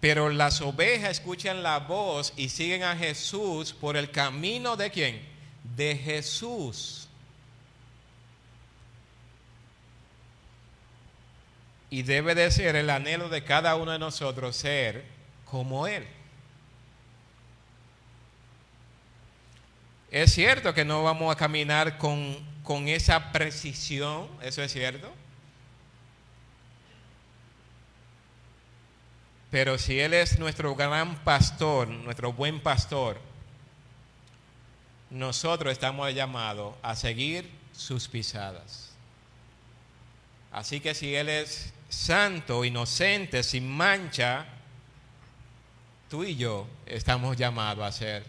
Pero 0.00 0.30
las 0.30 0.62
ovejas 0.62 1.10
escuchan 1.10 1.62
la 1.62 1.80
voz 1.80 2.32
y 2.36 2.48
siguen 2.48 2.82
a 2.82 2.96
Jesús 2.96 3.74
por 3.74 3.96
el 3.96 4.10
camino 4.10 4.76
de 4.76 4.90
quién? 4.90 5.20
De 5.76 5.96
Jesús. 5.96 7.05
Y 11.96 12.02
debe 12.02 12.34
de 12.34 12.50
ser 12.50 12.76
el 12.76 12.90
anhelo 12.90 13.30
de 13.30 13.42
cada 13.42 13.74
uno 13.74 13.90
de 13.90 13.98
nosotros 13.98 14.54
ser 14.54 15.02
como 15.46 15.86
Él. 15.86 16.06
Es 20.10 20.34
cierto 20.34 20.74
que 20.74 20.84
no 20.84 21.04
vamos 21.04 21.34
a 21.34 21.38
caminar 21.38 21.96
con, 21.96 22.36
con 22.62 22.88
esa 22.88 23.32
precisión, 23.32 24.28
eso 24.42 24.62
es 24.62 24.74
cierto. 24.74 25.10
Pero 29.50 29.78
si 29.78 29.98
Él 29.98 30.12
es 30.12 30.38
nuestro 30.38 30.74
gran 30.74 31.16
pastor, 31.24 31.88
nuestro 31.88 32.30
buen 32.30 32.60
pastor, 32.60 33.18
nosotros 35.08 35.72
estamos 35.72 36.12
llamados 36.12 36.74
a 36.82 36.94
seguir 36.94 37.50
sus 37.72 38.06
pisadas. 38.06 38.90
Así 40.52 40.80
que 40.80 40.94
si 40.94 41.14
Él 41.14 41.30
es 41.30 41.72
santo, 41.88 42.64
inocente, 42.64 43.42
sin 43.42 43.68
mancha, 43.68 44.46
tú 46.08 46.24
y 46.24 46.36
yo 46.36 46.66
estamos 46.86 47.36
llamados 47.36 47.84
a 47.84 47.92
ser 47.92 48.24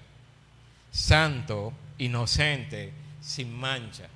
santo, 0.91 1.73
inocente, 1.97 2.93
sin 3.21 3.53
mancha. 3.53 4.07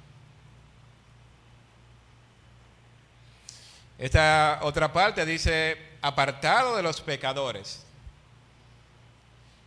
Esta 3.98 4.60
otra 4.64 4.92
parte 4.92 5.26
dice, 5.26 5.78
apartado 6.02 6.76
de 6.76 6.84
los 6.84 7.02
pecadores. 7.02 7.86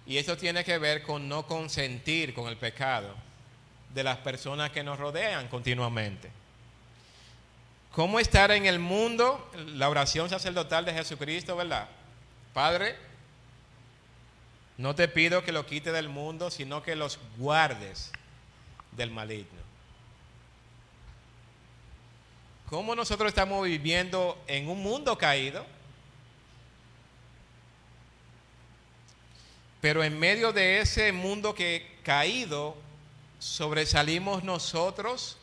Y 0.07 0.19
esto 0.19 0.37
tiene 0.37 0.65
que 0.65 0.77
ver 0.79 1.03
con 1.03 1.29
no 1.29 1.47
consentir 1.47 2.35
con 2.35 2.49
el 2.49 2.57
pecado 2.57 3.15
de 3.95 4.03
las 4.03 4.19
personas 4.19 4.71
que 4.71 4.83
nos 4.83 4.99
rodean 4.99 5.49
continuamente. 5.49 6.31
¿Cómo 7.95 8.19
estar 8.19 8.51
en 8.51 8.67
el 8.67 8.81
mundo? 8.81 9.49
La 9.55 9.89
oración 9.89 10.29
sacerdotal 10.29 10.85
de 10.85 10.93
Jesucristo, 10.93 11.55
¿verdad? 11.55 11.89
Padre, 12.53 12.97
no 14.77 14.97
te 14.97 15.07
pido 15.07 15.45
que 15.45 15.53
lo 15.53 15.65
quite 15.65 15.93
del 15.93 16.09
mundo, 16.09 16.51
sino 16.51 16.83
que 16.83 16.97
los 16.97 17.21
guardes 17.39 18.11
del 18.91 19.13
maligno. 19.13 19.61
¿Cómo 22.69 22.97
nosotros 22.97 23.29
estamos 23.29 23.65
viviendo 23.65 24.43
en 24.49 24.69
un 24.69 24.83
mundo 24.83 25.17
caído? 25.17 25.65
Pero 29.81 30.03
en 30.03 30.19
medio 30.19 30.53
de 30.53 30.81
ese 30.81 31.13
mundo 31.13 31.55
que 31.55 32.01
caído, 32.03 32.77
sobresalimos 33.39 34.43
nosotros 34.43 35.39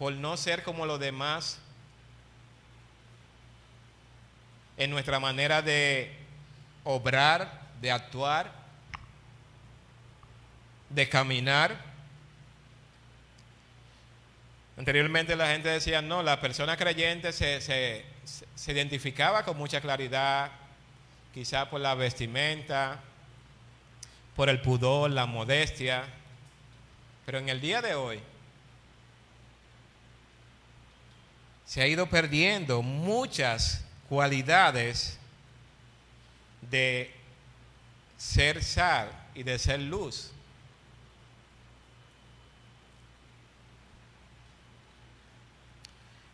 por 0.00 0.14
no 0.14 0.38
ser 0.38 0.62
como 0.62 0.86
los 0.86 0.98
demás 0.98 1.58
en 4.78 4.90
nuestra 4.90 5.20
manera 5.20 5.60
de 5.60 6.10
obrar, 6.84 7.68
de 7.82 7.92
actuar, 7.92 8.50
de 10.88 11.06
caminar. 11.06 11.76
Anteriormente 14.78 15.36
la 15.36 15.48
gente 15.48 15.68
decía, 15.68 16.00
no, 16.00 16.22
la 16.22 16.40
persona 16.40 16.78
creyente 16.78 17.30
se, 17.34 17.60
se, 17.60 18.06
se 18.54 18.72
identificaba 18.72 19.44
con 19.44 19.58
mucha 19.58 19.82
claridad, 19.82 20.50
quizá 21.34 21.68
por 21.68 21.82
la 21.82 21.94
vestimenta, 21.94 23.00
por 24.34 24.48
el 24.48 24.62
pudor, 24.62 25.10
la 25.10 25.26
modestia, 25.26 26.04
pero 27.26 27.36
en 27.36 27.50
el 27.50 27.60
día 27.60 27.82
de 27.82 27.94
hoy 27.94 28.22
se 31.70 31.80
ha 31.80 31.86
ido 31.86 32.08
perdiendo 32.08 32.82
muchas 32.82 33.84
cualidades 34.08 35.16
de 36.62 37.14
ser 38.18 38.64
sal 38.64 39.08
y 39.36 39.44
de 39.44 39.56
ser 39.56 39.78
luz. 39.78 40.32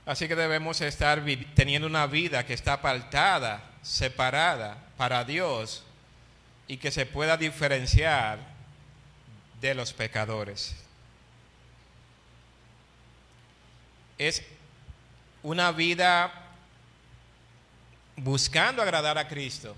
Así 0.06 0.26
que 0.26 0.36
debemos 0.36 0.80
estar 0.80 1.22
teniendo 1.54 1.86
una 1.86 2.06
vida 2.06 2.46
que 2.46 2.54
está 2.54 2.72
apartada, 2.72 3.62
separada 3.82 4.78
para 4.96 5.22
Dios 5.24 5.84
y 6.66 6.78
que 6.78 6.90
se 6.90 7.04
pueda 7.04 7.36
diferenciar 7.36 8.38
de 9.60 9.74
los 9.74 9.92
pecadores. 9.92 10.74
Es 14.16 14.42
una 15.42 15.72
vida 15.72 16.32
buscando 18.16 18.82
agradar 18.82 19.18
a 19.18 19.28
Cristo 19.28 19.76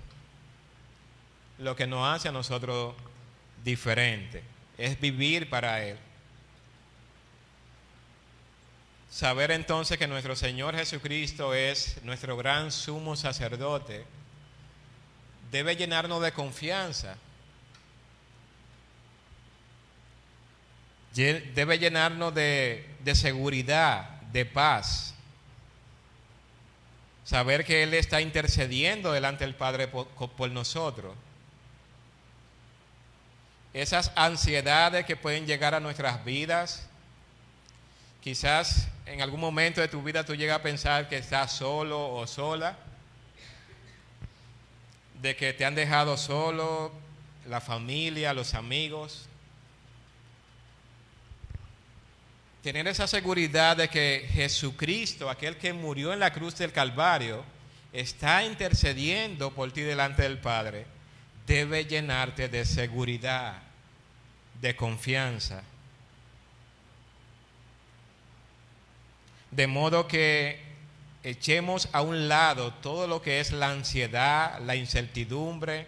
lo 1.57 1.75
que 1.75 1.87
nos 1.87 2.07
hace 2.07 2.29
a 2.29 2.31
nosotros 2.31 2.95
diferente. 3.63 4.43
Es 4.77 4.99
vivir 4.99 5.49
para 5.49 5.83
Él. 5.83 5.97
Saber 9.11 9.51
entonces 9.51 9.97
que 9.97 10.07
nuestro 10.07 10.35
Señor 10.35 10.75
Jesucristo 10.75 11.53
es 11.53 12.01
nuestro 12.03 12.37
gran 12.37 12.71
sumo 12.71 13.15
sacerdote 13.15 14.05
debe 15.51 15.75
llenarnos 15.75 16.21
de 16.21 16.31
confianza. 16.31 17.15
Debe 21.13 21.79
llenarnos 21.79 22.33
de, 22.33 22.87
de 23.03 23.15
seguridad, 23.15 24.21
de 24.31 24.45
paz. 24.45 25.08
Saber 27.29 27.63
que 27.63 27.83
Él 27.83 27.93
está 27.93 28.21
intercediendo 28.21 29.11
delante 29.11 29.43
del 29.43 29.53
Padre 29.53 29.87
por, 29.87 30.49
nosotros 30.49 31.13
esas 33.71 34.11
ansiedades 34.15 35.05
que 35.05 35.15
pueden 35.15 35.45
llegar 35.45 35.75
a 35.75 35.79
nuestras 35.79 36.25
vidas. 36.25 36.87
Quizás 38.23 38.87
en 39.05 39.21
algún 39.21 39.39
momento 39.39 39.79
de 39.79 39.87
tu 39.87 40.01
vida 40.01 40.25
tú 40.25 40.33
llegas 40.33 40.57
a 40.57 40.63
pensar 40.63 41.07
que 41.07 41.19
estás 41.19 41.51
solo 41.51 42.15
o 42.15 42.25
sola, 42.25 42.79
de 45.21 45.35
que 45.35 45.53
te 45.53 45.65
han 45.65 45.75
dejado 45.75 46.17
solo, 46.17 46.91
la 47.45 47.61
familia, 47.61 48.33
los 48.33 48.55
amigos. 48.55 49.28
Tener 52.61 52.87
esa 52.87 53.07
seguridad 53.07 53.77
de 53.77 53.87
que 53.87 54.27
Jesucristo, 54.31 55.29
aquel 55.29 55.57
que 55.57 55.73
murió 55.73 56.11
en 56.13 56.19
la 56.19 56.33
cruz 56.33 56.57
del 56.57 56.71
Calvario, 56.71 57.43
está 57.93 58.43
intercediendo 58.43 59.51
por 59.51 59.71
ti 59.71 59.81
delante 59.81 60.23
del 60.23 60.39
Padre, 60.39 60.85
debe 61.47 61.85
llenarte 61.85 62.49
de 62.49 62.65
seguridad, 62.65 63.61
de 64.61 64.75
confianza. 64.75 65.63
De 69.51 69.65
modo 69.65 70.07
que 70.07 70.61
echemos 71.23 71.89
a 71.91 72.01
un 72.01 72.27
lado 72.27 72.73
todo 72.75 73.07
lo 73.07 73.21
que 73.21 73.39
es 73.39 73.51
la 73.51 73.71
ansiedad, 73.71 74.59
la 74.59 74.75
incertidumbre, 74.75 75.87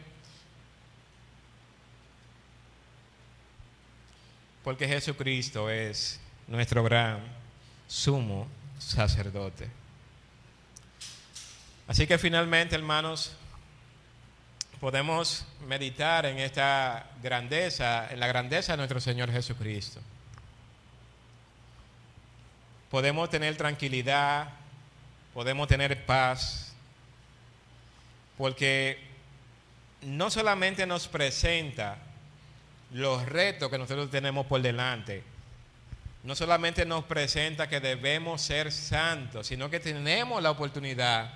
porque 4.63 4.87
Jesucristo 4.87 5.69
es 5.69 6.20
nuestro 6.51 6.83
gran 6.83 7.19
sumo 7.87 8.45
sacerdote. 8.77 9.69
Así 11.87 12.05
que 12.05 12.17
finalmente, 12.17 12.75
hermanos, 12.75 13.31
podemos 14.81 15.45
meditar 15.65 16.25
en 16.25 16.39
esta 16.39 17.09
grandeza, 17.23 18.11
en 18.11 18.19
la 18.19 18.27
grandeza 18.27 18.73
de 18.73 18.77
nuestro 18.77 18.99
Señor 18.99 19.31
Jesucristo. 19.31 20.01
Podemos 22.89 23.29
tener 23.29 23.55
tranquilidad, 23.55 24.49
podemos 25.33 25.69
tener 25.69 26.05
paz, 26.05 26.73
porque 28.37 28.99
no 30.01 30.29
solamente 30.29 30.85
nos 30.85 31.07
presenta 31.07 31.97
los 32.91 33.25
retos 33.25 33.71
que 33.71 33.77
nosotros 33.77 34.11
tenemos 34.11 34.45
por 34.47 34.61
delante, 34.61 35.23
no 36.23 36.35
solamente 36.35 36.85
nos 36.85 37.03
presenta 37.05 37.67
que 37.67 37.79
debemos 37.79 38.41
ser 38.41 38.71
santos, 38.71 39.47
sino 39.47 39.69
que 39.69 39.79
tenemos 39.79 40.41
la 40.41 40.51
oportunidad 40.51 41.33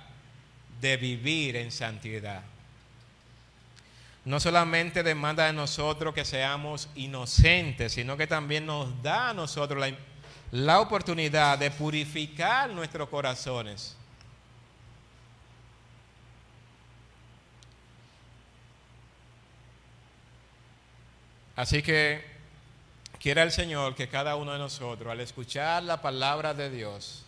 de 0.80 0.96
vivir 0.96 1.56
en 1.56 1.72
santidad. 1.72 2.42
No 4.24 4.38
solamente 4.38 5.02
demanda 5.02 5.46
de 5.46 5.52
nosotros 5.52 6.14
que 6.14 6.24
seamos 6.24 6.88
inocentes, 6.94 7.92
sino 7.92 8.16
que 8.16 8.26
también 8.26 8.66
nos 8.66 9.02
da 9.02 9.30
a 9.30 9.34
nosotros 9.34 9.80
la, 9.80 9.96
la 10.52 10.80
oportunidad 10.80 11.58
de 11.58 11.70
purificar 11.70 12.70
nuestros 12.70 13.08
corazones. 13.08 13.96
Así 21.56 21.82
que 21.82 22.35
Quiera 23.26 23.42
el 23.42 23.50
Señor 23.50 23.96
que 23.96 24.08
cada 24.08 24.36
uno 24.36 24.52
de 24.52 24.60
nosotros, 24.60 25.10
al 25.10 25.18
escuchar 25.18 25.82
la 25.82 26.00
palabra 26.00 26.54
de 26.54 26.70
Dios, 26.70 27.24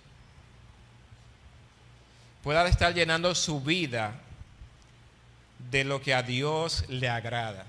pueda 2.40 2.64
estar 2.68 2.94
llenando 2.94 3.34
su 3.34 3.60
vida 3.60 4.14
de 5.58 5.82
lo 5.82 6.00
que 6.00 6.14
a 6.14 6.22
Dios 6.22 6.84
le 6.88 7.08
agrada. 7.08 7.66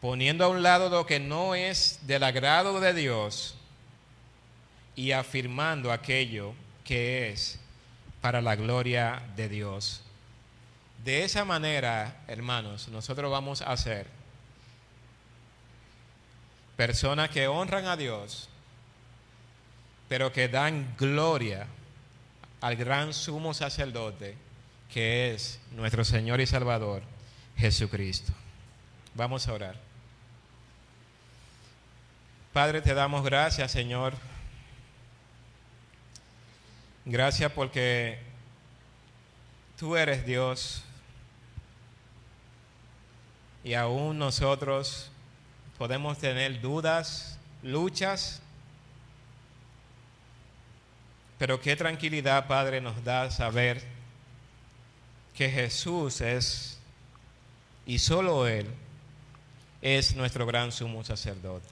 Poniendo 0.00 0.44
a 0.44 0.48
un 0.48 0.64
lado 0.64 0.88
lo 0.88 1.06
que 1.06 1.20
no 1.20 1.54
es 1.54 2.00
del 2.02 2.24
agrado 2.24 2.80
de 2.80 2.92
Dios 2.92 3.54
y 4.96 5.12
afirmando 5.12 5.92
aquello 5.92 6.52
que 6.82 7.30
es 7.30 7.60
para 8.20 8.42
la 8.42 8.56
gloria 8.56 9.22
de 9.36 9.48
Dios. 9.48 10.00
De 11.04 11.22
esa 11.22 11.44
manera, 11.44 12.24
hermanos, 12.26 12.88
nosotros 12.88 13.30
vamos 13.30 13.62
a 13.62 13.70
hacer 13.70 14.17
personas 16.78 17.30
que 17.30 17.48
honran 17.48 17.86
a 17.86 17.96
Dios, 17.96 18.48
pero 20.08 20.32
que 20.32 20.46
dan 20.46 20.94
gloria 20.96 21.66
al 22.60 22.76
gran 22.76 23.12
sumo 23.12 23.52
sacerdote 23.52 24.36
que 24.88 25.34
es 25.34 25.58
nuestro 25.72 26.04
Señor 26.04 26.40
y 26.40 26.46
Salvador 26.46 27.02
Jesucristo. 27.56 28.32
Vamos 29.14 29.48
a 29.48 29.54
orar. 29.54 29.74
Padre, 32.52 32.80
te 32.80 32.94
damos 32.94 33.24
gracias, 33.24 33.72
Señor. 33.72 34.14
Gracias 37.04 37.50
porque 37.50 38.20
tú 39.76 39.96
eres 39.96 40.24
Dios 40.24 40.84
y 43.64 43.74
aún 43.74 44.16
nosotros 44.16 45.10
podemos 45.78 46.18
tener 46.18 46.60
dudas, 46.60 47.38
luchas, 47.62 48.42
pero 51.38 51.60
qué 51.60 51.76
tranquilidad, 51.76 52.48
Padre, 52.48 52.80
nos 52.80 53.02
da 53.04 53.30
saber 53.30 53.80
que 55.34 55.48
Jesús 55.48 56.20
es, 56.20 56.80
y 57.86 58.00
solo 58.00 58.48
Él, 58.48 58.66
es 59.80 60.16
nuestro 60.16 60.44
gran 60.46 60.72
sumo 60.72 61.04
sacerdote. 61.04 61.68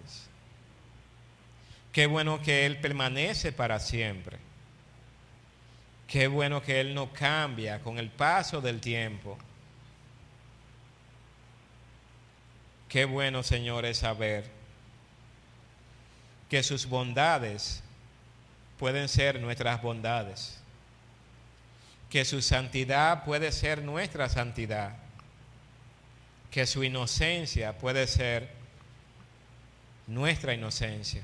Qué 1.91 2.07
bueno 2.07 2.41
que 2.41 2.65
Él 2.65 2.79
permanece 2.79 3.51
para 3.51 3.81
siempre. 3.81 4.39
Qué 6.07 6.29
bueno 6.29 6.63
que 6.63 6.79
Él 6.81 6.95
no 6.95 7.13
cambia 7.13 7.81
con 7.81 7.99
el 7.99 8.11
paso 8.11 8.61
del 8.61 8.81
tiempo. 8.81 9.37
Qué 12.97 13.05
bueno, 13.05 13.43
Señor, 13.43 13.85
es 13.85 13.99
saber 13.99 14.47
que 16.49 16.63
sus 16.63 16.87
bondades 16.87 17.83
pueden 18.79 19.11
ser 19.11 19.39
nuestras 19.39 19.83
bondades, 19.83 20.59
que 22.09 22.25
su 22.25 22.41
santidad 22.41 23.23
puede 23.25 23.53
ser 23.53 23.83
nuestra 23.83 24.31
santidad, 24.31 24.97
que 26.51 26.67
su 26.67 26.85
inocencia 26.85 27.77
puede 27.77 28.07
ser 28.07 28.49
nuestra 30.07 30.55
inocencia. 30.55 31.21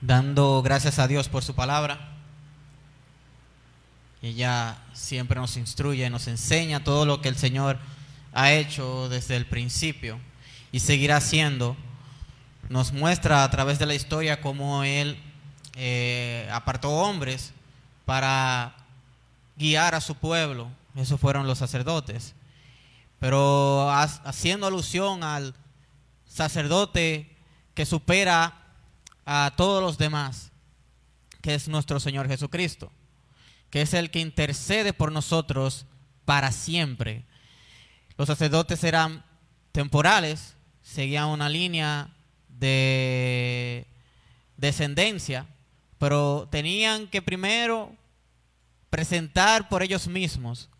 Dando 0.00 0.62
gracias 0.62 1.00
a 1.00 1.08
Dios 1.08 1.28
por 1.28 1.42
su 1.42 1.56
palabra. 1.56 2.13
Ella 4.24 4.78
siempre 4.94 5.38
nos 5.38 5.58
instruye, 5.58 6.08
nos 6.08 6.28
enseña 6.28 6.82
todo 6.82 7.04
lo 7.04 7.20
que 7.20 7.28
el 7.28 7.36
Señor 7.36 7.78
ha 8.32 8.52
hecho 8.52 9.10
desde 9.10 9.36
el 9.36 9.44
principio 9.44 10.18
y 10.72 10.80
seguirá 10.80 11.18
haciendo. 11.18 11.76
Nos 12.70 12.94
muestra 12.94 13.44
a 13.44 13.50
través 13.50 13.78
de 13.78 13.84
la 13.84 13.94
historia 13.94 14.40
cómo 14.40 14.82
Él 14.82 15.22
eh, 15.76 16.48
apartó 16.50 16.88
hombres 16.88 17.52
para 18.06 18.74
guiar 19.58 19.94
a 19.94 20.00
su 20.00 20.14
pueblo. 20.14 20.70
Esos 20.96 21.20
fueron 21.20 21.46
los 21.46 21.58
sacerdotes. 21.58 22.34
Pero 23.20 23.90
haciendo 23.90 24.66
alusión 24.66 25.22
al 25.22 25.54
sacerdote 26.26 27.36
que 27.74 27.84
supera 27.84 28.54
a 29.26 29.52
todos 29.54 29.82
los 29.82 29.98
demás, 29.98 30.50
que 31.42 31.54
es 31.54 31.68
nuestro 31.68 32.00
Señor 32.00 32.26
Jesucristo 32.26 32.90
que 33.74 33.82
es 33.82 33.92
el 33.92 34.12
que 34.12 34.20
intercede 34.20 34.92
por 34.92 35.10
nosotros 35.10 35.86
para 36.24 36.52
siempre. 36.52 37.24
Los 38.16 38.28
sacerdotes 38.28 38.84
eran 38.84 39.24
temporales, 39.72 40.54
seguían 40.80 41.26
una 41.26 41.48
línea 41.48 42.14
de 42.46 43.88
descendencia, 44.56 45.48
pero 45.98 46.46
tenían 46.52 47.08
que 47.08 47.20
primero 47.20 47.96
presentar 48.90 49.68
por 49.68 49.82
ellos 49.82 50.06
mismos, 50.06 50.70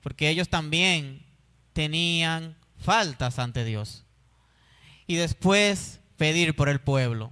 porque 0.00 0.28
ellos 0.28 0.48
también 0.48 1.24
tenían 1.72 2.56
faltas 2.78 3.38
ante 3.38 3.64
Dios. 3.64 4.02
Y 5.06 5.14
después 5.14 6.00
pedir 6.16 6.56
por 6.56 6.68
el 6.68 6.80
pueblo. 6.80 7.30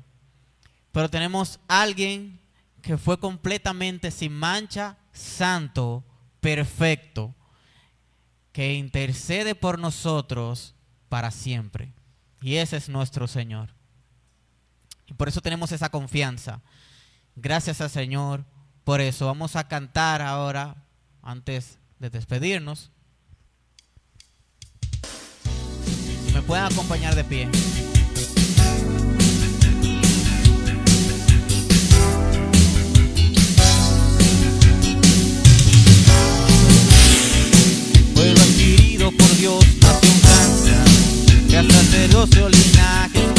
Pero 0.93 1.11
tenemos 1.11 1.59
alguien 1.67 2.39
que 2.83 2.97
fue 2.97 3.19
completamente 3.19 4.13
sin 4.13 4.33
mancha 4.33 4.97
santo, 5.13 6.05
perfecto, 6.41 7.35
que 8.53 8.75
intercede 8.75 9.55
por 9.55 9.79
nosotros 9.79 10.75
para 11.09 11.31
siempre. 11.31 11.93
Y 12.41 12.57
ese 12.57 12.77
es 12.77 12.89
nuestro 12.89 13.27
Señor. 13.27 13.75
Y 15.07 15.15
por 15.15 15.29
eso 15.29 15.41
tenemos 15.41 15.73
esa 15.73 15.89
confianza. 15.89 16.61
Gracias 17.35 17.81
al 17.81 17.91
Señor. 17.91 18.45
Por 18.85 19.01
eso 19.01 19.27
vamos 19.27 19.57
a 19.57 19.69
cantar 19.69 20.23
ahora, 20.23 20.85
antes 21.23 21.79
de 21.99 22.11
despedirnos. 22.11 22.91
me 26.33 26.43
pueden 26.43 26.65
acompañar 26.67 27.17
de 27.17 27.25
pie. 27.25 27.88
por 39.13 39.37
Dios, 39.37 39.65
nació 39.81 40.11
un 40.11 40.21
cáncer, 40.21 41.49
que 41.49 41.59
hasta 41.59 41.83
celoso 41.85 42.49
linaje. 42.49 43.38